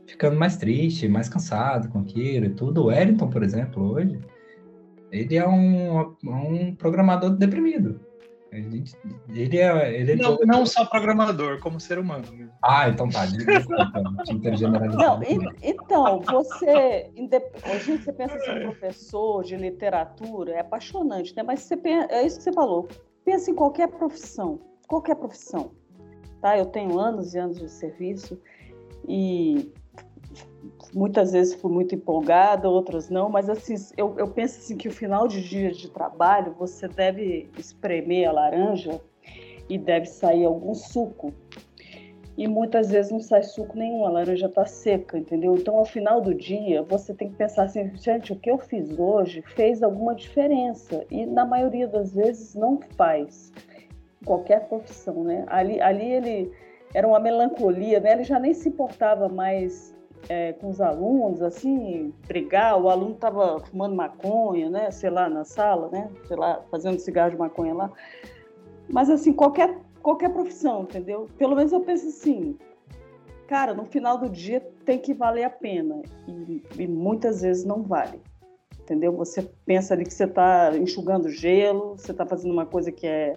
ficando 0.06 0.38
mais 0.38 0.58
triste, 0.58 1.08
mais 1.08 1.28
cansado 1.28 1.90
com 1.90 2.00
aquilo 2.00 2.46
e 2.46 2.50
tudo. 2.50 2.84
O 2.84 2.86
Wellington, 2.86 3.30
por 3.30 3.42
exemplo, 3.42 3.84
hoje, 3.84 4.20
ele 5.14 5.38
é 5.38 5.48
um, 5.48 6.16
um 6.24 6.76
programador 6.76 7.30
deprimido. 7.30 8.00
Ele 9.30 9.58
é. 9.58 10.00
Ele 10.00 10.12
é 10.12 10.16
não, 10.16 10.38
não 10.46 10.66
só 10.66 10.86
programador, 10.86 11.60
como 11.60 11.80
ser 11.80 11.98
humano 11.98 12.26
mesmo. 12.32 12.52
Ah, 12.64 12.90
então 12.90 13.10
tá. 13.10 13.26
Não, 13.26 15.22
então, 15.62 16.20
você. 16.22 17.12
Hoje 17.72 17.98
você 17.98 18.14
pensa 18.14 18.36
assim, 18.36 18.60
professor 18.62 19.44
de 19.44 19.56
literatura, 19.56 20.54
é 20.54 20.60
apaixonante, 20.60 21.36
né? 21.36 21.44
Mas 21.44 21.62
você 21.62 21.78
pensa, 21.78 22.08
é 22.12 22.26
isso 22.26 22.38
que 22.38 22.44
você 22.44 22.54
falou. 22.54 22.88
Pensa 23.26 23.50
em 23.50 23.56
qualquer 23.56 23.88
profissão. 23.90 24.60
Qualquer 24.88 25.16
profissão. 25.16 25.72
Tá? 26.42 26.58
Eu 26.58 26.66
tenho 26.66 27.00
anos 27.00 27.34
e 27.34 27.40
anos 27.40 27.60
de 27.60 27.70
serviço 27.70 28.40
e 29.08 29.72
muitas 30.94 31.32
vezes 31.32 31.56
fui 31.56 31.72
muito 31.72 31.96
empolgada, 31.96 32.70
outras 32.70 33.10
não, 33.10 33.30
mas 33.30 33.50
assim, 33.50 33.76
eu, 33.98 34.16
eu 34.18 34.28
penso 34.28 34.60
assim 34.60 34.78
que 34.78 34.88
o 34.88 34.92
final 34.92 35.28
de 35.28 35.42
dia 35.42 35.72
de 35.72 35.90
trabalho 35.90 36.56
você 36.58 36.88
deve 36.88 37.50
espremer 37.58 38.30
a 38.30 38.32
laranja 38.32 39.02
e 39.70 39.78
deve 39.78 40.06
sair 40.06 40.46
algum 40.46 40.74
suco. 40.74 41.34
E 42.36 42.48
muitas 42.48 42.90
vezes 42.90 43.12
não 43.12 43.20
sai 43.20 43.44
suco 43.44 43.78
nenhum, 43.78 44.06
a 44.06 44.10
laranja 44.10 44.48
está 44.48 44.66
seca, 44.66 45.20
entendeu? 45.20 45.54
Então, 45.56 45.78
ao 45.78 45.86
final 45.86 46.20
do 46.20 46.34
dia, 46.34 46.82
você 46.82 47.14
tem 47.14 47.30
que 47.30 47.36
pensar 47.36 47.66
assim, 47.66 47.96
gente, 47.96 48.34
o 48.34 48.36
que 48.36 48.50
eu 48.50 48.58
fiz 48.58 48.98
hoje 48.98 49.44
fez 49.56 49.84
alguma 49.84 50.16
diferença. 50.16 51.06
E 51.12 51.28
na 51.28 51.46
maioria 51.46 51.88
das 51.88 52.14
vezes 52.16 52.56
não 52.56 52.80
faz. 52.98 53.52
Qualquer 54.26 54.68
profissão, 54.68 55.24
né? 55.24 55.44
Ali, 55.48 55.80
ali 55.80 56.12
ele 56.12 56.52
era 56.96 57.08
uma 57.08 57.20
melancolia, 57.20 58.00
né? 58.00 58.14
Ele 58.14 58.24
já 58.24 58.40
nem 58.40 58.54
se 58.54 58.70
importava 58.70 59.30
mais 59.30 59.93
é, 60.30 60.54
com 60.54 60.70
os 60.70 60.80
alunos, 60.82 61.42
assim, 61.42 62.14
brigar, 62.28 62.80
o 62.80 62.90
aluno 62.90 63.14
estava 63.14 63.60
fumando 63.60 63.96
maconha, 63.96 64.70
né, 64.70 64.92
sei 64.92 65.10
lá, 65.10 65.30
na 65.30 65.44
sala, 65.44 65.90
né, 65.92 66.10
sei 66.28 66.38
lá, 66.38 66.62
fazendo 66.70 67.00
cigarro 67.00 67.32
de 67.32 67.38
maconha 67.38 67.74
lá. 67.74 67.92
Mas, 68.90 69.10
assim, 69.10 69.34
qualquer, 69.34 69.78
qualquer 70.02 70.30
profissão, 70.30 70.84
entendeu? 70.84 71.28
Pelo 71.38 71.56
menos 71.56 71.72
eu 71.72 71.82
penso 71.82 72.08
assim, 72.08 72.58
cara, 73.48 73.74
no 73.74 73.86
final 73.86 74.18
do 74.18 74.30
dia 74.30 74.60
tem 74.86 75.00
que 75.00 75.14
valer 75.14 75.44
a 75.44 75.50
pena. 75.50 76.02
E, 76.28 76.64
e 76.78 76.88
muitas 76.88 77.42
vezes 77.42 77.64
não 77.64 77.84
vale, 77.84 78.22
entendeu? 78.80 79.12
Você 79.14 79.50
pensa 79.66 79.94
ali 79.94 80.06
que 80.06 80.14
você 80.14 80.26
está 80.26 80.76
enxugando 80.78 81.30
gelo, 81.30 81.98
você 81.98 82.12
está 82.12 82.26
fazendo 82.26 82.52
uma 82.52 82.66
coisa 82.66 82.92
que 82.92 83.08
é 83.08 83.36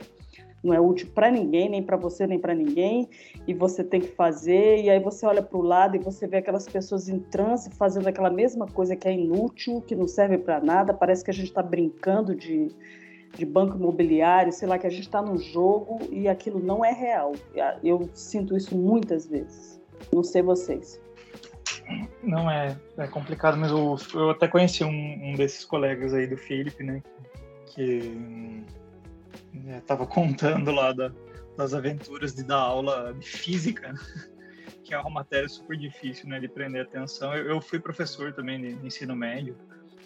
não 0.63 0.75
é 0.75 0.81
útil 0.81 1.09
para 1.15 1.31
ninguém, 1.31 1.69
nem 1.69 1.83
para 1.83 1.97
você, 1.97 2.27
nem 2.27 2.39
para 2.39 2.55
ninguém, 2.55 3.09
e 3.47 3.55
você 3.55 3.85
tem 3.85 4.01
que 4.01 4.09
fazer, 4.09 4.83
e 4.83 4.91
aí 4.91 4.99
você 4.99 5.27
olha 5.27 5.43
para 5.43 5.59
o 5.59 5.63
lado 5.63 5.97
e 5.97 5.99
você 5.99 6.27
vê 6.27 6.39
aquelas 6.39 6.69
pessoas 6.69 7.09
em 7.09 7.19
transe 7.19 7.71
fazendo 7.71 8.09
aquela 8.09 8.31
mesma 8.31 8.67
coisa 8.67 8.97
que 8.97 9.07
é 9.07 9.13
inútil, 9.13 9.81
que 9.83 9.95
não 9.95 10.09
serve 10.09 10.39
para 10.39 10.61
nada, 10.61 10.93
parece 10.93 11.25
que 11.25 11.31
a 11.31 11.35
gente 11.35 11.49
está 11.49 11.63
brincando 11.63 12.35
de, 12.35 12.71
de 13.37 13.47
banco 13.47 13.77
imobiliário, 13.77 14.53
sei 14.53 14.67
lá, 14.67 14.79
que 14.79 14.87
a 14.87 14.91
gente 14.91 15.03
está 15.03 15.23
no 15.23 15.39
jogo 15.39 15.99
e 16.11 16.29
aquilo 16.29 16.59
não 16.59 16.85
é 16.85 16.93
real. 16.93 17.33
Eu 17.83 18.09
sinto 18.13 18.57
isso 18.57 18.77
muitas 18.77 19.27
vezes. 19.27 19.81
Não 20.13 20.23
sei 20.23 20.43
vocês. 20.43 21.01
Não 22.23 22.51
é, 22.51 22.77
é 22.99 23.07
complicado, 23.07 23.57
mas 23.57 23.71
eu, 23.71 23.97
eu 24.15 24.31
até 24.31 24.49
conheci 24.49 24.83
um, 24.83 24.89
um 25.31 25.35
desses 25.35 25.65
colegas 25.65 26.13
aí 26.13 26.27
do 26.27 26.37
Felipe, 26.37 26.83
né? 26.83 27.03
Que 27.67 28.65
estava 29.79 30.05
é, 30.05 30.07
contando 30.07 30.71
lá 30.71 30.93
da, 30.93 31.13
das 31.57 31.75
aventuras 31.75 32.35
de 32.35 32.45
dar 32.45 32.59
aula 32.59 33.15
de 33.15 33.29
física, 33.29 33.93
né? 33.93 33.99
que 34.85 34.95
é 34.95 35.01
uma 35.01 35.11
matéria 35.11 35.49
super 35.49 35.77
difícil, 35.77 36.29
né, 36.29 36.39
de 36.39 36.47
prender 36.47 36.83
atenção. 36.83 37.35
Eu, 37.35 37.47
eu 37.47 37.61
fui 37.61 37.81
professor 37.81 38.33
também 38.33 38.61
de, 38.61 38.75
de, 38.77 38.87
ensino 38.87 39.17
médio, 39.17 39.57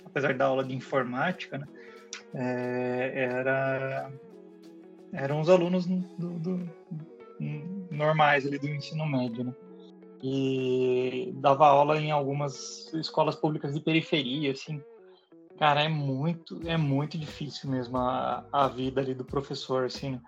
apesar 0.07 0.35
da 0.35 0.47
aula 0.47 0.65
de 0.65 0.75
informática, 0.75 1.59
né, 1.59 1.67
é, 2.33 3.25
era 3.25 4.11
eram 5.13 5.41
os 5.41 5.49
alunos 5.49 5.87
do, 5.87 6.39
do, 6.39 6.71
normais 7.91 8.47
ali 8.47 8.59
do 8.59 8.69
ensino 8.69 9.07
médio, 9.07 9.45
né? 9.45 9.55
E 10.23 11.33
dava 11.37 11.67
aula 11.67 11.99
em 11.99 12.11
algumas 12.11 12.93
escolas 12.95 13.35
públicas 13.35 13.73
de 13.73 13.81
periferia, 13.81 14.53
assim. 14.53 14.83
Cara, 15.61 15.83
é 15.83 15.91
muito, 15.91 16.59
é 16.67 16.79
muito 16.79 17.19
difícil 17.19 17.69
mesmo 17.69 17.99
a, 17.99 18.47
a 18.51 18.67
vida 18.67 18.99
ali 18.99 19.13
do 19.13 19.27
professor, 19.27 19.85
assim. 19.85 20.19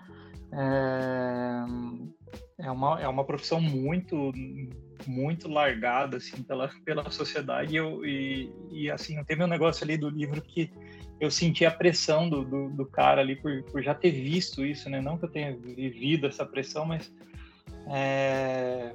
É, 0.53 2.67
é, 2.67 2.71
uma, 2.71 3.01
é 3.01 3.09
uma 3.09 3.25
profissão 3.25 3.59
muito, 3.59 4.31
muito 5.07 5.49
largada, 5.49 6.19
assim, 6.19 6.43
pela, 6.43 6.69
pela 6.85 7.11
sociedade. 7.11 7.73
E, 7.73 7.77
eu, 7.79 8.05
e, 8.05 8.53
e 8.71 8.91
assim, 8.91 9.25
teve 9.25 9.43
um 9.43 9.47
negócio 9.47 9.85
ali 9.85 9.97
do 9.97 10.11
livro 10.11 10.43
que 10.43 10.71
eu 11.19 11.31
senti 11.31 11.65
a 11.65 11.71
pressão 11.71 12.29
do, 12.29 12.45
do, 12.45 12.69
do, 12.69 12.85
cara 12.85 13.23
ali 13.23 13.35
por, 13.35 13.63
por 13.73 13.83
já 13.83 13.95
ter 13.95 14.11
visto 14.11 14.67
isso, 14.67 14.91
né? 14.91 15.01
Não 15.01 15.17
que 15.17 15.25
eu 15.25 15.31
tenha 15.31 15.57
vivido 15.57 16.27
essa 16.27 16.45
pressão, 16.45 16.85
mas 16.85 17.11
é, 17.91 18.93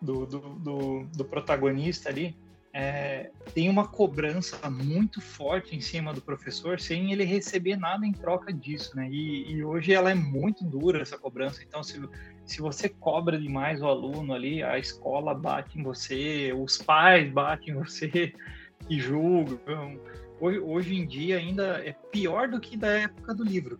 do, 0.00 0.24
do, 0.24 0.38
do, 0.38 1.06
do, 1.14 1.24
protagonista 1.26 2.08
ali 2.08 2.34
é, 2.74 3.30
tem 3.52 3.68
uma 3.68 3.86
cobrança 3.86 4.70
muito 4.70 5.20
forte 5.20 5.76
em 5.76 5.80
cima 5.80 6.14
do 6.14 6.22
professor 6.22 6.80
sem 6.80 7.12
ele 7.12 7.22
receber 7.22 7.76
nada 7.76 8.06
em 8.06 8.12
troca 8.12 8.50
disso, 8.50 8.96
né? 8.96 9.08
E, 9.10 9.52
e 9.52 9.62
hoje 9.62 9.92
ela 9.92 10.10
é 10.10 10.14
muito 10.14 10.64
dura 10.64 11.02
essa 11.02 11.18
cobrança. 11.18 11.62
Então, 11.62 11.82
se, 11.82 12.00
se 12.46 12.62
você 12.62 12.88
cobra 12.88 13.38
demais 13.38 13.82
o 13.82 13.86
aluno 13.86 14.32
ali, 14.32 14.62
a 14.62 14.78
escola 14.78 15.34
bate 15.34 15.78
em 15.78 15.82
você, 15.82 16.52
os 16.56 16.78
pais 16.78 17.30
batem 17.30 17.74
em 17.74 17.76
você 17.76 18.32
e 18.88 18.98
julgam. 18.98 20.00
Hoje, 20.40 20.58
hoje 20.58 20.94
em 20.94 21.06
dia 21.06 21.36
ainda 21.36 21.86
é 21.86 21.92
pior 21.92 22.48
do 22.48 22.58
que 22.58 22.76
da 22.76 22.88
época 22.88 23.34
do 23.34 23.44
livro 23.44 23.78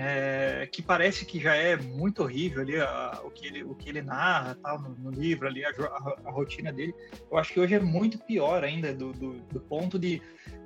é, 0.00 0.68
que 0.70 0.80
parece 0.80 1.26
que 1.26 1.40
já 1.40 1.56
é 1.56 1.76
muito 1.76 2.22
horrível 2.22 2.62
ali 2.62 2.80
a, 2.80 3.20
o, 3.24 3.32
que 3.32 3.48
ele, 3.48 3.64
o 3.64 3.74
que 3.74 3.88
ele 3.88 4.00
narra 4.00 4.56
tal, 4.62 4.80
no, 4.80 4.90
no 4.90 5.10
livro 5.10 5.48
ali, 5.48 5.64
a, 5.64 5.70
a, 5.70 6.16
a, 6.24 6.30
rotina 6.30 6.72
dele. 6.72 6.94
Eu 7.28 7.36
acho 7.36 7.52
que 7.52 7.58
hoje 7.58 7.74
é 7.74 7.80
muito 7.80 8.16
pior 8.16 8.62
ainda, 8.62 8.94
do, 8.94 9.12
do, 9.12 9.32
do, 9.40 9.60
ponto 9.60 9.98
de 9.98 10.22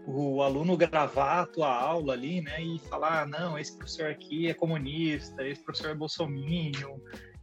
o 0.06 0.42
aluno 0.42 0.76
gravar 0.76 1.40
a 1.40 1.46
tua 1.46 1.74
aula 1.74 2.12
ali, 2.12 2.42
né, 2.42 2.62
e 2.62 2.78
falar, 2.90 3.26
não, 3.26 3.58
esse 3.58 3.74
professor 3.74 4.10
aqui 4.10 4.48
é 4.48 4.54
comunista, 4.54 5.48
esse 5.48 5.64
professor 5.64 5.92
é 5.92 5.94
bolsominion, 5.94 6.98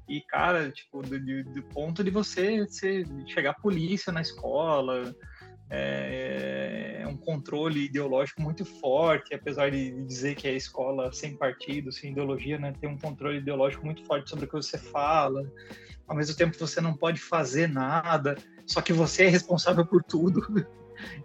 e, 0.08 0.22
cara, 0.22 0.72
tipo, 0.72 1.02
do, 1.02 1.44
do, 1.44 1.64
ponto 1.74 2.04
de 2.04 2.12
você, 2.12 2.68
você 2.68 3.04
chegar 3.26 3.56
polícia 3.56 4.14
na 4.14 4.22
escola, 4.22 5.16
é, 5.70 7.02
é, 7.02 7.08
um 7.08 7.16
controle 7.16 7.86
ideológico 7.86 8.42
muito 8.42 8.66
forte, 8.66 9.36
apesar 9.36 9.70
de 9.70 9.92
dizer 10.06 10.36
que 10.36 10.48
é 10.48 10.56
escola 10.56 11.12
sem 11.14 11.36
partido, 11.36 11.92
sem 11.92 12.12
ideologia, 12.12 12.58
né, 12.58 12.74
tem 12.80 12.90
um 12.90 12.98
controle 12.98 13.38
ideológico 13.38 13.86
muito 13.86 14.04
forte 14.04 14.30
sobre 14.30 14.46
o 14.46 14.48
que 14.48 14.56
você 14.56 14.78
fala. 14.78 15.44
Ao 16.08 16.16
mesmo 16.16 16.36
tempo, 16.36 16.58
você 16.58 16.82
não 16.82 16.96
pode 16.96 17.20
fazer 17.20 17.68
nada, 17.68 18.36
só 18.66 18.82
que 18.82 18.92
você 18.92 19.26
é 19.26 19.30
responsável 19.30 19.86
por 19.86 20.04
tudo. 20.04 20.42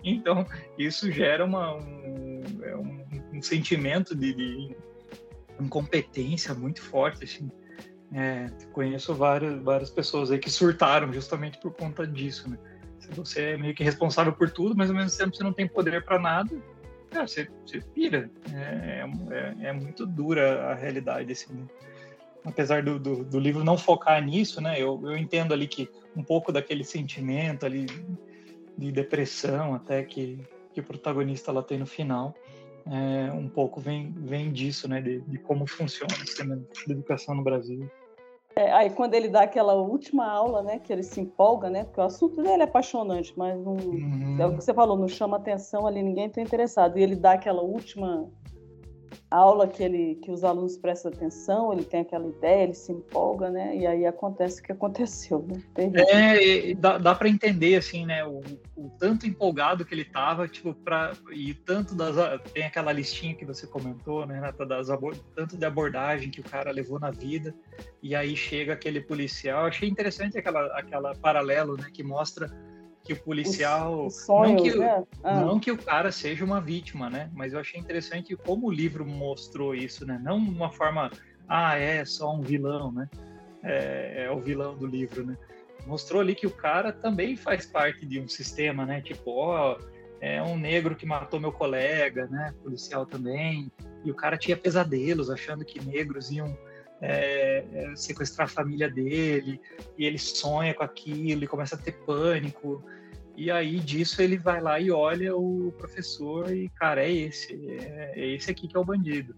Então, 0.05 0.47
isso 0.79 1.11
gera 1.11 1.45
uma, 1.45 1.75
um, 1.75 2.43
é 2.63 2.77
um, 2.77 3.05
um 3.33 3.43
sentimento 3.43 4.15
de, 4.15 4.33
de, 4.33 4.77
incompetência 5.61 6.55
muito 6.55 6.81
forte. 6.81 7.25
Assim. 7.25 7.51
É, 8.13 8.47
conheço 8.73 9.13
várias, 9.17 9.61
várias 9.65 9.91
pessoas 9.91 10.31
aí 10.31 10.39
que 10.39 10.49
surtaram 10.49 11.13
justamente 11.13 11.59
por 11.59 11.73
conta 11.73 12.07
disso. 12.07 12.49
Né? 12.49 12.57
Você 13.13 13.43
é 13.43 13.57
meio 13.57 13.75
que 13.75 13.85
responsável 13.85 14.33
por 14.33 14.51
tudo, 14.51 14.77
mas 14.77 14.91
ao 14.91 14.97
mesmo 14.97 15.17
tempo 15.17 15.37
você 15.37 15.43
não 15.43 15.53
tem 15.53 15.67
poder 15.67 16.05
para 16.05 16.19
nada. 16.19 16.51
Cara, 17.11 17.27
você, 17.27 17.49
você 17.65 17.81
pira. 17.81 18.31
É, 18.53 19.05
é, 19.31 19.69
é, 19.69 19.73
muito 19.73 20.05
dura 20.05 20.71
a 20.71 20.75
realidade, 20.75 21.33
assim. 21.33 21.67
Apesar 22.45 22.83
do, 22.83 22.99
do, 22.99 23.25
do, 23.25 23.39
livro 23.39 23.65
não 23.65 23.79
focar 23.79 24.23
nisso, 24.23 24.61
né? 24.61 24.81
Eu, 24.81 25.01
eu 25.05 25.17
entendo 25.17 25.55
ali 25.55 25.67
que 25.67 25.89
um 26.17 26.23
pouco 26.23 26.53
daquele 26.53 26.85
sentimento 26.85 27.65
ali 27.65 27.87
de 28.77 28.93
depressão 28.93 29.75
até 29.75 30.03
que, 30.03 30.39
que 30.73 30.81
o 30.81 30.85
protagonista 30.85 31.53
lá 31.53 31.63
tem 31.63 31.79
no 31.79 31.87
final, 31.87 32.35
é, 32.87 33.33
um 33.33 33.49
pouco 33.49 33.81
vem, 33.81 34.13
vem 34.13 34.53
disso, 34.53 34.89
né? 34.89 35.01
De, 35.01 35.21
de 35.21 35.39
como 35.39 35.67
funciona 35.67 36.13
o 36.13 36.27
sistema 36.27 36.57
de 36.57 36.93
educação 36.93 37.35
no 37.35 37.43
Brasil. 37.43 37.89
É, 38.57 38.73
aí 38.73 38.91
quando 38.91 39.15
ele 39.15 39.29
dá 39.29 39.43
aquela 39.43 39.75
última 39.75 40.27
aula, 40.27 40.63
né, 40.63 40.79
que 40.79 40.93
ele 40.93 41.03
se 41.03 41.21
empolga, 41.21 41.69
né, 41.69 41.85
porque 41.85 42.01
o 42.01 42.05
assunto 42.05 42.41
dele 42.41 42.63
é 42.63 42.65
apaixonante, 42.65 43.33
mas 43.37 43.59
não, 43.59 43.73
uhum. 43.73 44.37
é 44.39 44.47
o 44.47 44.57
que 44.57 44.63
você 44.63 44.73
falou, 44.73 44.97
não 44.97 45.09
chama 45.09 45.37
atenção 45.37 45.87
ali, 45.87 46.03
ninguém 46.03 46.27
está 46.27 46.41
interessado. 46.41 46.97
E 46.97 47.03
ele 47.03 47.17
dá 47.17 47.33
aquela 47.33 47.63
última 47.63 48.31
aula 49.35 49.67
que 49.67 49.83
ele 49.83 50.15
que 50.17 50.31
os 50.31 50.45
alunos 50.45 50.77
prestam 50.77 51.11
atenção, 51.13 51.73
ele 51.73 51.85
tem 51.85 52.01
aquela 52.01 52.27
ideia, 52.29 52.65
ele 52.65 52.75
se 52.75 52.93
empolga, 52.93 53.51
né? 53.51 53.77
E 53.77 53.87
aí 53.87 54.07
acontece 54.07 54.61
o 54.61 54.63
que 54.63 54.73
aconteceu, 54.73 55.45
né? 55.49 55.63
É, 55.77 56.75
dá, 56.75 56.99
dá 56.99 57.15
para 57.15 57.29
entender 57.29 57.77
assim, 57.77 58.07
né? 58.07 58.25
O, 58.25 58.41
o, 58.77 58.91
tanto 58.99 59.27
empolgado 59.27 59.85
que 59.85 59.95
ele 59.95 60.05
tava, 60.05 60.47
tipo, 60.47 60.75
para 60.75 61.13
e 61.33 61.55
tanto 61.55 61.95
das 61.95 62.15
tem 62.53 62.65
aquela 62.65 62.93
listinha 62.93 63.35
que 63.35 63.45
você 63.45 63.67
comentou, 63.67 64.27
né? 64.27 64.53
Das 64.69 64.89
tanto 65.35 65.57
de 65.57 65.65
abordagem 65.65 66.31
que 66.31 66.41
o 66.41 66.45
cara 66.45 66.71
levou 66.71 67.01
na 67.01 67.11
vida 67.11 67.55
e 68.03 68.15
aí 68.15 68.37
chega 68.37 68.73
aquele 68.73 69.01
policial. 69.01 69.67
achei 69.67 69.89
interessante 69.89 70.39
aquela 70.39 70.67
aquela 70.79 71.15
paralelo, 71.15 71.77
né? 71.77 71.89
Que 71.93 72.03
mostra 72.03 72.51
que 73.05 73.13
o 73.13 73.17
policial. 73.23 74.07
Os, 74.07 74.25
sonhos, 74.25 74.63
não, 74.63 74.63
que, 74.63 74.79
né? 74.79 75.05
ah. 75.23 75.41
não 75.41 75.61
que 75.61 75.71
o 75.71 75.79
cara 75.79 76.11
seja 76.11 76.45
uma 76.45 76.61
vítima, 76.61 77.11
né? 77.11 77.31
Mas 77.35 77.53
eu 77.53 77.61
achei 77.61 77.79
interessante 77.79 78.35
como 78.35 78.67
o 78.67 78.71
livro 78.71 79.07
mostrou 79.07 79.75
isso, 79.75 80.07
né? 80.07 80.19
Não 80.23 80.39
uma 80.39 80.71
forma, 80.71 81.11
ah, 81.47 81.77
é 81.77 82.05
só 82.05 82.35
um 82.35 82.41
vilão, 82.41 82.91
né? 82.91 83.09
É, 83.63 84.25
é 84.25 84.31
o 84.31 84.41
vilão 84.41 84.75
do 84.75 84.87
livro, 84.87 85.25
né? 85.25 85.37
Mostrou 85.87 86.23
ali 86.23 86.35
que 86.35 86.47
o 86.47 86.51
cara 86.51 86.93
também 86.93 87.37
faz 87.37 87.67
parte 87.67 88.07
de 88.07 88.19
um 88.19 88.27
sistema, 88.27 88.87
né? 88.87 89.03
Tipo, 89.03 89.33
ó, 89.33 89.79
é 90.21 90.43
um 90.43 90.57
negro 90.57 90.97
que 90.97 91.05
matou 91.05 91.39
meu 91.39 91.53
colega, 91.53 92.27
né? 92.27 92.55
Policial 92.63 93.05
também. 93.05 93.71
E 94.03 94.11
o 94.11 94.15
cara 94.15 94.39
tinha 94.39 94.57
pesadelos, 94.57 95.29
achando 95.29 95.65
que 95.65 95.85
negros 95.85 96.31
iam 96.31 96.57
é, 97.01 97.65
é, 97.73 97.97
sequestrar 97.97 98.47
a 98.47 98.51
família 98.51 98.89
dele, 98.89 99.61
e 99.99 100.05
ele 100.05 100.19
sonha 100.19 100.75
com 100.75 100.83
aquilo 100.83 101.45
e 101.45 101.49
começa 101.49 101.77
a 101.77 101.79
ter 101.79 101.93
pânico. 102.05 102.85
E 103.37 103.51
aí 103.51 103.81
disso 103.81 104.23
ele 104.23 104.39
vai 104.39 104.61
lá 104.61 104.79
e 104.79 104.91
olha 104.91 105.37
o 105.37 105.73
professor 105.77 106.51
e, 106.53 106.69
cara, 106.71 107.03
é 107.03 107.11
esse, 107.11 107.53
é, 107.69 108.13
é 108.15 108.27
esse 108.29 108.51
aqui 108.51 108.69
que 108.69 108.77
é 108.77 108.81
o 108.81 108.85
bandido. 108.85 109.35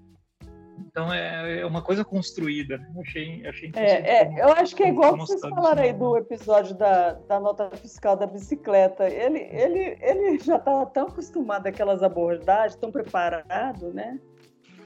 Então 0.79 1.13
é, 1.13 1.61
é 1.61 1.67
uma 1.67 1.83
coisa 1.83 2.05
construída, 2.05 2.79
né? 2.79 2.91
Eu 2.95 3.01
achei, 3.03 3.47
achei 3.47 3.73
é, 3.75 4.19
é, 4.19 4.25
como, 4.25 4.39
eu 4.39 4.49
acho 4.53 4.77
que 4.77 4.83
é 4.83 4.89
igual 4.89 5.17
vocês 5.17 5.41
falaram 5.41 5.83
aí 5.83 5.93
do 5.93 6.17
episódio 6.17 6.75
da, 6.75 7.13
da 7.13 7.41
nota 7.41 7.71
fiscal 7.77 8.17
da 8.17 8.27
bicicleta. 8.27 9.09
Ele, 9.09 9.39
ele, 9.39 9.99
ele 10.01 10.39
já 10.39 10.57
estava 10.57 10.87
tão 10.87 11.07
acostumado 11.07 11.67
àquelas 11.67 12.03
abordagens, 12.03 12.77
tão 12.77 12.91
preparado, 12.91 13.93
né? 13.93 14.19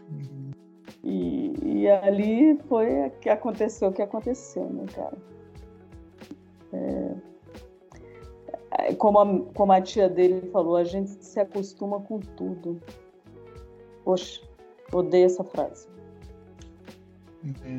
Uhum. 0.09 0.50
E, 1.03 1.55
e 1.65 1.89
ali 1.89 2.59
foi 2.69 3.11
que 3.21 3.29
aconteceu 3.29 3.89
o 3.89 3.93
que 3.93 4.03
aconteceu, 4.03 4.65
né, 4.65 4.85
cara? 4.95 5.17
É, 6.73 7.15
é, 8.73 8.95
como, 8.95 9.19
a, 9.19 9.53
como 9.55 9.73
a 9.73 9.81
tia 9.81 10.09
dele 10.09 10.49
falou, 10.51 10.77
a 10.77 10.85
gente 10.85 11.11
se 11.11 11.41
acostuma 11.41 12.01
com 12.01 12.21
tudo. 12.21 12.81
Poxa, 14.05 14.43
odeio 14.93 15.27
essa 15.27 15.43
frase. 15.43 15.89
Uhum. 17.43 17.79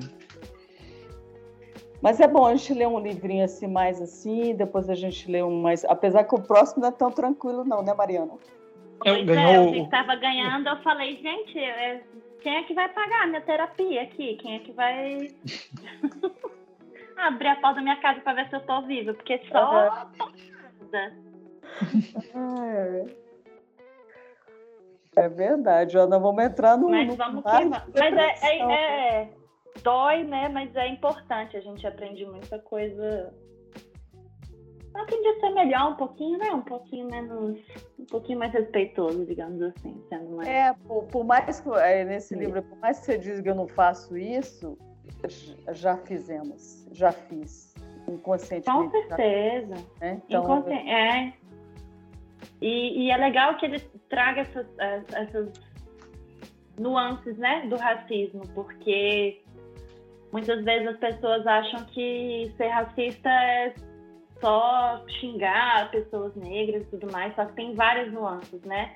Mas 2.01 2.19
é 2.19 2.27
bom 2.27 2.47
a 2.47 2.55
gente 2.55 2.73
ler 2.73 2.87
um 2.87 2.99
livrinho 2.99 3.45
assim, 3.45 3.67
mais 3.67 4.01
assim, 4.01 4.55
depois 4.55 4.89
a 4.89 4.95
gente 4.95 5.29
lê 5.29 5.43
um 5.43 5.61
mais. 5.61 5.85
Apesar 5.85 6.23
que 6.23 6.33
o 6.33 6.41
próximo 6.41 6.81
não 6.81 6.89
é 6.89 6.91
tão 6.91 7.11
tranquilo, 7.11 7.63
não, 7.63 7.83
né, 7.83 7.93
Mariana? 7.93 8.33
Eu, 9.05 9.13
pois 9.15 9.25
ganhou... 9.25 9.51
é, 9.51 9.67
eu 9.67 9.71
que 9.71 9.79
estava 9.81 10.15
ganhando, 10.15 10.67
eu 10.67 10.77
falei, 10.77 11.15
gente, 11.17 11.59
é 11.59 12.01
quem 12.41 12.55
é 12.57 12.63
que 12.63 12.73
vai 12.73 12.89
pagar 12.89 13.23
a 13.23 13.27
minha 13.27 13.41
terapia 13.41 14.03
aqui? 14.03 14.35
Quem 14.35 14.55
é 14.55 14.59
que 14.59 14.71
vai 14.71 15.27
abrir 17.17 17.47
a 17.47 17.55
porta 17.55 17.75
da 17.75 17.81
minha 17.81 18.01
casa 18.01 18.19
para 18.21 18.33
ver 18.33 18.49
se 18.49 18.55
eu 18.55 18.65
tô 18.65 18.81
viva? 18.81 19.13
Porque 19.13 19.39
só 19.51 20.07
é. 20.93 21.11
é 25.23 25.29
verdade, 25.29 25.97
Ana, 25.97 26.19
vamos 26.19 26.43
entrar 26.43 26.77
no. 26.77 26.89
Mas 26.89 27.15
vamos 27.15 27.43
que 27.43 27.99
Mas 27.99 28.17
é, 28.17 28.35
é, 28.41 29.21
é, 29.21 29.33
dói, 29.83 30.23
né? 30.23 30.49
Mas 30.49 30.75
é 30.75 30.87
importante. 30.87 31.55
A 31.55 31.61
gente 31.61 31.85
aprende 31.85 32.25
muita 32.25 32.59
coisa 32.59 33.33
Eu 34.93 35.01
aprendi 35.01 35.27
a 35.27 35.39
ser 35.39 35.49
melhor 35.51 35.91
um 35.91 35.95
pouquinho, 35.95 36.37
né? 36.37 36.51
Um 36.51 36.61
pouquinho 36.61 37.09
menos. 37.09 37.59
Um 37.97 38.05
pouquinho 38.05 38.39
mais 38.39 38.51
respeitoso, 38.53 39.25
digamos 39.25 39.61
assim. 39.61 40.01
Sendo 40.09 40.35
mais... 40.35 40.47
É, 40.47 40.73
por, 40.85 41.03
por 41.05 41.23
mais 41.23 41.59
que 41.59 41.69
é, 41.69 42.03
nesse 42.03 42.29
Sim. 42.29 42.39
livro, 42.39 42.61
por 42.63 42.77
mais 42.79 42.99
que 42.99 43.05
você 43.05 43.17
diga 43.17 43.41
que 43.41 43.49
eu 43.49 43.55
não 43.55 43.67
faço 43.67 44.17
isso, 44.17 44.77
já 45.71 45.97
fizemos, 45.97 46.87
já 46.91 47.11
fiz. 47.11 47.73
Inconscientemente. 48.07 48.91
Com 48.91 49.07
certeza. 49.07 49.75
Né? 49.99 50.21
Então, 50.27 50.43
Inconsci... 50.43 50.71
É. 50.71 51.33
E, 52.59 53.05
e, 53.05 53.11
é 53.11 53.17
legal 53.17 53.57
que 53.57 53.65
ele 53.65 53.79
traga 54.09 54.41
essas, 54.41 54.67
essas 55.13 55.51
nuances, 56.77 57.37
né, 57.37 57.65
do 57.67 57.75
racismo, 57.75 58.41
porque 58.53 59.41
muitas 60.31 60.63
vezes 60.63 60.87
as 60.87 60.97
pessoas 60.97 61.45
acham 61.45 61.83
que 61.85 62.51
ser 62.57 62.67
racista 62.67 63.29
é 63.29 63.73
só 64.41 65.03
xingar 65.19 65.89
pessoas 65.91 66.35
negras 66.35 66.81
e 66.81 66.85
tudo 66.85 67.11
mais, 67.11 67.33
só 67.35 67.45
que 67.45 67.53
tem 67.53 67.75
várias 67.75 68.11
nuances, 68.11 68.61
né? 68.63 68.95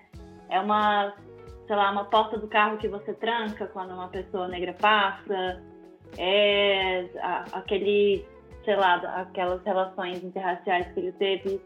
É 0.49 0.59
uma, 0.59 1.13
sei 1.67 1.75
lá, 1.75 1.91
uma 1.91 2.05
porta 2.05 2.37
do 2.37 2.47
carro 2.47 2.77
que 2.77 2.87
você 2.87 3.13
tranca 3.13 3.67
quando 3.67 3.91
uma 3.93 4.09
pessoa 4.09 4.47
negra 4.47 4.73
passa, 4.73 5.61
é 6.17 7.05
aquele, 7.53 8.25
sei 8.63 8.75
lá, 8.75 8.95
aquelas 9.21 9.63
relações 9.63 10.23
interraciais 10.23 10.91
que 10.93 10.99
ele 10.99 11.11
teve 11.13 11.61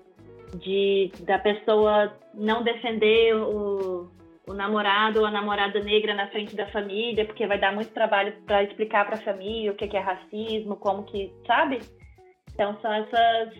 de 0.56 1.12
da 1.22 1.38
pessoa 1.38 2.14
não 2.34 2.64
defender 2.64 3.36
o, 3.36 4.10
o 4.48 4.54
namorado 4.54 5.20
ou 5.20 5.26
a 5.26 5.32
namorada 5.32 5.80
negra 5.80 6.14
na 6.14 6.28
frente 6.28 6.56
da 6.56 6.68
família, 6.68 7.26
porque 7.26 7.46
vai 7.46 7.60
dar 7.60 7.74
muito 7.74 7.94
trabalho 7.94 8.34
para 8.46 8.64
explicar 8.64 9.06
para 9.06 9.16
a 9.16 9.22
família 9.22 9.72
o 9.72 9.76
que 9.76 9.96
é 9.96 10.00
racismo, 10.00 10.76
como 10.76 11.04
que, 11.04 11.32
sabe? 11.46 11.80
Então 12.54 12.78
são 12.82 12.92
essas 12.92 13.54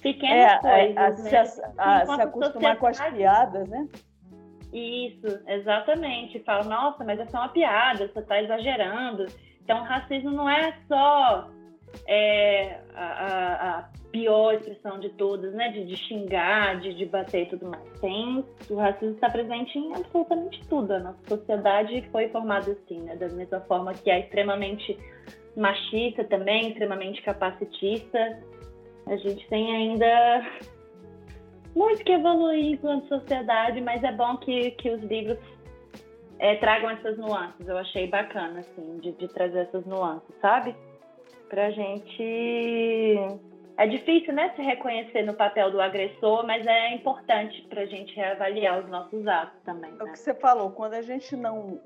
pequenas 0.00 0.52
é, 0.52 0.58
coisas. 0.58 0.96
A, 0.96 1.10
né? 1.10 1.44
se, 1.44 1.60
a, 1.78 1.96
a, 2.02 2.06
se 2.06 2.22
acostumar 2.22 2.76
com 2.76 2.86
as 2.86 3.00
piadas, 3.00 3.68
né? 3.68 3.88
Isso, 4.72 5.40
exatamente. 5.46 6.40
Fala, 6.40 6.64
nossa, 6.64 7.04
mas 7.04 7.18
essa 7.18 7.36
é 7.36 7.40
uma 7.40 7.48
piada, 7.48 8.08
você 8.08 8.18
está 8.18 8.42
exagerando. 8.42 9.26
Então, 9.62 9.82
racismo 9.82 10.30
não 10.30 10.48
é 10.48 10.76
só 10.86 11.48
é, 12.06 12.78
a, 12.94 13.78
a, 13.78 13.88
pior 14.12 14.54
expressão 14.54 14.98
de 14.98 15.08
todas, 15.10 15.52
né? 15.54 15.70
De, 15.70 15.84
de 15.84 15.96
xingar, 15.96 16.80
de, 16.80 16.94
de, 16.94 17.06
bater 17.06 17.42
e 17.42 17.46
tudo 17.46 17.66
mais. 17.66 18.00
Tem, 18.00 18.44
o 18.68 18.76
racismo 18.76 19.14
está 19.14 19.30
presente 19.30 19.78
em 19.78 19.94
absolutamente 19.94 20.60
tudo. 20.68 20.92
A 20.92 20.98
nossa 21.00 21.18
sociedade 21.26 22.08
foi 22.12 22.28
formada 22.28 22.70
assim, 22.72 23.00
né? 23.00 23.16
Da 23.16 23.28
mesma 23.28 23.60
forma 23.60 23.94
que 23.94 24.10
é 24.10 24.20
extremamente 24.20 24.98
machista 25.56 26.22
também, 26.24 26.68
extremamente 26.68 27.22
capacitista. 27.22 28.38
A 29.06 29.16
gente 29.16 29.46
tem 29.48 29.74
ainda 29.74 30.06
muito 31.74 32.04
que 32.04 32.12
evoluir 32.12 32.72
enquanto 32.72 33.08
sociedade, 33.08 33.80
mas 33.80 34.02
é 34.02 34.12
bom 34.12 34.36
que, 34.36 34.72
que 34.72 34.90
os 34.90 35.02
livros 35.02 35.38
é, 36.38 36.56
tragam 36.56 36.90
essas 36.90 37.16
nuances. 37.16 37.66
Eu 37.66 37.78
achei 37.78 38.08
bacana, 38.08 38.60
assim, 38.60 38.98
de, 38.98 39.12
de 39.12 39.28
trazer 39.28 39.60
essas 39.60 39.84
nuances, 39.86 40.34
sabe? 40.40 40.74
Pra 41.48 41.70
gente. 41.70 43.16
É 43.78 43.86
difícil, 43.86 44.32
né, 44.32 44.54
se 44.56 44.62
reconhecer 44.62 45.22
no 45.22 45.34
papel 45.34 45.70
do 45.70 45.78
agressor, 45.80 46.46
mas 46.46 46.66
é 46.66 46.94
importante 46.94 47.60
pra 47.68 47.84
gente 47.84 48.16
reavaliar 48.16 48.82
os 48.82 48.90
nossos 48.90 49.26
atos 49.26 49.60
também. 49.64 49.90
Né? 49.90 49.98
É 50.00 50.02
o 50.02 50.06
né? 50.06 50.12
que 50.12 50.18
você 50.18 50.34
falou, 50.34 50.70
quando 50.70 50.94
a 50.94 51.02
gente 51.02 51.36
não. 51.36 51.78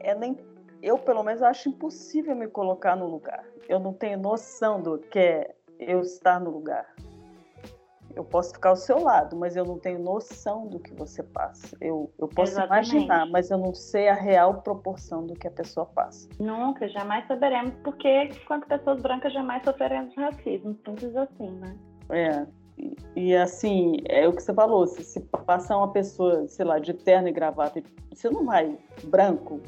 É 0.00 0.14
nem, 0.14 0.36
eu, 0.82 0.98
pelo 0.98 1.22
menos, 1.22 1.42
acho 1.42 1.68
impossível 1.68 2.34
me 2.34 2.48
colocar 2.48 2.96
no 2.96 3.06
lugar. 3.06 3.44
Eu 3.68 3.78
não 3.78 3.92
tenho 3.92 4.18
noção 4.18 4.82
do 4.82 4.98
que 4.98 5.18
é 5.18 5.54
eu 5.78 6.00
estar 6.00 6.40
no 6.40 6.50
lugar. 6.50 6.86
Eu 8.14 8.24
posso 8.24 8.54
ficar 8.54 8.70
ao 8.70 8.76
seu 8.76 9.02
lado, 9.02 9.36
mas 9.36 9.56
eu 9.56 9.64
não 9.64 9.78
tenho 9.78 9.98
noção 9.98 10.66
do 10.66 10.80
que 10.80 10.94
você 10.94 11.22
passa. 11.22 11.76
Eu, 11.82 12.10
eu 12.18 12.26
posso 12.26 12.52
Exatamente. 12.52 12.92
imaginar, 12.92 13.26
mas 13.26 13.50
eu 13.50 13.58
não 13.58 13.74
sei 13.74 14.08
a 14.08 14.14
real 14.14 14.62
proporção 14.62 15.26
do 15.26 15.34
que 15.34 15.46
a 15.46 15.50
pessoa 15.50 15.84
passa. 15.84 16.26
Nunca, 16.40 16.88
jamais 16.88 17.26
saberemos, 17.26 17.74
porque 17.84 18.30
quanto 18.46 18.66
pessoas 18.66 19.02
brancas 19.02 19.34
jamais 19.34 19.62
sofreremos 19.64 20.14
racismo. 20.16 20.74
Simples 20.86 21.14
assim, 21.14 21.50
né? 21.50 21.76
É. 22.08 22.46
E, 22.78 22.96
e, 23.16 23.36
assim, 23.36 23.96
é 24.06 24.26
o 24.26 24.32
que 24.32 24.42
você 24.42 24.52
falou, 24.52 24.86
se, 24.86 25.02
se 25.02 25.20
passar 25.20 25.76
uma 25.76 25.92
pessoa, 25.92 26.46
sei 26.48 26.64
lá, 26.64 26.78
de 26.78 26.94
terno 26.94 27.28
e 27.28 27.32
gravata, 27.32 27.82
você 28.14 28.30
não 28.30 28.44
vai 28.44 28.78
branco, 29.04 29.60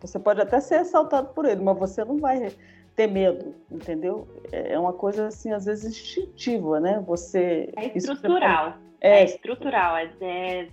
você 0.00 0.18
pode 0.18 0.40
até 0.40 0.60
ser 0.60 0.76
assaltado 0.76 1.28
por 1.28 1.44
ele, 1.44 1.62
mas 1.62 1.78
você 1.78 2.04
não 2.04 2.18
vai 2.18 2.52
ter 2.96 3.06
medo, 3.06 3.54
entendeu? 3.70 4.26
É, 4.50 4.72
é 4.72 4.78
uma 4.78 4.94
coisa 4.94 5.28
assim, 5.28 5.52
às 5.52 5.66
vezes 5.66 5.84
instintiva, 5.84 6.80
né? 6.80 7.02
Você 7.06 7.70
é 7.76 7.96
estrutural, 7.96 8.74
é, 9.00 9.20
é 9.20 9.24
estrutural, 9.24 9.96
é, 9.98 10.10
é, 10.22 10.68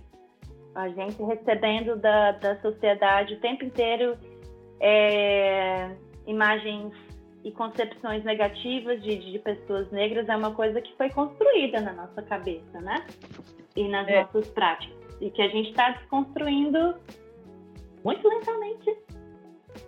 a 0.74 0.88
gente 0.88 1.22
recebendo 1.22 1.96
da, 1.96 2.32
da 2.32 2.60
sociedade 2.60 3.34
o 3.34 3.40
tempo 3.40 3.64
inteiro 3.64 4.16
é, 4.80 5.90
imagens 6.26 6.92
e 7.44 7.52
concepções 7.52 8.24
negativas 8.24 9.02
de, 9.02 9.32
de 9.32 9.38
pessoas 9.38 9.90
negras 9.92 10.26
é 10.28 10.34
uma 10.34 10.54
coisa 10.54 10.80
que 10.80 10.96
foi 10.96 11.10
construída 11.10 11.78
na 11.80 11.92
nossa 11.92 12.22
cabeça, 12.22 12.80
né? 12.80 13.06
E 13.76 13.86
nas 13.86 14.08
é. 14.08 14.22
nossas 14.22 14.48
práticas 14.48 15.04
e 15.20 15.30
que 15.30 15.42
a 15.42 15.48
gente 15.48 15.70
está 15.70 15.90
desconstruindo 15.90 16.96
muito 18.02 18.26
lentamente, 18.28 18.96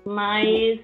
mas 0.05 0.81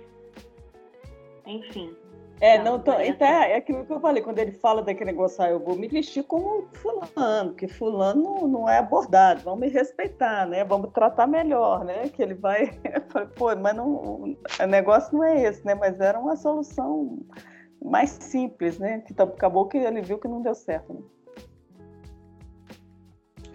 enfim. 1.57 1.95
É, 2.43 2.59
não, 2.59 2.77
tô, 2.81 2.93
então, 2.99 3.29
é 3.29 3.55
aquilo 3.55 3.87
que 3.87 3.93
eu 3.93 4.01
falei, 4.01 4.21
quando 4.21 4.41
ele 4.41 4.51
fala 4.51 4.83
daquele 4.83 5.13
negócio, 5.13 5.41
ah, 5.45 5.49
eu 5.49 5.61
vou 5.61 5.77
me 5.77 5.87
vestir 5.87 6.25
como 6.25 6.67
fulano, 6.73 7.51
porque 7.51 7.69
fulano 7.69 8.49
não 8.49 8.69
é 8.69 8.79
abordado, 8.79 9.43
vamos 9.43 9.61
me 9.61 9.69
respeitar, 9.69 10.45
né? 10.49 10.65
Vamos 10.65 10.91
tratar 10.93 11.29
melhor, 11.29 11.85
né? 11.85 12.09
Que 12.09 12.21
ele 12.21 12.35
vai, 12.35 12.73
pô, 13.39 13.55
mas 13.55 13.77
não, 13.77 13.95
o 13.95 14.67
negócio 14.67 15.17
não 15.17 15.23
é 15.23 15.41
esse, 15.45 15.65
né? 15.65 15.77
Mas 15.77 16.01
era 16.01 16.19
uma 16.19 16.35
solução 16.35 17.21
mais 17.81 18.11
simples, 18.11 18.77
né? 18.77 18.99
Que 19.07 19.13
acabou 19.23 19.69
que 19.69 19.79
ele 19.79 20.03
viu 20.03 20.19
que 20.19 20.27
não 20.27 20.43
deu 20.43 20.57
certo. 20.57 20.93
Né? 20.93 21.01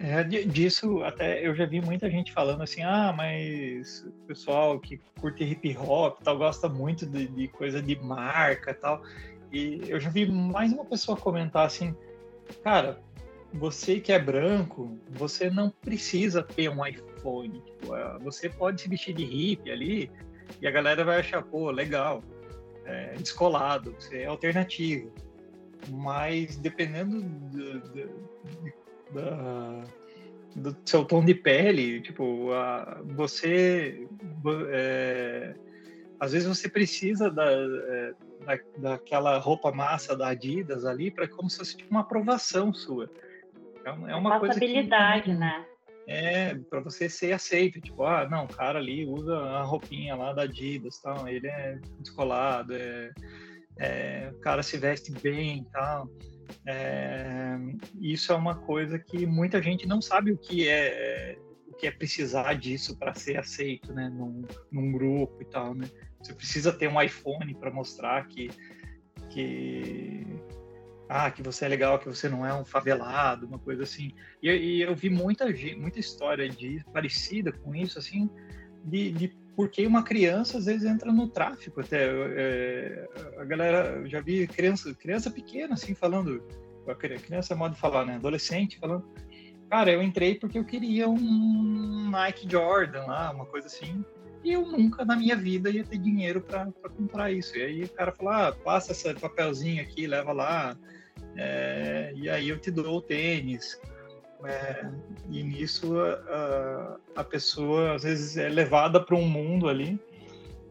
É, 0.00 0.22
disso 0.22 1.02
até 1.02 1.44
eu 1.44 1.54
já 1.56 1.66
vi 1.66 1.80
muita 1.80 2.08
gente 2.08 2.32
falando 2.32 2.62
assim, 2.62 2.82
ah, 2.82 3.12
mas 3.16 4.04
o 4.06 4.12
pessoal 4.26 4.78
que 4.78 5.00
curte 5.20 5.42
hip 5.42 5.76
hop 5.76 6.20
tal 6.22 6.38
gosta 6.38 6.68
muito 6.68 7.04
de, 7.04 7.26
de 7.26 7.48
coisa 7.48 7.82
de 7.82 7.96
marca 8.00 8.72
tal. 8.74 9.02
E 9.50 9.80
eu 9.88 9.98
já 9.98 10.08
vi 10.08 10.30
mais 10.30 10.72
uma 10.72 10.84
pessoa 10.84 11.16
comentar 11.16 11.66
assim, 11.66 11.96
cara, 12.62 13.00
você 13.52 13.98
que 13.98 14.12
é 14.12 14.18
branco, 14.20 14.96
você 15.10 15.50
não 15.50 15.70
precisa 15.70 16.44
ter 16.44 16.68
um 16.68 16.86
iPhone. 16.86 17.60
Tipo, 17.60 17.96
é, 17.96 18.18
você 18.20 18.48
pode 18.48 18.80
se 18.80 18.88
vestir 18.88 19.14
de 19.14 19.24
hippie 19.24 19.70
ali 19.70 20.10
e 20.60 20.66
a 20.68 20.70
galera 20.70 21.04
vai 21.04 21.18
achar, 21.18 21.42
pô, 21.42 21.70
legal, 21.72 22.22
é, 22.84 23.14
descolado, 23.14 23.96
você 23.98 24.18
é 24.18 24.26
alternativo. 24.26 25.12
Mas 25.88 26.56
dependendo 26.56 27.20
do, 27.20 27.80
do, 27.80 28.28
da, 29.12 29.84
do 30.56 30.76
seu 30.84 31.04
tom 31.04 31.24
de 31.24 31.34
pele, 31.34 32.00
tipo, 32.00 32.52
a, 32.52 33.00
você, 33.04 34.06
é, 34.70 35.54
às 36.20 36.32
vezes 36.32 36.48
você 36.48 36.68
precisa 36.68 37.30
da, 37.30 37.50
é, 37.50 38.14
da, 38.44 38.58
daquela 38.76 39.38
roupa 39.38 39.72
massa 39.72 40.16
da 40.16 40.28
Adidas 40.28 40.84
ali 40.84 41.10
para 41.10 41.28
como 41.28 41.48
se 41.48 41.58
fosse 41.58 41.76
tipo, 41.76 41.90
uma 41.90 42.00
aprovação 42.00 42.72
sua. 42.72 43.10
É, 43.84 43.88
é 43.88 44.14
uma 44.16 44.38
coisa 44.40 44.58
que, 44.58 44.82
né? 45.34 45.66
É, 46.10 46.54
para 46.54 46.80
você 46.80 47.06
ser 47.06 47.32
aceito, 47.32 47.82
tipo, 47.82 48.02
ah, 48.02 48.26
não, 48.30 48.44
o 48.44 48.48
cara 48.48 48.78
ali 48.78 49.04
usa 49.04 49.36
a 49.36 49.62
roupinha 49.62 50.16
lá 50.16 50.32
da 50.32 50.42
Adidas, 50.42 50.98
tal, 50.98 51.28
ele 51.28 51.46
é 51.46 51.78
descolado, 52.00 52.74
é, 52.74 53.10
é, 53.78 54.30
o 54.32 54.38
cara 54.38 54.62
se 54.62 54.78
veste 54.78 55.12
bem, 55.12 55.66
tal. 55.70 56.08
É, 56.66 57.56
isso 58.00 58.32
é 58.32 58.34
uma 58.34 58.54
coisa 58.54 58.98
que 58.98 59.26
muita 59.26 59.62
gente 59.62 59.86
não 59.86 60.00
sabe 60.00 60.32
o 60.32 60.38
que 60.38 60.68
é 60.68 61.38
o 61.66 61.74
que 61.74 61.86
é 61.86 61.90
precisar 61.90 62.54
disso 62.54 62.96
para 62.96 63.14
ser 63.14 63.36
aceito, 63.36 63.92
né, 63.92 64.08
num, 64.08 64.42
num, 64.70 64.90
grupo 64.90 65.40
e 65.40 65.44
tal, 65.44 65.74
né? 65.74 65.88
Você 66.20 66.34
precisa 66.34 66.72
ter 66.72 66.88
um 66.88 67.00
iPhone 67.00 67.54
para 67.54 67.70
mostrar 67.70 68.26
que 68.26 68.50
que 69.30 70.26
ah, 71.08 71.30
que 71.30 71.42
você 71.42 71.64
é 71.64 71.68
legal, 71.68 71.98
que 71.98 72.08
você 72.08 72.28
não 72.28 72.44
é 72.44 72.52
um 72.52 72.64
favelado, 72.64 73.46
uma 73.46 73.58
coisa 73.58 73.82
assim. 73.84 74.14
E, 74.42 74.50
e 74.50 74.82
eu 74.82 74.94
vi 74.94 75.08
muita 75.08 75.46
muita 75.76 75.98
história 75.98 76.48
de 76.48 76.84
parecida 76.92 77.52
com 77.52 77.74
isso, 77.74 77.98
assim, 77.98 78.28
de, 78.88 79.10
de 79.10 79.28
porque 79.54 79.86
uma 79.86 80.02
criança 80.02 80.58
às 80.58 80.66
vezes 80.66 80.84
entra 80.84 81.12
no 81.12 81.28
tráfico 81.28 81.80
até. 81.80 82.06
É, 82.06 83.08
a 83.38 83.44
galera 83.44 84.02
já 84.06 84.20
vi 84.20 84.46
criança 84.46 84.94
criança 84.94 85.30
pequena 85.30 85.74
assim 85.74 85.94
falando 85.94 86.42
criança 87.20 87.52
é 87.52 87.56
modo 87.56 87.74
de 87.74 87.80
falar 87.80 88.06
né? 88.06 88.14
Adolescente 88.14 88.78
falando 88.78 89.04
cara 89.68 89.92
eu 89.92 90.02
entrei 90.02 90.36
porque 90.36 90.58
eu 90.58 90.64
queria 90.64 91.08
um 91.08 92.08
Nike 92.10 92.50
Jordan 92.50 93.04
lá 93.04 93.30
uma 93.30 93.44
coisa 93.44 93.66
assim 93.66 94.04
e 94.42 94.52
eu 94.52 94.62
nunca 94.62 95.04
na 95.04 95.16
minha 95.16 95.36
vida 95.36 95.68
ia 95.68 95.84
ter 95.84 95.98
dinheiro 95.98 96.40
para 96.40 96.70
comprar 96.96 97.30
isso. 97.30 97.56
E 97.56 97.62
aí 97.62 97.84
o 97.84 97.88
cara 97.88 98.12
falou 98.12 98.32
ah, 98.32 98.52
passa 98.52 98.92
esse 98.92 99.12
papelzinho 99.14 99.82
aqui 99.82 100.06
leva 100.06 100.32
lá 100.32 100.76
é, 101.36 102.12
e 102.16 102.28
aí 102.28 102.48
eu 102.48 102.58
te 102.58 102.70
dou 102.70 102.96
o 102.96 103.02
tênis. 103.02 103.80
É, 104.44 104.86
e 105.28 105.42
nisso 105.42 105.98
a, 106.00 106.96
a, 107.16 107.24
pessoa 107.24 107.96
às 107.96 108.04
vezes 108.04 108.36
é 108.36 108.48
levada 108.48 109.04
para 109.04 109.16
um 109.16 109.28
mundo 109.28 109.68
ali, 109.68 110.00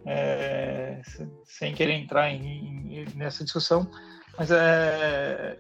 é, 0.05 1.01
sem 1.43 1.75
querer 1.75 1.93
entrar 1.93 2.29
em, 2.29 3.01
em, 3.01 3.05
nessa 3.15 3.43
discussão, 3.43 3.89
mas 4.37 4.51
é 4.51 5.57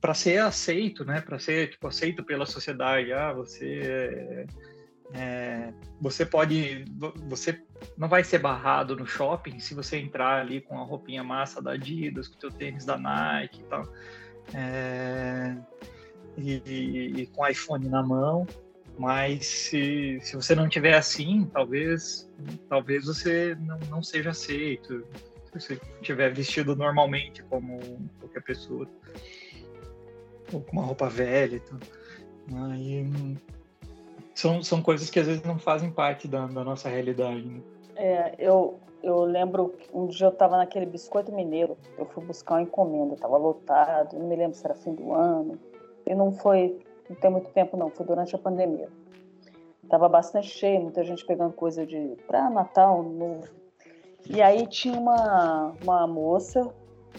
para 0.00 0.14
ser 0.14 0.38
aceito, 0.38 1.04
né? 1.04 1.20
Para 1.20 1.38
ser 1.38 1.70
tipo 1.70 1.86
aceito 1.86 2.24
pela 2.24 2.44
sociedade, 2.44 3.12
ah, 3.12 3.32
você 3.32 4.46
é, 5.14 5.72
você 6.00 6.24
pode, 6.24 6.84
você 7.28 7.62
não 7.96 8.08
vai 8.08 8.24
ser 8.24 8.38
barrado 8.38 8.96
no 8.96 9.06
shopping 9.06 9.60
se 9.60 9.74
você 9.74 9.98
entrar 9.98 10.40
ali 10.40 10.60
com 10.60 10.78
a 10.80 10.84
roupinha 10.84 11.22
massa 11.22 11.60
da 11.60 11.72
Adidas, 11.72 12.28
com 12.28 12.34
o 12.34 12.38
teu 12.38 12.50
tênis 12.50 12.84
da 12.84 12.96
Nike 12.96 13.60
e 13.60 13.64
tal, 13.64 13.82
é, 14.54 15.56
e, 16.36 17.22
e, 17.22 17.26
com 17.28 17.46
iPhone 17.46 17.88
na 17.88 18.02
mão. 18.02 18.46
Mas 18.98 19.46
se, 19.46 20.18
se 20.20 20.36
você 20.36 20.54
não 20.54 20.68
tiver 20.68 20.94
assim, 20.94 21.48
talvez, 21.52 22.30
talvez 22.68 23.06
você 23.06 23.56
não, 23.60 23.78
não 23.90 24.02
seja 24.02 24.30
aceito. 24.30 25.04
Se 25.46 25.60
você 25.60 25.80
estiver 26.00 26.32
vestido 26.32 26.76
normalmente 26.76 27.42
como 27.44 27.80
qualquer 28.20 28.42
pessoa, 28.42 28.86
ou 30.52 30.60
com 30.60 30.72
uma 30.72 30.82
roupa 30.82 31.08
velha 31.08 31.56
e 31.56 31.60
tal. 31.60 31.78
Aí, 32.70 33.06
são, 34.34 34.62
são 34.62 34.82
coisas 34.82 35.10
que 35.10 35.20
às 35.20 35.26
vezes 35.26 35.42
não 35.42 35.58
fazem 35.58 35.90
parte 35.90 36.28
da, 36.28 36.46
da 36.46 36.64
nossa 36.64 36.88
realidade. 36.88 37.44
Né? 37.44 37.60
É, 37.96 38.34
eu, 38.38 38.78
eu 39.02 39.22
lembro 39.24 39.74
um 39.92 40.06
dia 40.06 40.26
eu 40.26 40.32
estava 40.32 40.56
naquele 40.56 40.86
biscoito 40.86 41.32
mineiro, 41.32 41.76
eu 41.98 42.06
fui 42.06 42.24
buscar 42.24 42.54
uma 42.54 42.62
encomenda, 42.62 43.14
estava 43.14 43.36
lotado, 43.36 44.18
não 44.18 44.26
me 44.26 44.36
lembro 44.36 44.56
se 44.56 44.64
era 44.64 44.74
fim 44.74 44.94
do 44.94 45.12
ano, 45.12 45.58
e 46.06 46.14
não 46.14 46.32
foi, 46.32 46.78
não 47.08 47.16
tem 47.16 47.30
muito 47.30 47.50
tempo 47.50 47.76
não, 47.76 47.90
foi 47.90 48.06
durante 48.06 48.34
a 48.34 48.38
pandemia. 48.38 48.88
Tava 49.88 50.08
bastante 50.08 50.48
cheio, 50.48 50.80
muita 50.80 51.04
gente 51.04 51.24
pegando 51.26 51.52
coisa 51.52 51.84
de 51.84 52.16
para 52.26 52.48
Natal, 52.48 53.02
novo. 53.02 53.46
E 54.28 54.40
aí 54.40 54.66
tinha 54.66 54.98
uma, 54.98 55.74
uma 55.82 56.06
moça 56.06 56.72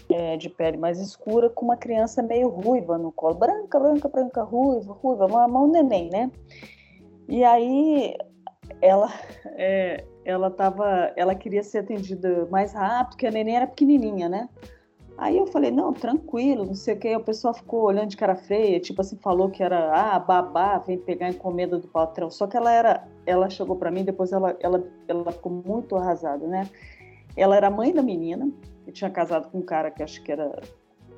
é, 0.10 0.38
de 0.38 0.50
pele 0.50 0.78
mais 0.78 1.00
escura 1.00 1.50
com 1.50 1.66
uma 1.66 1.78
criança 1.78 2.24
meio 2.24 2.50
ruiva 2.50 2.98
no 2.98 3.12
colo, 3.12 3.36
branca, 3.36 3.80
branca, 3.80 4.08
branca, 4.08 4.44
ruiva, 4.44 4.94
ruiva, 4.94 5.26
uma 5.26 5.48
mão 5.48 5.68
neném, 5.68 6.10
né? 6.10 6.32
E 7.28 7.44
aí 7.44 8.16
ela 8.82 9.10
é, 9.56 10.06
ela 10.26 10.50
tava, 10.50 11.12
ela 11.16 11.36
queria 11.36 11.64
ser 11.64 11.80
atendida 11.80 12.48
mais 12.50 12.74
rápido, 12.74 13.10
porque 13.12 13.28
a 13.28 13.32
neném 13.32 13.58
era 13.58 13.68
pequenininha, 13.68 14.30
né? 14.30 14.50
Aí 15.18 15.38
eu 15.38 15.45
falei, 15.45 15.70
não, 15.70 15.93
tranquilo, 15.93 16.66
não 16.66 16.74
sei 16.74 16.95
o 16.95 16.99
que. 16.99 17.16
O 17.16 17.24
pessoal 17.24 17.53
ficou 17.53 17.84
olhando 17.84 18.09
de 18.09 18.18
cara 18.18 18.36
feia, 18.36 18.80
tipo 18.80 19.01
assim, 19.01 19.16
falou 19.18 19.49
que 19.49 19.61
era, 19.61 19.93
ah, 19.93 20.20
babá, 20.20 20.80
vem 20.80 20.97
pegar 20.97 21.30
encomenda 21.30 21.78
do 21.78 21.88
patrão. 21.88 22.32
Só 22.32 22.47
que 22.47 22.57
ela 22.57 22.72
era, 22.72 23.07
ela 23.26 23.49
chegou 23.49 23.76
para 23.76 23.91
mim, 23.91 24.03
depois 24.03 24.32
ela, 24.32 24.57
ela, 24.59 24.84
ela 25.07 25.32
ficou 25.32 25.51
muito 25.51 25.95
arrasada, 25.95 26.47
né? 26.47 26.68
Ela 27.38 27.55
era 27.55 27.70
mãe 27.70 27.93
da 27.93 28.01
menina, 28.01 28.51
e 28.88 28.91
tinha 28.91 29.09
casado 29.09 29.49
com 29.49 29.59
um 29.59 29.64
cara 29.64 29.91
que 29.91 30.01
acho 30.03 30.22
que 30.24 30.32
era, 30.32 30.61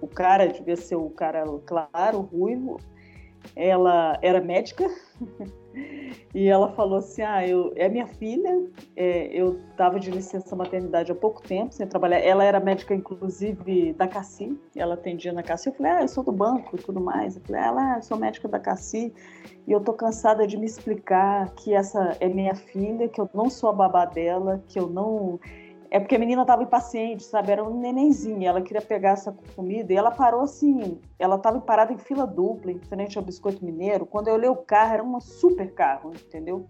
o 0.01 0.07
cara 0.07 0.47
devia 0.47 0.75
ser 0.75 0.95
o 0.95 1.09
cara 1.09 1.43
claro, 1.65 2.21
ruivo. 2.21 2.79
Ela 3.55 4.17
era 4.21 4.41
médica, 4.41 4.89
e 6.33 6.47
ela 6.47 6.71
falou 6.71 6.99
assim: 6.99 7.21
Ah, 7.21 7.47
eu, 7.47 7.71
é 7.75 7.87
minha 7.87 8.07
filha, 8.07 8.67
é, 8.95 9.27
eu 9.27 9.59
estava 9.71 9.99
de 9.99 10.11
licença 10.11 10.55
maternidade 10.55 11.11
há 11.11 11.15
pouco 11.15 11.41
tempo, 11.41 11.73
sem 11.73 11.87
trabalhar. 11.87 12.19
Ela 12.19 12.43
era 12.43 12.59
médica, 12.59 12.93
inclusive, 12.93 13.93
da 13.93 14.07
Cassi, 14.07 14.57
ela 14.75 14.95
atendia 14.95 15.31
na 15.31 15.43
Cassi. 15.43 15.69
Eu 15.69 15.73
falei: 15.73 15.91
Ah, 15.91 16.01
eu 16.01 16.07
sou 16.07 16.23
do 16.23 16.31
banco 16.31 16.75
e 16.75 16.79
tudo 16.79 16.99
mais. 16.99 17.35
Eu 17.35 17.41
falei: 17.43 17.61
Ela, 17.61 17.93
ah, 17.93 17.97
eu 17.97 18.01
sou 18.01 18.17
médica 18.17 18.47
da 18.47 18.59
Cassi 18.59 19.13
e 19.67 19.71
eu 19.71 19.79
tô 19.79 19.93
cansada 19.93 20.45
de 20.45 20.57
me 20.57 20.65
explicar 20.65 21.53
que 21.55 21.73
essa 21.73 22.15
é 22.19 22.27
minha 22.27 22.55
filha, 22.55 23.07
que 23.07 23.19
eu 23.19 23.29
não 23.33 23.49
sou 23.49 23.69
a 23.69 23.73
babá 23.73 24.05
dela, 24.05 24.63
que 24.67 24.79
eu 24.79 24.87
não 24.87 25.39
é 25.95 25.99
porque 25.99 26.17
a 26.17 26.19
menina 26.19 26.41
estava 26.41 26.61
impaciente, 26.61 27.23
sabe? 27.23 27.53
Era 27.53 27.63
um 27.63 27.79
nenenzinho, 27.79 28.45
ela 28.45 28.61
queria 28.61 28.81
pegar 28.81 29.11
essa 29.11 29.33
comida 29.55 29.93
e 29.93 29.95
ela 29.95 30.11
parou 30.11 30.41
assim. 30.41 30.99
Ela 31.17 31.37
estava 31.37 31.61
parada 31.61 31.93
em 31.93 31.97
fila 31.97 32.27
dupla, 32.27 32.69
em 32.69 32.79
frente 32.79 33.17
ao 33.17 33.23
Biscoito 33.23 33.63
Mineiro. 33.63 34.05
Quando 34.05 34.27
eu 34.27 34.33
olhei 34.33 34.49
o 34.49 34.57
carro, 34.57 34.93
era 34.93 35.01
um 35.01 35.17
super 35.21 35.73
carro, 35.73 36.11
entendeu? 36.13 36.67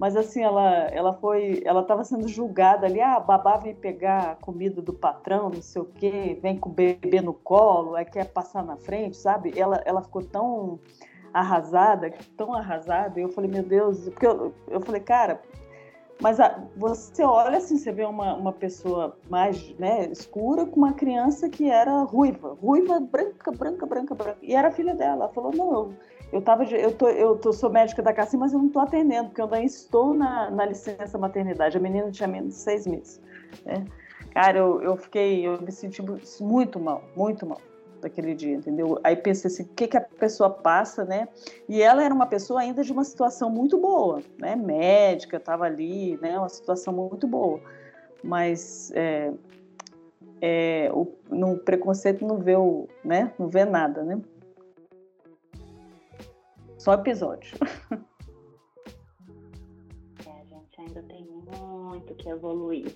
Mas 0.00 0.16
assim, 0.16 0.42
ela, 0.42 0.68
ela 0.88 1.12
foi, 1.12 1.62
ela 1.64 1.82
estava 1.82 2.02
sendo 2.02 2.26
julgada 2.26 2.86
ali, 2.86 3.00
ah, 3.00 3.20
babá 3.20 3.56
vem 3.56 3.72
pegar 3.72 4.32
a 4.32 4.34
comida 4.34 4.82
do 4.82 4.92
patrão, 4.92 5.48
não 5.48 5.62
sei 5.62 5.82
o 5.82 5.84
quê, 5.84 6.36
vem 6.42 6.58
com 6.58 6.68
o 6.68 6.72
bebê 6.72 7.20
no 7.20 7.34
colo, 7.34 7.94
aí 7.94 8.04
quer 8.04 8.24
passar 8.32 8.64
na 8.64 8.76
frente, 8.76 9.16
sabe? 9.16 9.56
Ela, 9.56 9.80
ela 9.84 10.02
ficou 10.02 10.24
tão 10.24 10.80
arrasada, 11.32 12.12
tão 12.36 12.52
arrasada, 12.52 13.20
e 13.20 13.22
eu 13.22 13.28
falei, 13.28 13.48
meu 13.48 13.62
Deus, 13.62 14.08
porque 14.08 14.26
eu, 14.26 14.52
eu 14.66 14.80
falei, 14.80 15.00
cara, 15.00 15.40
mas 16.20 16.40
a, 16.40 16.62
você 16.76 17.22
olha 17.22 17.58
assim, 17.58 17.76
você 17.76 17.92
vê 17.92 18.04
uma, 18.04 18.34
uma 18.34 18.52
pessoa 18.52 19.16
mais 19.28 19.74
né, 19.78 20.06
escura 20.10 20.64
com 20.64 20.76
uma 20.76 20.94
criança 20.94 21.48
que 21.48 21.70
era 21.70 22.02
ruiva, 22.04 22.54
ruiva, 22.54 23.00
branca, 23.00 23.52
branca, 23.52 23.86
branca, 23.86 24.14
branca. 24.14 24.38
E 24.42 24.54
era 24.54 24.70
filha 24.70 24.94
dela. 24.94 25.24
Ela 25.24 25.28
falou: 25.28 25.52
não, 25.54 25.72
eu, 25.72 25.94
eu, 26.32 26.42
tava 26.42 26.64
eu, 26.64 26.94
tô, 26.94 27.08
eu 27.08 27.36
tô, 27.36 27.52
sou 27.52 27.70
médica 27.70 28.02
da 28.02 28.14
Cassim, 28.14 28.38
mas 28.38 28.52
eu 28.52 28.58
não 28.58 28.68
estou 28.68 28.82
atendendo, 28.82 29.28
porque 29.28 29.42
eu 29.42 29.52
ainda 29.52 29.66
estou 29.66 30.14
na, 30.14 30.50
na 30.50 30.64
licença 30.64 31.18
maternidade. 31.18 31.76
A 31.76 31.80
menina 31.80 32.10
tinha 32.10 32.28
menos 32.28 32.54
de 32.54 32.60
seis 32.60 32.86
meses. 32.86 33.20
Né? 33.64 33.84
Cara, 34.32 34.58
eu, 34.58 34.82
eu 34.82 34.96
fiquei, 34.96 35.46
eu 35.46 35.60
me 35.60 35.70
senti 35.70 36.02
muito 36.40 36.80
mal, 36.80 37.02
muito 37.14 37.46
mal 37.46 37.58
daquele 38.06 38.34
dia, 38.34 38.54
entendeu? 38.54 38.98
Aí 39.02 39.16
pensei 39.16 39.50
assim, 39.50 39.64
o 39.64 39.68
que, 39.74 39.88
que 39.88 39.96
a 39.96 40.00
pessoa 40.00 40.48
passa, 40.48 41.04
né? 41.04 41.28
E 41.68 41.82
ela 41.82 42.02
era 42.02 42.14
uma 42.14 42.26
pessoa 42.26 42.60
ainda 42.60 42.82
de 42.82 42.92
uma 42.92 43.04
situação 43.04 43.50
muito 43.50 43.76
boa, 43.78 44.22
né? 44.38 44.54
Médica, 44.54 45.36
estava 45.36 45.64
ali, 45.64 46.16
né? 46.18 46.38
Uma 46.38 46.48
situação 46.48 46.94
muito 46.94 47.26
boa. 47.26 47.60
Mas 48.22 48.92
é, 48.94 49.32
é, 50.40 50.90
o, 50.92 51.12
no 51.28 51.58
preconceito 51.58 52.26
não 52.26 52.38
vê, 52.38 52.56
o, 52.56 52.88
né? 53.04 53.32
Não 53.38 53.48
vê 53.48 53.64
nada, 53.64 54.02
né? 54.04 54.20
Só 56.78 56.94
episódio. 56.94 57.56
É, 60.26 60.30
a 60.30 60.44
gente 60.44 60.80
ainda 60.80 61.02
tem 61.02 61.24
muito 61.24 62.14
que 62.16 62.28
evoluir. 62.28 62.92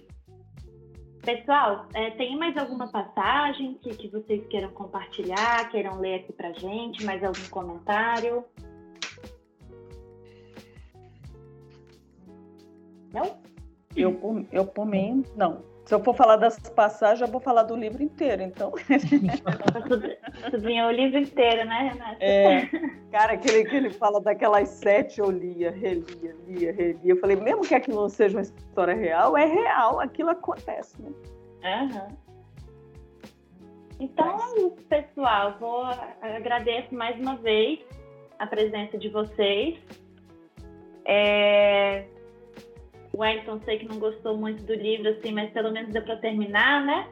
Pessoal, 1.22 1.86
é, 1.92 2.10
tem 2.12 2.36
mais 2.38 2.56
alguma 2.56 2.88
passagem 2.88 3.74
que, 3.74 3.90
que 3.90 4.08
vocês 4.08 4.46
queiram 4.48 4.70
compartilhar, 4.70 5.68
queiram 5.70 6.00
ler 6.00 6.20
aqui 6.20 6.32
pra 6.32 6.52
gente? 6.52 7.04
Mais 7.04 7.22
algum 7.22 7.46
comentário? 7.50 8.44
Não? 13.12 13.38
Eu, 13.94 14.46
eu 14.50 14.66
por 14.66 14.86
mim, 14.86 15.24
não. 15.36 15.69
Se 15.91 15.95
eu 15.97 16.05
for 16.05 16.14
falar 16.14 16.36
das 16.36 16.57
passagens, 16.57 17.20
eu 17.20 17.26
vou 17.26 17.41
falar 17.41 17.64
do 17.64 17.74
livro 17.74 18.01
inteiro, 18.01 18.43
então. 18.43 18.72
Sublinhou 20.49 20.86
o 20.86 20.93
livro 20.93 21.18
inteiro, 21.18 21.64
né, 21.68 21.91
Renata? 21.93 22.24
É, 22.24 22.66
cara, 23.11 23.32
aquele 23.32 23.64
que 23.64 23.74
ele 23.74 23.91
fala 23.91 24.20
daquelas 24.20 24.68
sete, 24.68 25.18
eu 25.18 25.28
lia, 25.32 25.72
relia, 25.72 26.36
lia, 26.47 26.72
relia. 26.72 27.01
Eu 27.05 27.16
falei, 27.16 27.34
mesmo 27.34 27.62
que 27.62 27.74
aquilo 27.74 28.03
não 28.03 28.09
seja 28.09 28.38
uma 28.38 28.43
história 28.43 28.95
real, 28.95 29.36
é 29.36 29.45
real, 29.45 29.99
aquilo 29.99 30.30
acontece, 30.30 30.95
né? 31.03 31.11
Uhum. 31.64 32.16
Então, 33.99 34.36
Mas... 34.38 34.84
pessoal, 34.88 35.57
vou 35.59 35.86
agradeço 36.22 36.95
mais 36.95 37.18
uma 37.18 37.34
vez 37.34 37.80
a 38.38 38.47
presença 38.47 38.97
de 38.97 39.09
vocês. 39.09 39.76
É, 41.05 42.05
o 43.12 43.20
Wellington 43.20 43.61
sei 43.64 43.78
que 43.78 43.88
não 43.88 43.98
gostou 43.98 44.36
muito 44.36 44.62
do 44.64 44.74
livro, 44.74 45.08
assim, 45.08 45.32
mas 45.32 45.50
pelo 45.52 45.72
menos 45.72 45.92
deu 45.92 46.02
para 46.02 46.16
terminar, 46.16 46.84
né? 46.84 47.08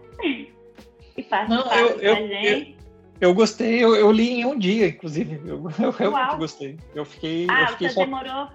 e 1.16 1.22
faz 1.24 1.48
não, 1.48 1.66
eu, 1.72 2.00
eu, 2.00 2.28
gente. 2.28 2.76
Eu, 3.20 3.30
eu 3.30 3.34
gostei, 3.34 3.82
eu, 3.82 3.96
eu, 3.96 4.12
li 4.12 4.40
em 4.40 4.44
um 4.44 4.56
dia, 4.56 4.86
inclusive. 4.86 5.40
Eu, 5.44 5.64
eu 5.80 5.90
realmente 5.90 6.36
gostei. 6.36 6.78
Eu 6.94 7.04
fiquei. 7.04 7.46
Ah, 7.50 7.62
eu 7.62 7.68
fiquei 7.68 7.88
você 7.88 7.94
só... 7.94 8.00
demorou. 8.04 8.48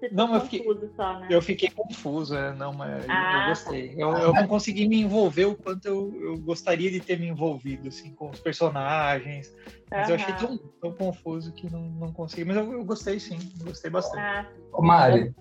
Você 0.00 0.08
não, 0.10 0.34
eu 0.34 0.40
fiquei, 0.40 0.64
só, 0.96 1.20
né? 1.20 1.28
eu 1.30 1.40
fiquei 1.40 1.70
confuso, 1.70 2.34
é, 2.34 2.52
não, 2.54 2.72
mas 2.72 3.04
ah, 3.08 3.42
eu 3.42 3.48
gostei. 3.50 3.90
Tá. 3.90 4.00
Eu, 4.00 4.10
eu 4.10 4.32
não 4.32 4.48
consegui 4.48 4.88
me 4.88 5.00
envolver 5.00 5.44
o 5.44 5.54
quanto 5.54 5.86
eu, 5.86 6.12
eu 6.20 6.38
gostaria 6.38 6.90
de 6.90 6.98
ter 6.98 7.20
me 7.20 7.28
envolvido, 7.28 7.86
assim, 7.86 8.12
com 8.12 8.28
os 8.30 8.40
personagens. 8.40 9.54
Mas 9.88 10.08
eu 10.08 10.16
achei 10.16 10.34
tão, 10.34 10.58
tão 10.80 10.92
confuso 10.92 11.52
que 11.52 11.70
não, 11.70 11.82
não 11.82 12.12
consegui. 12.12 12.44
Mas 12.46 12.56
eu, 12.56 12.72
eu 12.72 12.84
gostei 12.84 13.20
sim, 13.20 13.38
gostei 13.62 13.92
bastante. 13.92 14.18
Ah. 14.18 14.44
Ô, 14.72 14.82
Mari. 14.82 15.32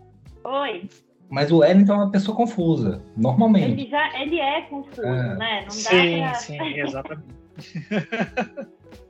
Oi. 0.44 0.88
Mas 1.32 1.50
o 1.50 1.60
Wellington 1.60 1.94
é 1.94 1.96
uma 1.96 2.12
pessoa 2.12 2.36
confusa, 2.36 3.02
normalmente. 3.16 3.72
Ele, 3.72 3.90
já, 3.90 4.22
ele 4.22 4.38
é 4.38 4.62
confuso, 4.64 5.02
é. 5.02 5.38
né? 5.38 5.62
Não 5.64 5.72
sim, 5.72 6.20
pra... 6.20 6.34
sim, 6.34 6.58
exatamente. 6.78 7.36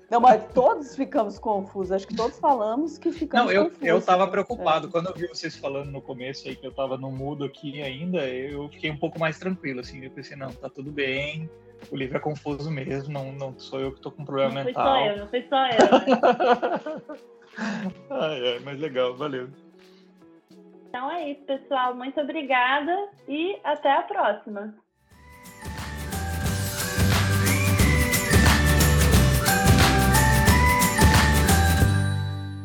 Não, 0.08 0.22
mas 0.22 0.46
todos 0.54 0.96
ficamos 0.96 1.40
confusos. 1.40 1.92
Acho 1.92 2.08
que 2.08 2.16
todos 2.16 2.38
falamos 2.38 3.00
que 3.00 3.12
ficamos 3.12 3.48
Não, 3.48 3.52
eu, 3.52 3.64
confusos. 3.64 3.88
eu 3.88 4.02
tava 4.02 4.28
preocupado. 4.28 4.88
É. 4.88 4.92
Quando 4.92 5.08
eu 5.08 5.16
vi 5.16 5.28
vocês 5.28 5.56
falando 5.56 5.90
no 5.90 6.00
começo 6.00 6.48
aí 6.48 6.56
que 6.56 6.68
eu 6.68 6.72
tava 6.72 6.96
no 6.96 7.10
mudo 7.10 7.44
aqui 7.44 7.82
ainda, 7.82 8.20
eu 8.28 8.70
fiquei 8.70 8.92
um 8.92 8.98
pouco 8.98 9.20
mais 9.20 9.40
tranquilo, 9.40 9.80
assim. 9.80 10.04
Eu 10.04 10.12
pensei, 10.12 10.38
não, 10.38 10.52
tá 10.52 10.70
tudo 10.70 10.92
bem. 10.92 11.50
O 11.90 11.96
livro 11.96 12.18
é 12.18 12.20
confuso 12.20 12.70
mesmo, 12.70 13.12
não, 13.12 13.32
não 13.32 13.58
sou 13.58 13.80
eu 13.80 13.92
que 13.92 14.00
tô 14.00 14.12
com 14.12 14.24
problema 14.24 14.54
não 14.54 14.66
mental. 14.66 15.18
Não 15.18 15.28
foi 15.28 15.48
só 15.50 15.68
eu, 15.68 15.90
não 15.90 16.00
foi 16.00 16.20
só 16.20 16.38
eu. 17.08 17.18
ai, 18.22 18.54
ai, 18.54 18.62
mas 18.64 18.80
legal, 18.80 19.18
valeu. 19.18 19.50
Então 20.92 21.10
é 21.10 21.30
isso, 21.32 21.46
pessoal. 21.46 21.96
Muito 21.96 22.20
obrigada 22.20 22.94
e 23.26 23.58
até 23.64 23.94
a 23.94 24.02
próxima. 24.02 24.76